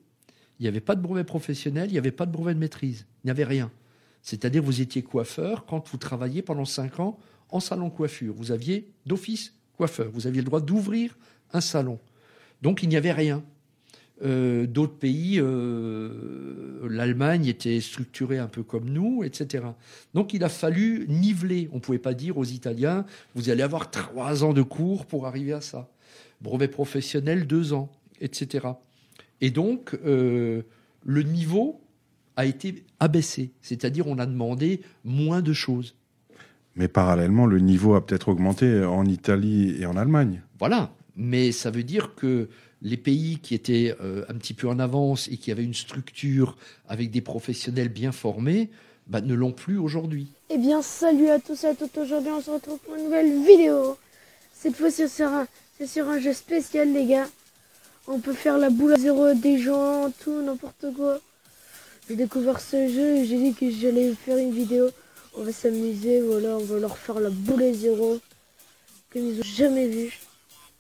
[0.61, 3.27] n'y avait pas de brevet professionnel, il n'y avait pas de brevet de maîtrise, il
[3.27, 3.71] n'y avait rien.
[4.23, 7.19] C'est-à-dire vous étiez coiffeur quand vous travailliez pendant cinq ans
[7.49, 8.35] en salon coiffure.
[8.35, 11.17] Vous aviez d'office coiffeur, vous aviez le droit d'ouvrir
[11.53, 11.99] un salon.
[12.63, 13.43] Donc il n'y avait rien.
[14.25, 19.65] Euh, D'autres pays, euh, l'Allemagne était structurée un peu comme nous, etc.
[20.15, 21.69] Donc il a fallu niveler.
[21.73, 23.05] On ne pouvait pas dire aux Italiens,
[23.35, 25.89] vous allez avoir trois ans de cours pour arriver à ça.
[26.41, 27.91] Brevet professionnel, deux ans,
[28.21, 28.69] etc.
[29.41, 30.63] Et donc, euh,
[31.05, 31.81] le niveau
[32.37, 33.53] a été abaissé.
[33.61, 35.97] C'est-à-dire, on a demandé moins de choses.
[36.77, 40.43] Mais parallèlement, le niveau a peut-être augmenté en Italie et en Allemagne.
[40.59, 40.95] Voilà.
[41.17, 42.49] Mais ça veut dire que
[42.83, 46.57] les pays qui étaient euh, un petit peu en avance et qui avaient une structure
[46.89, 48.71] avec des professionnels bien formés,
[49.07, 50.33] bah, ne l'ont plus aujourd'hui.
[50.51, 51.97] Eh bien, salut à tous et à toutes.
[51.97, 53.97] Aujourd'hui, on se retrouve pour une nouvelle vidéo.
[54.53, 55.29] Cette fois, c'est sur
[56.09, 57.29] un, jeu spécial, les gars.
[58.07, 61.21] On peut faire la boule à zéro des gens, tout, n'importe quoi.
[62.09, 64.91] J'ai découvert ce jeu et j'ai dit que j'allais faire une vidéo.
[65.35, 68.19] On va s'amuser, voilà, on va leur faire la boule à zéro.
[69.13, 70.19] Comme ils ont jamais vu.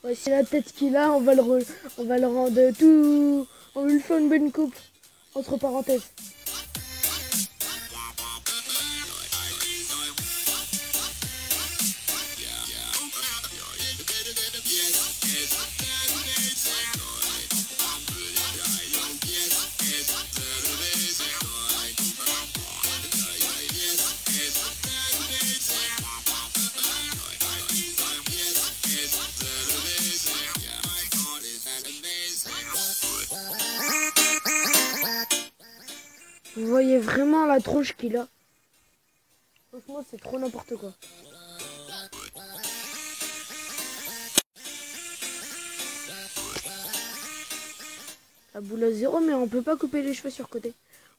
[0.02, 3.46] Voici la tête qu'il a, on va le, on va rendre tout.
[3.76, 4.74] On lui faire une bonne coupe.
[5.34, 6.10] Entre parenthèses.
[37.90, 38.28] Qu'il a.
[39.70, 40.92] Franchement, c'est trop n'importe quoi.
[48.54, 50.74] La boule à zéro, mais on peut pas couper les cheveux sur côté.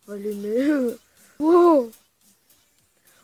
[0.07, 0.99] On va les mettre.
[1.39, 1.91] Wow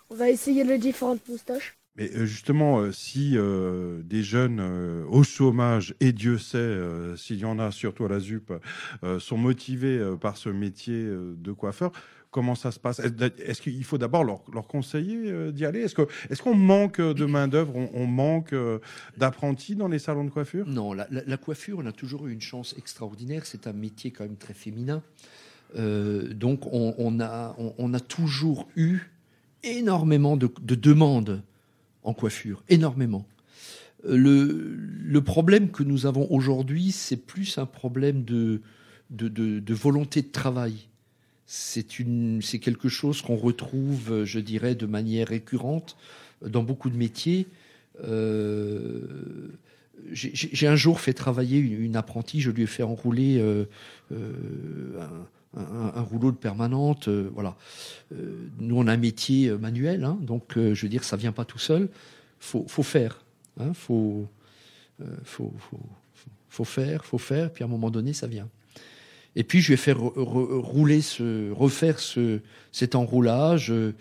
[0.09, 1.77] On va essayer les différentes moustaches.
[1.95, 4.61] Mais euh, justement, euh, si euh, des jeunes
[5.09, 6.77] au chômage, et Dieu sait
[7.17, 8.51] s'il y en a, surtout à la ZUP,
[9.19, 11.91] sont motivés par ce métier de coiffeur,
[12.31, 12.99] Comment ça se passe?
[12.99, 15.79] Est- Est-ce qu'il faut d'abord leur, leur conseiller euh, d'y aller?
[15.81, 18.77] Est-ce qu'on manque de main d'œuvre on, on manque euh,
[19.17, 20.67] d'apprentis dans les salons de coiffure?
[20.67, 23.47] Non, la, la- la coiffure, on a toujours eu une chance extraordinaire.
[23.47, 25.01] C'est un métier quand même très féminin.
[25.75, 28.99] Euh, donc, on, on a, on, on a toujours eu
[29.63, 31.41] énormément de, de demandes
[32.03, 33.25] en coiffure, énormément.
[34.05, 38.61] Euh, Le, le problème que nous avons aujourd'hui, c'est plus un problème de,
[39.09, 40.88] de, de- de volonté de travail.
[41.51, 41.83] C'est
[42.59, 45.97] quelque chose qu'on retrouve, euh, je dirais, de manière récurrente
[46.45, 47.47] dans beaucoup de métiers.
[48.03, 49.49] Euh,
[50.11, 53.65] j'ai un jour fait travailler une, apprentie, je lui ai fait enrouler euh,
[55.57, 57.09] un, rouleau de permanente.
[57.09, 57.57] voilà.
[58.59, 61.59] Nous, on a un métier manuel, hein, donc je veux dire, ça vient pas tout
[61.59, 61.89] seul.
[62.39, 63.25] Faut, faut faire.
[63.59, 64.25] Hein, faut,
[65.23, 65.89] faut, faut-
[66.49, 68.47] faut faire, faut faire, puis à un moment donné, ça vient.
[69.39, 72.41] Et puis, je faire re- re- rouler ce, refaire ce,
[72.73, 73.95] cet enroulage euh,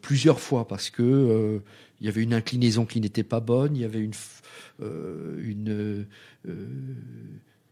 [0.00, 1.58] plusieurs fois parce que euh,
[2.00, 4.14] il y avait une inclinaison qui n'était pas bonne, il y avait une,
[4.80, 6.64] euh, une, euh,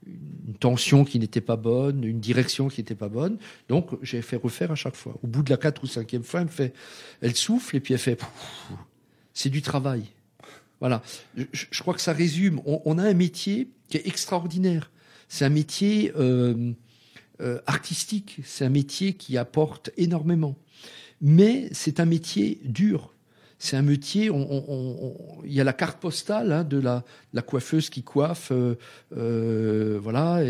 [0.06, 3.38] une tension qui n'était pas bonne, une direction qui n'était pas bonne.
[3.70, 5.14] Donc, j'ai fait refaire à chaque fois.
[5.22, 6.74] Au bout de la quatre ou cinquième fois, elle me fait,
[7.22, 8.20] elle souffle et puis elle fait,
[9.32, 10.02] c'est du travail.
[10.80, 11.00] Voilà.
[11.34, 12.60] Je, je crois que ça résume.
[12.66, 14.90] On, on a un métier qui est extraordinaire.
[15.28, 16.72] C'est un métier euh,
[17.40, 18.38] euh, artistique.
[18.44, 20.56] C'est un métier qui apporte énormément.
[21.20, 23.12] Mais c'est un métier dur.
[23.58, 24.30] C'est un métier.
[24.30, 28.02] on- on- on- Il y a la carte postale hein, de la, la coiffeuse qui
[28.02, 28.52] coiffe.
[28.52, 28.74] euh,
[29.16, 30.42] euh, voilà.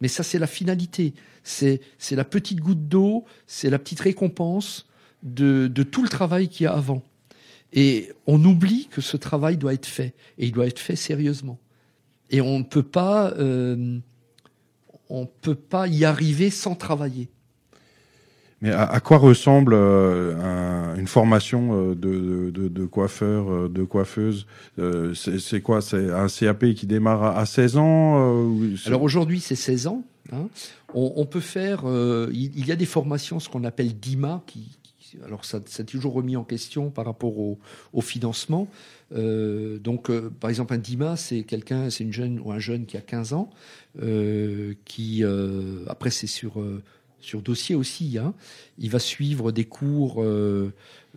[0.00, 1.14] mais ça, c'est la finalité.
[1.42, 3.24] C'est c'est la petite goutte d'eau.
[3.46, 4.86] C'est la petite récompense
[5.22, 7.02] de, de tout le travail qu'il y a avant.
[7.72, 11.58] Et on oublie que ce travail doit être fait, et il doit être fait sérieusement.
[12.30, 13.98] Et on ne peut pas, euh,
[15.10, 17.28] on peut pas y arriver sans travailler.
[18.62, 23.68] Mais à, à quoi ressemble euh, un- une formation euh, de, de, de coiffeur, euh,
[23.70, 24.46] de coiffeuse
[24.78, 25.80] Euh, C'est quoi?
[25.80, 30.04] C'est un CAP qui démarre à, à 16 ans euh, Alors aujourd'hui, c'est 16 ans.
[30.32, 30.48] hein.
[30.92, 31.84] On, on peut faire,
[32.32, 35.82] il, il y a des formations, ce qu'on appelle DIMA, qui, qui- alors ça, ça
[35.82, 37.58] a toujours remis en question par rapport au,
[37.94, 38.68] au financement.
[39.12, 40.10] Donc,
[40.40, 43.32] par exemple, un DIMA, c'est quelqu'un, c'est une jeune ou un jeune qui a 15
[43.32, 43.50] ans,
[44.84, 46.82] qui, euh, après, c'est sur euh,
[47.20, 48.18] sur dossier aussi.
[48.18, 48.34] hein.
[48.78, 50.72] Il va suivre des cours, euh,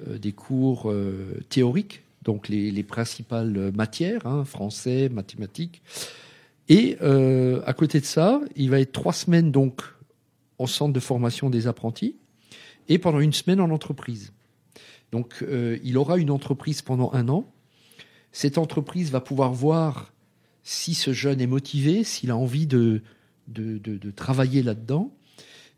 [0.07, 5.81] euh, des cours euh, théoriques, donc les, les principales matières, hein, français, mathématiques.
[6.69, 9.81] Et euh, à côté de ça, il va être trois semaines donc
[10.59, 12.15] au centre de formation des apprentis
[12.87, 14.31] et pendant une semaine en entreprise.
[15.11, 17.45] Donc euh, il aura une entreprise pendant un an.
[18.31, 20.12] Cette entreprise va pouvoir voir
[20.63, 23.01] si ce jeune est motivé, s'il a envie de,
[23.47, 25.13] de, travailler là-dedans.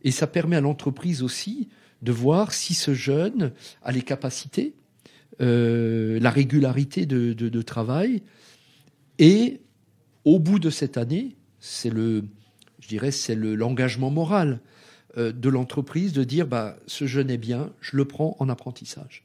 [0.03, 1.69] Et ça permet à l'entreprise aussi
[2.01, 3.51] de voir si ce jeune
[3.81, 4.75] a les capacités,
[5.41, 8.21] euh, la régularité de, de- travail.
[9.17, 9.61] Et
[10.23, 12.25] au bout de cette année, c'est le,
[12.79, 14.59] je dirais, c'est le l'engagement moral
[15.17, 19.23] euh, de l'entreprise de dire, bah, ce jeune est bien, je le prends en apprentissage.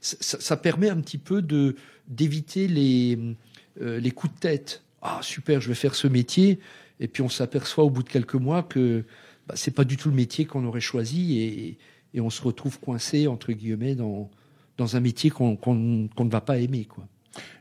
[0.00, 1.76] Ça permet un petit peu de
[2.08, 3.36] d'éviter les
[3.80, 4.82] euh, les coups de tête.
[5.02, 6.60] Ah super, je vais faire ce métier,
[7.00, 9.04] et puis on s'aperçoit au bout de quelques mois que
[9.46, 11.78] bah, c'est pas du tout le métier qu'on aurait choisi, et,
[12.14, 14.30] et on se retrouve coincé entre guillemets dans
[14.78, 17.06] dans un métier qu'on qu'on qu'on ne va pas aimer quoi.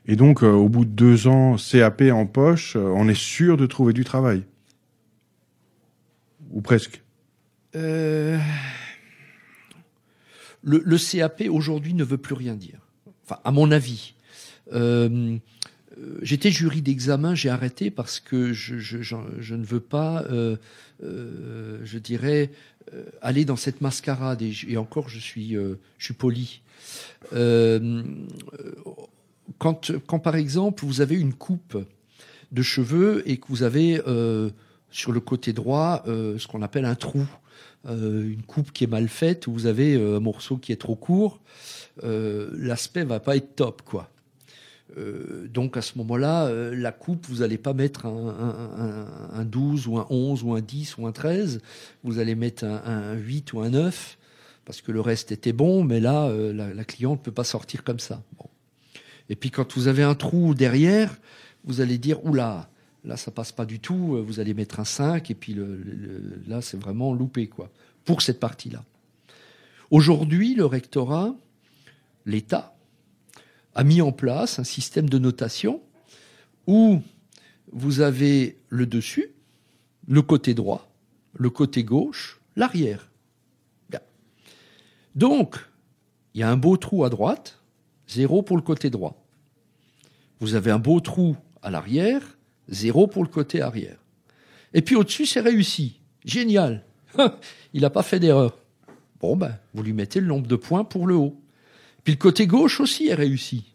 [0.05, 3.55] Et donc, euh, au bout de deux ans, CAP en poche, euh, on est sûr
[3.55, 4.43] de trouver du travail?
[6.51, 7.01] Ou presque?
[7.75, 8.37] Euh,
[10.61, 12.79] le, le CAP aujourd'hui ne veut plus rien dire.
[13.23, 14.13] Enfin, à mon avis.
[16.01, 18.75] Euh, J'étais jury d'examen, j'ai arrêté parce que je,
[19.55, 20.57] ne veux pas, euh,
[21.03, 22.51] euh, je dirais,
[23.21, 24.41] aller dans cette mascarade.
[24.41, 26.61] Et, et encore, je suis, je suis poli.
[29.59, 31.77] Quand, quand, par exemple, vous avez une coupe
[32.51, 34.01] de cheveux et que vous avez
[34.89, 37.25] sur le côté droit ce qu'on appelle un trou,
[37.87, 41.39] une coupe qui est mal faite, où vous avez un morceau qui est trop court,
[42.03, 44.09] l'aspect va pas être top, quoi.
[44.97, 49.39] Euh, donc à ce moment-là, euh, la coupe, vous n'allez pas mettre un, un, un,
[49.39, 51.61] un 12 ou un 11 ou un 10 ou un 13,
[52.03, 54.17] vous allez mettre un, un 8 ou un 9,
[54.65, 57.83] parce que le reste était bon, mais là, euh, la, cliente ne peut pas sortir
[57.83, 58.21] comme ça.
[59.29, 61.15] Et puis quand vous avez un trou derrière,
[61.63, 62.69] vous allez dire, oula,
[63.05, 65.57] là ça passe pas du tout, vous allez mettre un 5, et puis
[66.47, 67.69] là c'est vraiment loupé, quoi,
[68.03, 68.83] pour cette partie-là.
[69.89, 71.33] Aujourd'hui, le rectorat,
[72.25, 72.73] l'État,
[73.75, 75.81] a mis en place un système de notation
[76.67, 77.01] où
[77.71, 79.33] vous avez le dessus,
[80.07, 80.91] le côté droit,
[81.33, 83.09] le côté gauche, l'arrière.
[85.15, 85.57] Donc,
[86.33, 87.59] il y a un beau trou à droite,
[88.07, 89.21] zéro pour le côté droit.
[90.39, 92.37] Vous avez un beau trou à l'arrière,
[92.69, 93.97] zéro pour le côté arrière.
[94.73, 95.99] Et puis au-dessus, c'est réussi.
[96.23, 96.85] Génial.
[97.73, 98.57] Il n'a pas fait d'erreur.
[99.19, 101.40] Bon, ben, vous lui mettez le nombre de points pour le haut.
[102.03, 103.65] Puis le côté gauche aussi est réussi.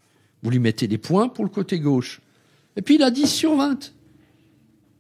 [0.43, 2.21] Vous lui mettez des points pour le côté gauche.
[2.77, 3.93] Et puis il a 10 sur 20.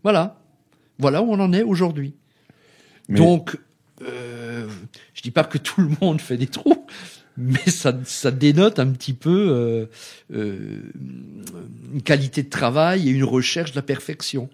[0.03, 0.41] Voilà.
[0.99, 2.15] Voilà où on en est aujourd'hui.
[3.09, 3.57] Mais- Donc,
[4.03, 4.69] euh,
[5.15, 6.87] je dis pas que tout le monde fait des trous,
[7.37, 9.87] mais ça, ça dénote un petit peu euh,
[10.35, 10.81] euh,
[11.93, 14.49] une qualité de travail et une recherche de la perfection.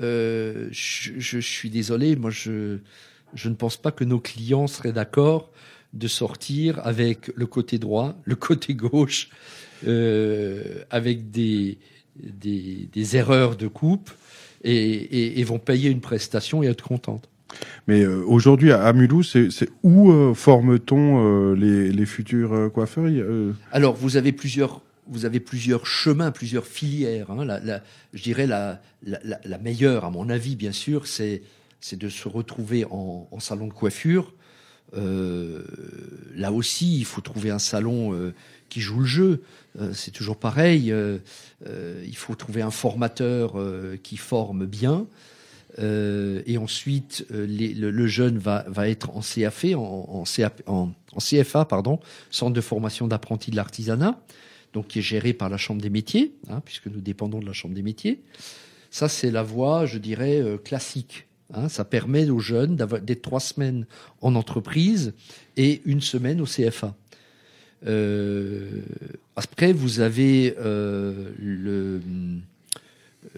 [0.00, 2.78] Euh, je, je suis désolé, moi je,
[3.34, 5.50] je ne pense pas que nos clients seraient d'accord
[5.92, 9.28] de sortir avec le côté droit, le côté gauche,
[9.86, 11.78] euh, avec des,
[12.22, 14.10] des, des erreurs de coupe
[14.62, 17.28] et, et, et vont payer une prestation et être contentes.
[17.88, 23.10] Mais euh, aujourd'hui, à, Mulhouse, c'est où euh, forme-t-on euh, les, les futurs euh, coiffeurs
[23.72, 27.30] Alors, vous avez plusieurs, vous avez plusieurs chemins, plusieurs filières.
[27.32, 27.44] hein.
[27.44, 31.42] La, la- je dirais la, la, meilleure, à mon avis, bien sûr, c'est
[31.82, 34.34] c'est de se retrouver en, en salon de coiffure.
[34.96, 35.62] Euh,
[36.34, 38.34] là aussi, il faut trouver un salon euh,
[38.68, 39.42] qui joue le jeu.
[39.80, 40.92] Euh, c'est toujours pareil.
[41.62, 43.54] il faut trouver un formateur
[44.02, 45.06] qui forme bien.
[45.78, 50.24] Et ensuite, le, jeune va, être en CAF, en,
[51.18, 52.00] CFA, pardon,
[52.30, 54.20] Centre de formation d'apprentis de l'artisanat,
[54.72, 57.52] donc qui est géré par la Chambre des métiers, hein, puisque nous dépendons de la
[57.52, 58.20] Chambre des métiers.
[58.90, 61.28] Ça, c'est la voie, je dirais, classique.
[61.54, 61.68] Hein.
[61.68, 63.86] ça permet aux jeunes d'être trois semaines
[64.20, 65.12] en entreprise
[65.56, 66.94] et une semaine au CFA.
[67.86, 68.82] Euh,
[69.36, 72.00] après, vous avez euh, le,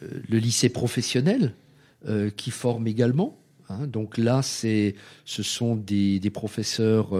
[0.03, 1.55] euh, le lycée professionnel
[2.37, 3.39] qui forme également.
[3.69, 3.87] hein.
[3.87, 4.93] donc là, ce
[5.25, 7.11] sont des, professeurs,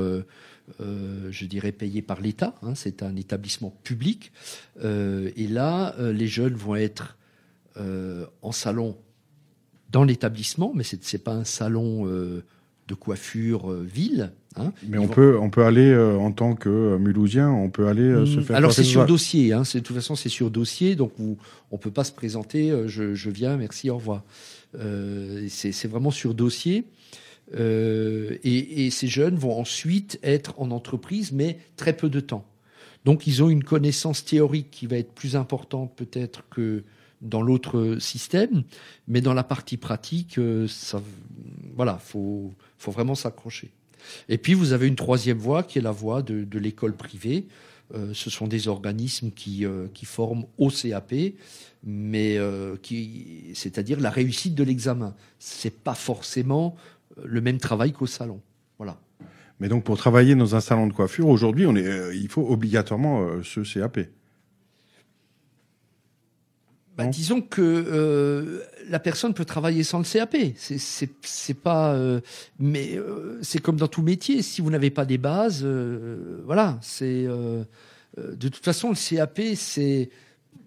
[0.81, 2.57] je dirais, payés par l'État.
[2.63, 2.75] hein.
[2.75, 4.33] c'est un établissement public.
[4.83, 7.17] Et là, les jeunes vont être
[7.77, 8.97] en salon
[9.93, 12.43] dans l'établissement, mais c'est, c'est pas un salon euh,
[12.89, 14.33] de coiffure euh, ville.
[14.57, 14.73] hein.
[14.89, 17.87] mais Ils on vont- peut, on peut aller euh, en tant que Mulhousien, on peut
[17.89, 18.57] aller se Mm, faire.
[18.57, 21.37] Alors c'est sur dossier, hein, de toute façon c'est sur dossier, donc vous,
[21.71, 24.23] on peut pas se présenter, je, je viens, merci, au revoir.
[25.49, 26.85] C'est vraiment sur dossier.
[27.55, 32.47] Et, et ces jeunes vont ensuite être en entreprise, mais très peu de temps.
[33.05, 36.85] Donc ils ont une connaissance théorique qui va être plus importante peut-être que
[37.23, 38.65] dans l'autre système,
[39.09, 41.01] mais dans la partie pratique, euh, ça,
[41.75, 43.71] voilà, faut, faut vraiment s'accrocher.
[44.29, 47.47] Et puis vous avez une troisième voie qui est la voie de, l'école privée.
[47.95, 51.15] Euh, ce sont des organismes qui, euh, qui forment au CAP,
[51.85, 52.39] mais
[52.83, 55.15] qui, c'est-à-dire la réussite de l'examen.
[55.39, 56.77] C'est pas forcément
[57.23, 58.41] le même travail qu'au salon.
[58.79, 58.99] Voilà.
[59.61, 61.67] Mais donc pour travailler dans un salon de coiffure, aujourd'hui,
[62.15, 64.01] il faut obligatoirement ce CAP.
[66.97, 70.37] Bah, disons que euh, la personne peut travailler sans le CAP.
[70.57, 72.21] C'est- pas, euh,
[72.59, 74.43] mais euh, c'est comme dans tout métier.
[74.43, 75.65] Si vous n'avez pas des bases,
[76.45, 76.79] voilà.
[76.83, 79.41] C'est de toute façon le CAP.
[79.55, 80.11] C'est,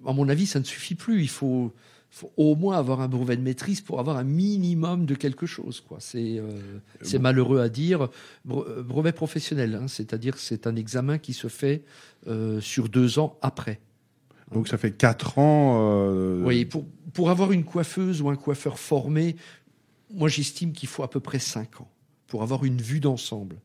[0.06, 1.22] à mon avis, ça ne suffit plus.
[1.22, 1.72] Il faut,
[2.10, 5.80] faut au moins avoir un brevet de maîtrise pour avoir un minimum de quelque chose.
[5.88, 5.98] Quoi.
[6.00, 6.42] C'est,
[7.02, 8.10] c'est malheureux à dire.
[8.48, 11.84] Bre- brevet professionnel, hein, c'est-à-dire c'est un examen qui se fait
[12.62, 13.80] sur deux ans après.
[14.56, 15.78] Donc ça fait quatre ans.
[15.82, 19.36] euh, Oui, pour, pour avoir une coiffeuse ou un coiffeur formé,
[20.14, 21.90] moi j'estime qu'il faut à peu près 5 ans
[22.28, 23.58] pour avoir une vue d'ensemble.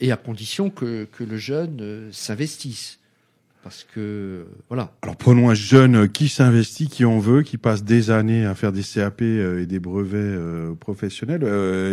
[0.00, 2.98] Et à condition que, que le jeune euh, s'investisse.
[3.62, 4.92] Parce que, voilà.
[5.02, 8.72] Alors prenons un jeune qui s'investit, qui en veut, qui passe des années à faire
[8.72, 11.42] des CAP euh, et des brevets professionnels.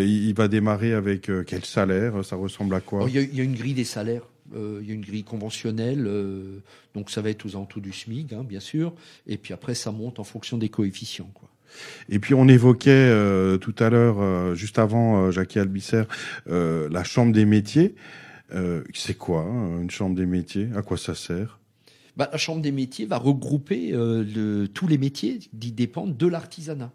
[0.08, 2.26] Il va démarrer avec quel salaire?
[2.26, 3.06] Ça ressemble à quoi?
[3.06, 4.24] A- il y a une grille des salaires.
[4.56, 6.60] Euh, il y a une grille conventionnelle, euh,
[6.94, 8.94] donc ça va être aux alentours du SMIC, hein, bien sûr.
[9.28, 11.30] Et puis après, ça monte en fonction des coefficients.
[11.34, 11.50] Quoi.
[12.10, 16.04] Et puis on évoquait euh, tout à l'heure, euh, juste avant euh, Jackie Albisser,
[16.48, 17.96] la chambre des métiers.
[18.96, 20.70] C'est quoi hein, une chambre des métiers?
[20.76, 21.60] À quoi ça sert?
[22.18, 26.92] Bah, la Chambre des métiers va regrouper le- tous les métiers qui dépendent de l'artisanat.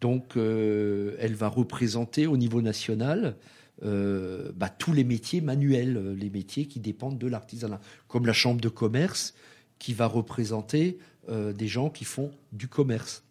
[0.00, 3.36] Donc, elle va représenter au niveau national
[3.84, 8.32] euh, bah, tous les métiers manuels, euh, les métiers qui dépendent de l'artisanat, comme la
[8.32, 9.34] Chambre de commerce
[9.78, 10.98] qui va représenter
[11.28, 13.22] euh, des gens qui font du commerce.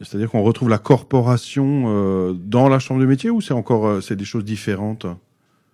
[0.00, 4.14] C'est-à-dire qu'on retrouve la corporation euh, dans la chambre des métiers ou c'est encore c'est
[4.16, 5.06] des choses différentes?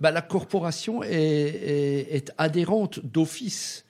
[0.00, 3.84] Bah, la corporation est, est- est adhérente d'office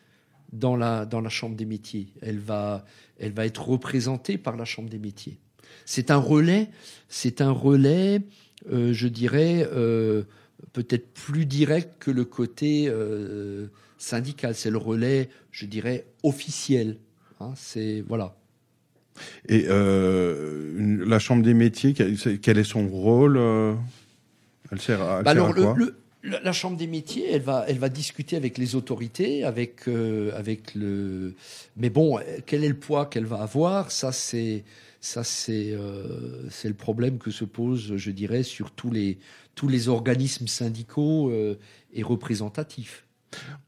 [0.52, 2.08] dans la, dans la Chambre des métiers.
[2.20, 2.84] Elle va,
[3.18, 5.38] elle va être représentée par la Chambre des métiers.
[5.86, 6.68] C'est un relais,
[7.08, 8.20] c'est un relais,
[8.70, 10.22] je dirais, euh,
[10.72, 13.66] peut-être plus direct que le côté euh,
[13.98, 14.54] syndical.
[14.54, 16.98] C'est le relais, je dirais, officiel.
[17.40, 18.36] Hein, c'est voilà.
[19.48, 23.74] Et euh, la Chambre des métiers, quel, est son rôle euh?
[24.72, 25.74] Elle sert à, elle Bah sert alors, à le- quoi?
[25.76, 29.86] le- la, la Chambre des métiers, elle va, elle va discuter avec les autorités, avec,
[29.88, 31.34] euh, avec le.
[31.76, 33.90] Mais bon, euh, quel est le poids qu'elle va avoir?
[33.90, 34.64] Ça, c'est,
[35.04, 39.18] ça, c'est, euh, c'est le problème que se pose, je dirais, sur tous les,
[39.54, 41.58] tous les organismes syndicaux euh,
[41.92, 43.03] et représentatifs.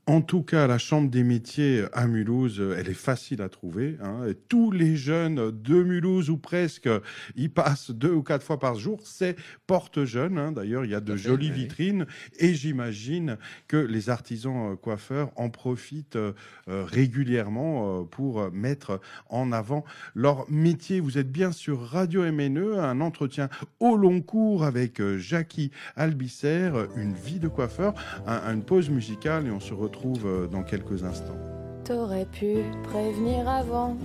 [0.09, 3.97] En tout cas, la Chambre des métiers à Mulhouse, elle est facile à trouver.
[4.01, 4.21] hein.
[4.49, 6.89] Tous les jeunes de Mulhouse ou presque
[7.35, 9.01] y passent deux ou quatre fois par jour.
[9.03, 9.35] C'est
[9.67, 10.39] porte jeunes.
[10.39, 10.53] hein.
[10.53, 12.07] D'ailleurs, il y a de jolies vitrines.
[12.39, 13.37] Et j'imagine
[13.67, 16.35] que les artisans euh, coiffeurs en profitent euh,
[16.69, 19.85] euh, régulièrement pour mettre en avant
[20.15, 21.01] leur métier.
[21.01, 23.49] Vous êtes bien sur Radio MNE, un entretien
[23.81, 27.95] au long cours avec Jackie Albisser, une vie de coiffeur,
[28.29, 31.37] un- une pause musicale et on se retrouve euh, dans quelques instants.
[31.85, 33.97] T'aurais pu prévenir avant,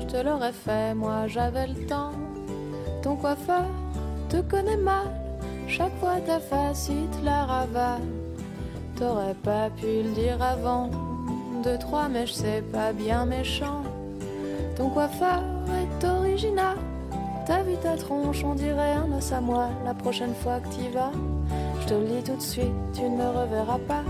[0.00, 2.12] je te l'aurais fait, moi j'avais le temps.
[3.02, 3.64] Ton coiffeur
[4.28, 5.06] te connaît mal,
[5.68, 8.02] chaque fois ta face il te la ravale.
[8.96, 10.90] T'aurais pas pu le dire avant,
[11.62, 13.82] deux, trois, mais je sais pas bien méchant.
[14.74, 16.76] Ton coiffeur est original,
[17.46, 19.68] t'as vu ta tronche, on dirait un os à moi.
[19.84, 21.12] La prochaine fois que t'y vas,
[21.80, 24.02] je te le dis tout de suite, tu ne me reverras pas,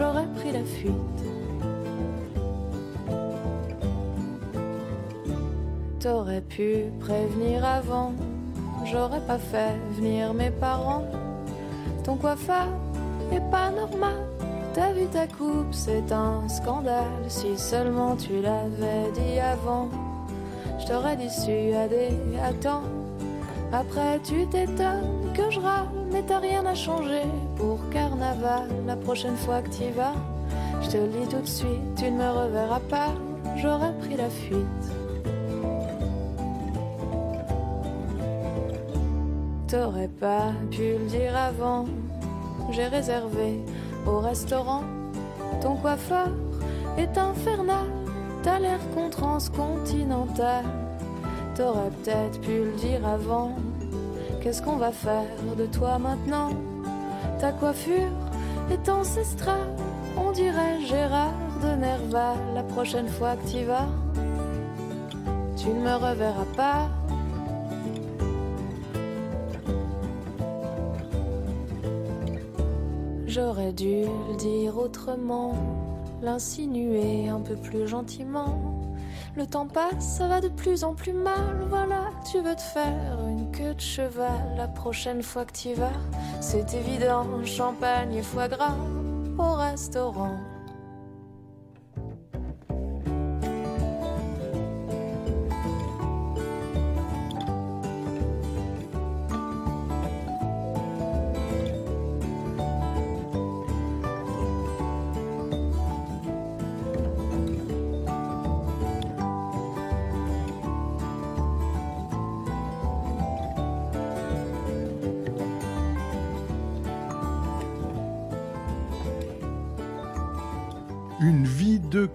[0.00, 1.20] j'aurais pris la fuite.
[6.00, 8.14] T'aurais pu prévenir avant,
[8.86, 11.04] j'aurais pas fait venir mes parents.
[12.02, 12.68] Ton coiffeur
[13.30, 14.16] est pas normal,
[14.72, 17.20] t'as vu ta coupe, c'est un scandale.
[17.28, 19.90] Si seulement tu l'avais dit avant,
[20.78, 22.08] je t'aurais dissuadé
[22.42, 22.84] à temps.
[23.70, 27.22] Après, tu t'étonnes que je râle, mais t'as rien à changer
[27.56, 28.68] pour carnaval.
[28.86, 30.14] La prochaine fois que t'y vas,
[30.82, 33.14] je te le tout de suite, tu ne me reverras pas,
[33.56, 34.66] j'aurais pris la fuite.
[39.68, 41.84] T'aurais pas pu le dire avant.
[42.72, 43.60] J'ai réservé
[44.04, 44.82] au restaurant.
[45.60, 46.28] Ton coiffeur
[46.98, 47.86] est infernal.
[48.42, 50.64] T'as l'air con transcontinental.
[51.54, 53.54] T'aurais peut-être pu le dire avant.
[54.40, 55.26] Qu'est-ce qu'on va faire
[55.58, 56.50] de toi maintenant?
[57.38, 58.10] Ta coiffure
[58.70, 59.76] est ancestrale.
[60.16, 62.36] On dirait Gérard de Nerval.
[62.54, 63.88] La prochaine fois que t'y vas,
[65.56, 66.88] tu ne me reverras pas.
[73.26, 75.54] J'aurais dû le dire autrement,
[76.22, 78.58] l'insinuer un peu plus gentiment.
[79.36, 81.66] Le temps passe, ça va de plus en plus mal.
[81.68, 83.18] Voilà, tu veux te faire
[83.60, 85.92] de cheval la prochaine fois que t'y vas.
[86.40, 88.76] C'est évident, champagne et foie gras
[89.38, 90.38] au restaurant.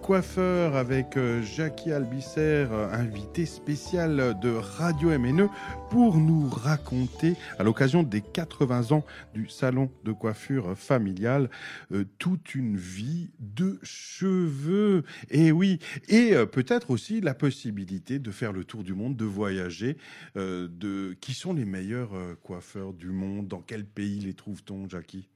[0.05, 5.49] Coiffeur avec euh, Jackie Albisser, euh, invité spécial de Radio MNE
[5.89, 9.03] pour nous raconter, à l'occasion des 80 ans
[9.33, 11.49] du salon de coiffure familiale,
[11.91, 15.05] euh, toute une vie de cheveux.
[15.31, 19.97] Et oui, et peut-être aussi la possibilité de faire le tour du monde, de voyager.
[20.35, 22.11] de qui sont les meilleurs
[22.43, 23.47] coiffeurs du monde?
[23.47, 25.29] Dans quel pays les trouve-t-on, Jackie?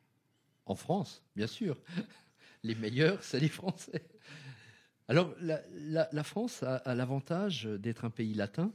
[0.67, 1.81] En France, bien sûr.
[2.63, 4.03] Les meilleurs, c'est les Français.
[5.09, 8.71] Alors, la, France a, l'avantage d'être un pays latin,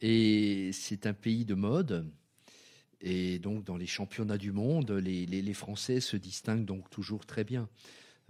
[0.00, 2.08] et c'est un pays de mode.
[3.00, 7.68] Et donc, dans les championnats du monde, les, Français se distinguent donc toujours très bien.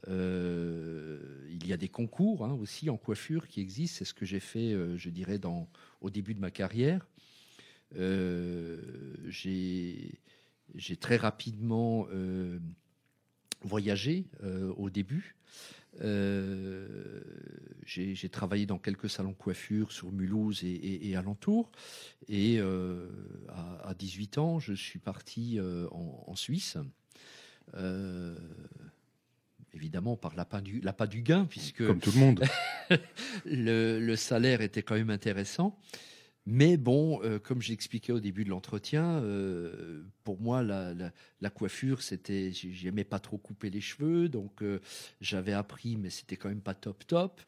[0.08, 3.98] Euh, il y a des concours hein, aussi en coiffure qui existent.
[3.98, 5.38] C'est ce que j'ai fait, euh, je dirais,
[6.00, 7.06] au début de ma carrière.
[7.96, 8.80] Euh,
[9.26, 10.16] j'ai
[10.98, 12.06] très rapidement
[13.60, 14.24] voyagé
[14.78, 15.36] au début.
[16.02, 17.20] Euh,
[17.84, 21.70] j'ai travaillé dans quelques salons de coiffure sur Mulhouse et, et, et alentours.
[22.28, 23.08] Et euh,
[23.48, 26.76] à, à 18 ans, je suis parti euh, en, en Suisse.
[29.72, 32.44] Évidemment par l'appât du, du gain, puisque Comme tout le monde.
[33.44, 35.78] le, le salaire était quand même intéressant.
[36.52, 42.50] Mais bon, euh, comme j'expliquais au début de l'entretien, euh, pour moi, la, coiffure, c'était,
[42.50, 44.80] j'ai- j'aimais pas trop couper les cheveux, donc euh,
[45.20, 47.40] j'avais appris, mais c'était quand même pas top top.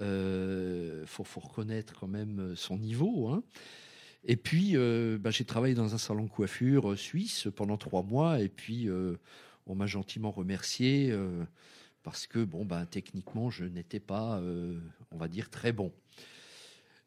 [0.00, 3.28] Faut, faut reconnaître quand même son niveau.
[3.28, 3.44] Hein.
[4.24, 4.74] Et puis,
[5.20, 8.88] bah, j'ai travaillé dans un salon de coiffure suisse pendant trois mois, et puis
[9.66, 11.16] on m'a gentiment remercié
[12.02, 14.42] parce que, bon, ben, techniquement, je n'étais pas,
[15.12, 15.92] on va dire, très bon.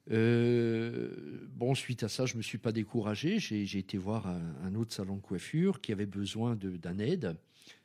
[0.10, 3.40] Euh, bon, suite à ça, je me suis pas découragé.
[3.40, 7.36] J'ai été voir un, autre salon de coiffure qui avait besoin d'un aide.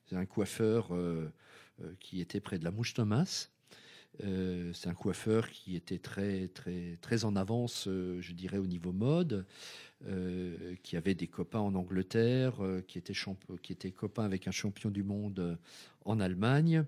[0.06, 1.28] C'est un coiffeur euh,
[1.82, 3.48] euh, qui était près de la Mouche Thomas.
[4.18, 9.44] C'est un coiffeur qui était très très très en avance, je dirais au niveau mode,
[10.82, 12.55] qui avait des copains en Angleterre,
[12.88, 13.12] qui était
[13.62, 15.59] qui était copain avec un champion du monde
[16.06, 16.86] en Allemagne,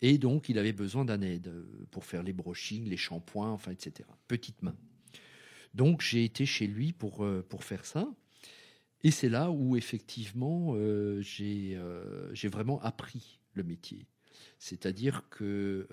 [0.00, 3.72] et donc il avait besoin d'un aide euh, pour faire les brushings, les shampoings, enfin
[3.72, 4.08] etc.
[4.28, 4.76] Petite main.
[5.74, 8.08] Donc j'ai été chez lui pour euh, pour faire ça.
[9.02, 14.06] Et c'est là où effectivement euh, j'ai vraiment appris le métier.
[14.58, 15.86] C'est-à-dire que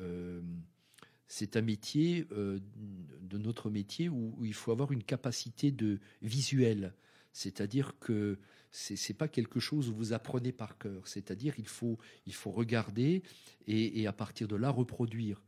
[1.28, 6.96] c'est un métier de notre métier où, où il faut avoir une capacité de visuel.
[7.32, 8.40] C'est-à-dire que
[8.76, 11.08] c'est c'est pas quelque chose où vous apprenez par cœur.
[11.08, 13.24] C'est-à-dire il faut il faut regarder
[13.68, 15.42] et, à partir de là reproduire.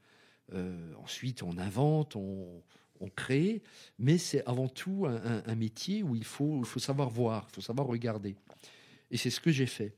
[0.54, 2.64] Euh, ensuite, on invente, on,
[3.16, 3.62] crée,
[4.00, 7.86] mais c'est avant tout un, métier où il faut, faut savoir voir, il faut savoir
[7.86, 8.36] regarder.
[9.12, 9.96] Et c'est ce que j'ai fait.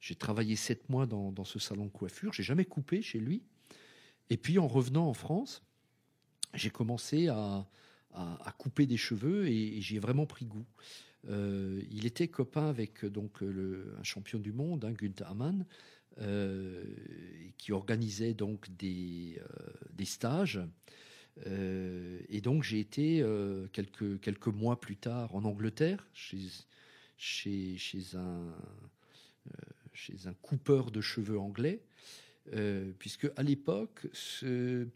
[0.00, 3.42] J'ai travaillé sept mois dans, ce salon de coiffure, j'ai jamais coupé chez lui.
[4.30, 5.62] Et puis en revenant en France,
[6.54, 7.66] j'ai commencé à
[8.58, 10.66] couper des cheveux et, et j'y ai vraiment pris goût.
[11.28, 15.66] Euh, il était copain avec donc le, un champion du monde, hein, Günther Ammann,
[16.20, 16.84] euh,
[17.58, 20.60] qui organisait donc des, euh, stages.
[21.46, 26.38] Euh, et donc j'ai été euh, quelques, quelques mois plus tard en Angleterre chez,
[28.14, 28.52] un, euh,
[29.92, 31.80] chez un coupeur de cheveux anglais,
[32.54, 34.86] euh, puisque à l'époque, c'est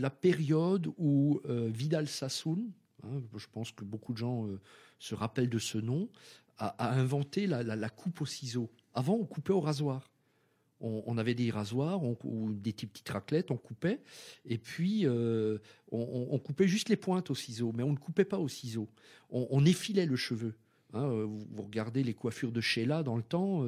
[0.00, 2.70] la période où euh, Vidal Sassoon,
[3.04, 4.60] hein, je pense que beaucoup de gens euh,
[4.98, 6.08] se rappellent de ce nom,
[6.58, 8.70] a, a inventé la, coupe au ciseau.
[8.94, 10.10] Avant, on coupait au rasoir.
[10.82, 14.00] On, avait des rasoirs ou des petites, raclettes, on coupait,
[14.46, 15.58] et puis euh,
[15.92, 18.88] on, coupait juste les pointes au ciseau, mais on ne coupait pas au ciseau.
[19.28, 20.54] On, effilait le cheveu.
[20.94, 23.62] Hein, euh, vous, regardez les coiffures de Sheila dans le temps,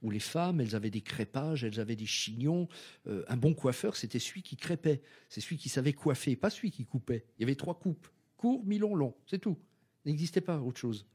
[0.00, 2.66] où les femmes, elles avaient des crêpages, elles avaient des chignons.
[3.06, 6.86] Un bon coiffeur, c'était celui qui crêpait, c'est celui qui savait coiffer, pas celui qui
[6.86, 7.26] coupait.
[7.36, 8.08] Il y avait trois coupes,
[8.44, 9.56] court, mi-long, long, c'est tout.
[10.04, 11.06] N'existait pas autre chose.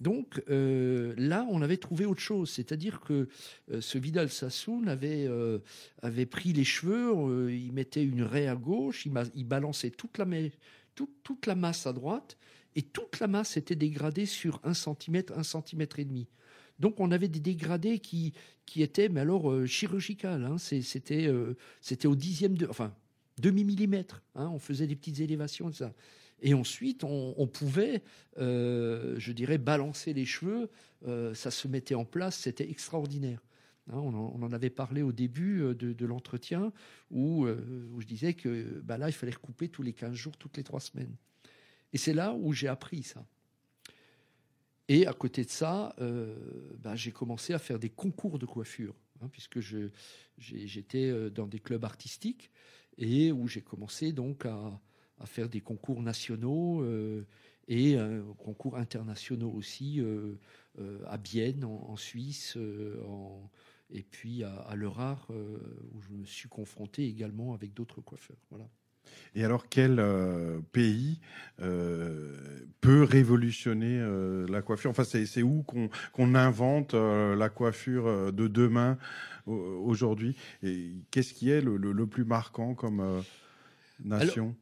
[0.00, 3.28] Donc euh, là, on avait trouvé autre chose, c'est-à-dire que
[3.70, 5.60] euh, ce Vidal Sassoon avait, euh,
[6.02, 11.86] avait pris les cheveux, il mettait une raie à gauche, il, balançait toute la, masse
[11.86, 12.36] à droite,
[12.74, 16.26] et toute la masse était dégradée sur un centimètre, un centimètre et demi.
[16.80, 18.32] Donc on avait des dégradés qui,
[18.66, 20.44] qui étaient, mais alors chirurgicales.
[20.44, 20.58] hein.
[20.58, 21.32] C'était
[21.80, 22.92] c'était au dixième de, enfin
[23.38, 24.24] demi millimètre.
[24.34, 24.50] hein.
[24.52, 25.94] On faisait des petites élévations de ça.
[26.42, 28.02] Et ensuite, on, pouvait,
[28.38, 30.68] euh, je dirais, balancer les cheveux.
[31.06, 32.36] euh, ça se mettait en place.
[32.36, 33.42] C'était extraordinaire.
[33.90, 36.72] Hein, on, en, avait parlé au début euh, de, l'entretien
[37.10, 40.64] où, je disais que bah là, il fallait recouper tous les 15 jours, toutes les
[40.64, 41.14] trois semaines.
[41.92, 43.24] Et c'est là où j'ai appris ça.
[44.88, 45.96] Et à côté de ça,
[46.78, 49.58] bah, j'ai commencé à faire des concours de coiffure, hein, puisque
[50.38, 52.50] j'étais dans des clubs artistiques
[52.98, 54.80] et où j'ai commencé donc à,
[55.18, 57.24] à faire des concours nationaux euh,
[57.68, 60.36] et euh, concours internationaux aussi euh,
[61.06, 62.56] à Bienne, en, en Suisse,
[63.06, 63.50] en-
[63.90, 68.36] et puis à, à Le Rare, où je me suis confronté également avec d'autres coiffeurs.
[68.50, 68.68] Voilà.
[69.36, 71.20] Et alors, quel euh, pays
[71.60, 72.36] euh,
[72.80, 74.90] peut révolutionner euh, la coiffure?
[74.90, 78.98] Enfin, c'est où qu'on invente la coiffure de demain
[79.46, 80.36] au- aujourd'hui?
[80.62, 83.22] Et qu'est-ce qui est le, le- le plus marquant comme
[84.02, 84.44] nation?
[84.44, 84.54] Alors,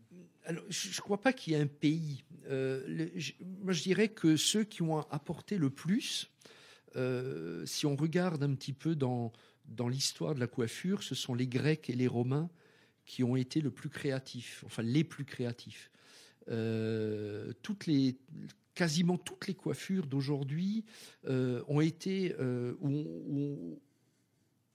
[0.48, 2.24] je ne crois pas qu'il y ait un pays.
[2.48, 6.30] Euh, je- moi, je dirais que ceux qui ont apporté le plus,
[6.96, 9.32] euh, si on regarde un petit peu dans,
[9.88, 12.50] l'histoire de la coiffure, ce sont les Grecs et les Romains
[13.06, 15.90] qui ont été le plus créatifs, enfin les plus créatifs.
[16.48, 18.18] Euh, toutes les,
[18.74, 20.84] quasiment toutes les coiffures d'aujourd'hui
[21.26, 22.34] ont été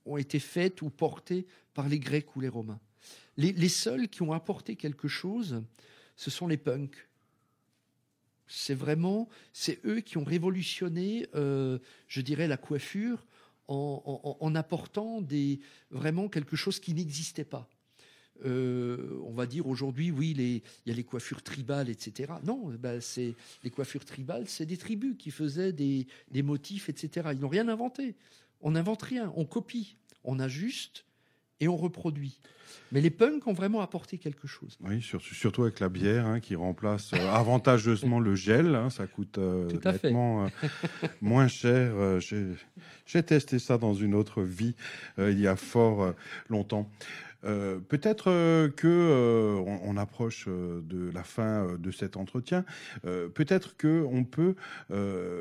[0.06, 2.80] ont été faites ou portées par les Grecs ou les Romains.
[3.40, 5.64] Les, seuls qui ont apporté quelque chose,
[6.18, 7.08] ce sont les punks.
[8.48, 11.80] C'est vraiment, c'est eux qui ont révolutionné, euh,
[12.10, 13.26] je dirais, la coiffure
[13.70, 17.70] en, apportant des, vraiment quelque chose qui n'existait pas.
[18.46, 22.34] euh, on va dire aujourd'hui, oui, il y a les coiffures tribales, etc.
[22.44, 27.30] Non, ben, c'est les coiffures tribales, c'est des tribus qui faisaient des, des motifs, etc.
[27.32, 28.16] Ils n'ont rien inventé.
[28.60, 29.96] On n'invente rien, on copie,
[30.26, 31.06] on ajuste
[31.60, 32.40] et on reproduit.
[32.92, 34.78] Mais les punks ont vraiment apporté quelque chose.
[34.82, 38.74] Oui, sur- surtout avec la bière hein, qui remplace euh, avantageusement le gel.
[38.76, 40.50] hein, ça coûte euh, nettement euh,
[41.22, 41.94] moins cher.
[41.96, 42.20] euh,
[43.06, 44.76] J'ai testé ça dans une autre vie
[45.18, 46.14] il y a fort
[46.50, 46.90] longtemps.
[47.46, 52.66] Euh, Peut-être euh, que euh, on, on approche de la fin de cet entretien.
[53.04, 54.56] Peut-être que on peut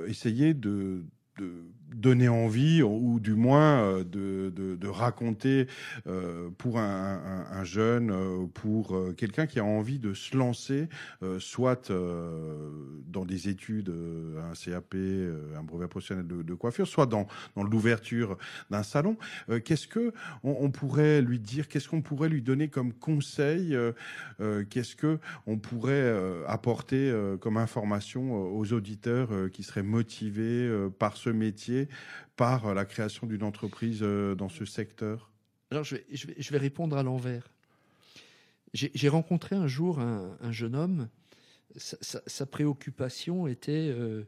[0.06, 1.02] essayer de,
[1.38, 5.66] de donner envie ou du moins euh, de, de, de raconter
[6.06, 6.84] euh, pour un,
[7.52, 10.88] un- un jeune, euh, pour quelqu'un qui a envie de se lancer,
[11.38, 13.92] soit dans des études,
[14.38, 18.36] un CAP, un brevet professionnel de, de coiffure, soit dans, dans l'ouverture
[18.70, 19.16] d'un salon.
[19.64, 20.12] Qu'est-ce que
[20.44, 23.76] on, on pourrait lui dire Qu'est-ce qu'on pourrait lui donner comme conseil
[24.70, 26.14] Qu'est-ce que on pourrait
[26.46, 31.77] apporter comme information aux auditeurs qui seraient motivés par ce métier,
[32.36, 35.30] par euh, la création d'une entreprise euh, dans ce secteur?
[35.70, 37.52] Alors je vais, répondre à l'envers.
[38.72, 41.08] J'ai rencontré un jour un, un jeune homme.
[41.76, 44.24] Sa, préoccupation était, euh,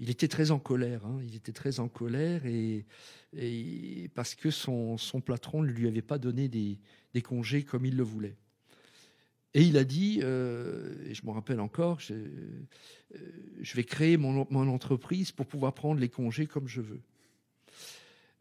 [0.00, 1.04] il était très en colère.
[1.06, 1.20] hein.
[1.22, 2.84] il était très en colère et,
[4.14, 8.36] parce que son, patron ne lui avait pas donné des congés comme il le voulait.
[9.56, 13.18] Et il a dit, euh, et je me rappelle encore, je, euh,
[13.62, 17.00] je vais créer mon, entreprise pour pouvoir prendre les congés comme je veux.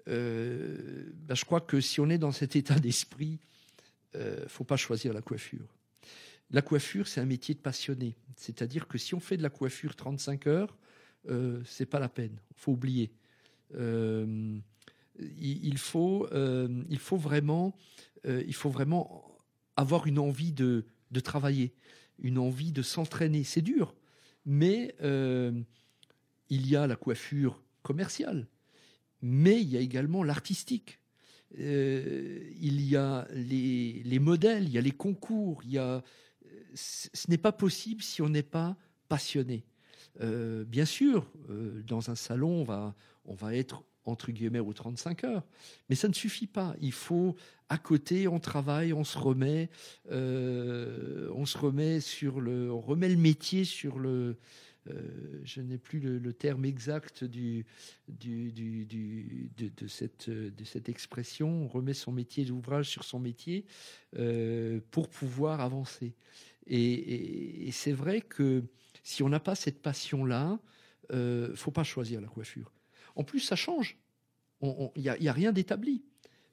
[0.10, 3.40] Euh, ben, je crois que si on est dans cet état d'esprit,
[4.16, 5.66] euh, faut pas choisir la coiffure.
[6.52, 8.18] La coiffure, c'est un métier de passionné.
[8.36, 10.78] C'est-à-dire que si on fait de la coiffure 35 heures,
[11.30, 12.38] euh, c'est pas la peine.
[12.58, 13.10] faut oublier.
[13.74, 14.62] Il,
[15.38, 16.28] il faut,
[16.90, 17.74] il faut vraiment,
[18.26, 19.40] il faut vraiment
[19.78, 21.74] avoir une envie de, de travailler,
[22.20, 23.44] une envie de s'entraîner.
[23.44, 23.96] C'est dur,
[24.46, 25.52] mais euh,
[26.50, 28.48] il y a la coiffure commerciale,
[29.22, 31.00] mais il y a également l'artistique.
[31.60, 36.04] Euh, il y a les, les modèles, il y a les concours, il y a,
[36.74, 38.76] ce n'est pas possible si on n'est pas
[39.08, 39.64] passionné.
[40.22, 41.30] Euh, bien sûr,
[41.86, 42.96] dans un salon, on va,
[43.26, 45.44] on va être entre guillemets aux 35 heures,
[45.90, 46.76] mais ça ne suffit pas.
[46.80, 47.36] Il faut,
[47.70, 49.70] à côté, on travaille, on se remet,
[50.12, 54.38] euh, on se remet sur le, on remet le métier sur le,
[54.90, 57.66] euh, je n'ai plus le, terme exact du,
[58.08, 61.64] du, du- de, cette, de cette expression.
[61.64, 63.66] On remet son métier d'ouvrage sur son métier
[64.18, 66.14] euh, pour pouvoir avancer.
[66.68, 68.64] Et, c'est vrai que
[69.04, 70.60] si on n'a pas cette passion-là,
[71.12, 72.72] euh, faut pas choisir la coiffure.
[73.16, 73.98] En plus, ça change.
[74.62, 76.04] Il n'y a rien d'établi.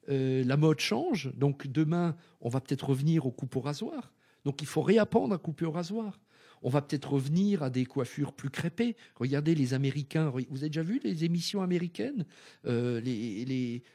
[0.08, 4.12] Euh, la mode change, donc demain, on va peut-être revenir aux coupes au rasoir.
[4.44, 6.18] Donc il faut réapprendre à couper au rasoir.
[6.62, 8.96] On va peut-être revenir à des coiffures plus crêpées.
[9.16, 10.30] Regardez les Américains.
[10.30, 12.24] Vous avez déjà vu les émissions américaines?
[12.66, 13.00] Euh,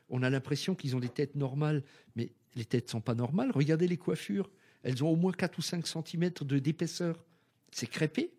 [0.09, 1.83] On a l'impression qu'ils ont des têtes normales,
[2.15, 3.51] mais les têtes sont pas normales.
[3.51, 4.49] Regardez les coiffures.
[4.83, 7.23] Elles ont au moins 4 ou 5 cm d'épaisseur.
[7.71, 8.31] C'est crêpé,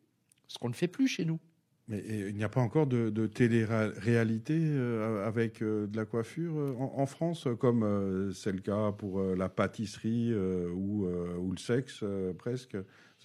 [0.47, 1.41] ce qu'on ne fait plus chez nous.
[1.89, 6.75] Mais il n'y a pas encore de, télé-réalité euh, avec euh, de la coiffure euh,
[6.79, 12.05] en, France, comme c'est le cas pour la pâtisserie ou, le sexe,
[12.37, 12.77] presque.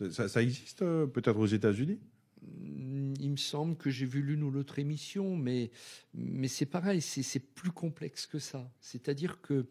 [0.09, 1.99] Ça, existe peut-être aux États-Unis?
[3.19, 5.71] Il me semble que j'ai vu l'une ou l'autre émission, mais,
[6.47, 8.69] c'est pareil, c'est plus complexe que ça.
[8.79, 9.65] C'est-à-dire que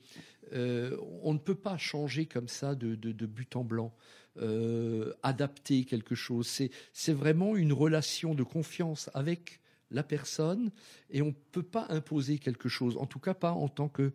[0.52, 3.94] euh, on ne peut pas changer comme ça de but en blanc,
[4.38, 6.48] euh, adapter quelque chose.
[6.92, 9.60] C'est vraiment une relation de confiance avec
[9.90, 10.70] la personne
[11.10, 14.12] et on ne peut pas imposer quelque chose, en tout cas pas en tant que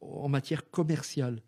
[0.00, 1.40] en matière commerciale.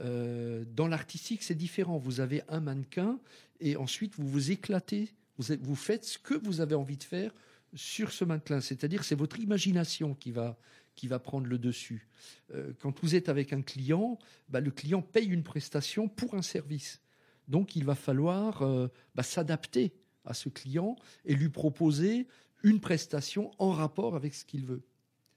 [0.00, 1.96] Euh, dans l'artistique, c'est différent.
[1.96, 3.18] Vous avez un mannequin
[3.60, 5.08] et ensuite vous vous éclatez,
[5.38, 7.32] vous, vous faites ce que vous avez envie de faire
[7.74, 8.60] sur ce mannequin.
[8.60, 10.58] C'est-à-dire c'est votre imagination qui va,
[10.94, 12.08] qui va prendre le dessus.
[12.54, 14.18] Euh, quand vous êtes avec un client,
[14.48, 17.00] bah, le client paye une prestation pour un service.
[17.48, 19.92] Donc il va falloir euh, bah, s'adapter
[20.24, 22.26] à ce client et lui proposer
[22.62, 24.82] une prestation en rapport avec ce qu'il veut.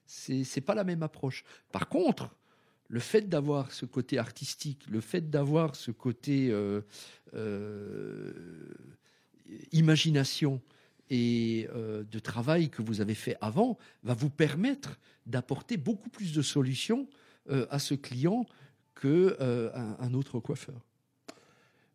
[0.06, 1.44] C'est c'est pas la même approche.
[1.70, 2.34] Par contre,
[2.88, 6.80] le fait d'avoir ce côté artistique, le fait d'avoir ce côté euh,
[7.34, 8.32] euh,
[9.70, 10.60] imagination
[11.12, 16.40] et de travail que vous avez fait avant va vous permettre d'apporter beaucoup plus de
[16.40, 17.08] solutions
[17.48, 18.46] à ce client
[19.00, 20.86] que euh, un, un autre coiffeur.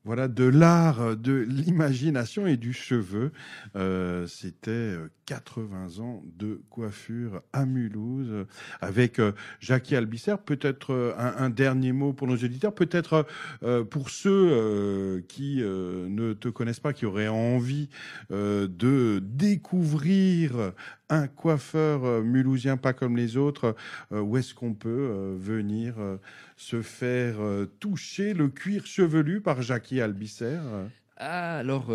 [0.06, 3.32] Voilà, de l'art, de l'imagination et du cheveu.
[3.76, 8.46] Euh, C'était euh, 80 ans de coiffure à Mulhouse euh,
[8.82, 10.36] avec euh, Jackie Albisser.
[10.46, 13.26] Peut-être euh, un, dernier mot pour nos auditeurs, peut-être
[13.64, 17.90] euh, pour ceux euh, qui euh, ne te connaissent pas, qui auraient envie
[18.32, 20.74] euh, de découvrir
[21.10, 23.76] un coiffeur euh, mulhousien pas comme les autres,
[24.12, 25.96] euh, où est-ce qu'on peut euh, venir
[26.58, 27.38] se faire
[27.80, 30.88] toucher le cuir chevelu par Jackie Albisser euh?
[31.18, 31.94] Ah, alors,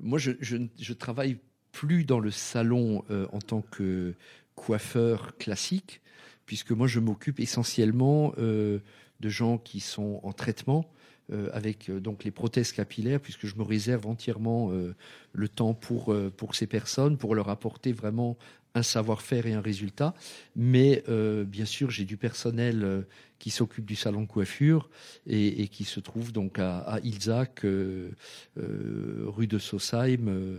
[0.00, 1.38] moi, je, je, travaille
[1.70, 4.14] plus dans le salon en tant que
[4.56, 6.00] coiffeur classique,
[6.46, 8.80] puisque moi, je m'occupe essentiellement de
[9.20, 10.90] gens qui sont en traitement.
[11.32, 14.94] Euh, avec euh, donc les prothèses capillaires, puisque je me réserve entièrement euh,
[15.32, 18.36] le temps pour, pour ces personnes, pour leur apporter vraiment
[18.74, 20.14] un savoir-faire et un résultat.
[20.56, 23.02] Mais euh, bien sûr, j'ai du personnel euh,
[23.38, 24.88] qui s'occupe du salon de coiffure
[25.26, 28.10] et, et qui se trouve donc à, à Ilzac, euh,
[28.58, 30.26] euh, rue de Sausheim.
[30.28, 30.56] euh,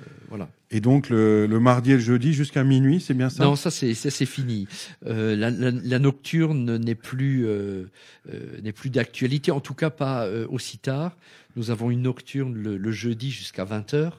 [0.00, 0.48] euh, voilà.
[0.70, 3.44] Et donc le, le mardi et le jeudi jusqu'à minuit, c'est bien ça?
[3.44, 4.66] Non, ça c'est ça, c'est fini.
[5.06, 7.84] Euh, la, la- la nocturne n'est plus euh,
[8.32, 11.16] euh, n'est plus d'actualité, en tout cas pas euh, aussi tard.
[11.54, 14.10] Nous avons une nocturne le, le jeudi jusqu'à 20 h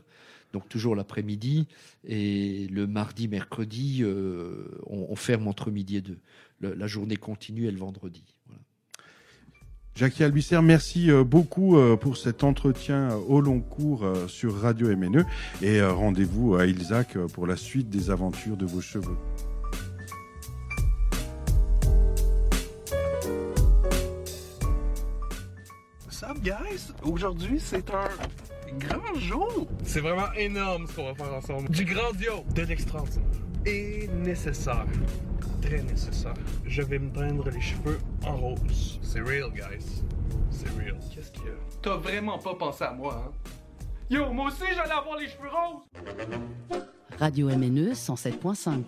[0.56, 1.68] donc toujours l'après-midi,
[2.07, 6.18] et le mardi, mercredi, euh, on, on ferme entre midi et deux.
[6.61, 8.23] Le- la journée continue et le vendredi.
[9.95, 15.26] Jackie Albisser, merci euh, beaucoup euh, pour cet entretien au long cours sur Radio MNE
[15.61, 19.18] et rendez-vous à Ilzac pour la suite des aventures de vos cheveux.
[26.10, 26.91] Sup, guys?
[27.03, 28.07] Aujourd'hui, c'est un
[28.74, 29.68] grand jour.
[29.84, 31.70] C'est vraiment énorme ce qu'on va faire ensemble.
[31.70, 33.26] Du grandiose, de l'extraordinaire.
[33.66, 34.86] Et nécessaire.
[35.62, 36.34] Très nécessaire.
[36.66, 39.00] Je vais me teindre les cheveux en rose.
[39.02, 40.04] C'est real, guys.
[40.52, 40.98] C'est real.
[41.14, 41.52] Qu'est-ce qu'il y a?
[41.82, 43.32] T'as vraiment pas pensé à moi, hein?
[44.10, 46.82] Yo, moi aussi, j'allais avoir les cheveux roses!
[47.20, 48.84] Radio MNE 107.5.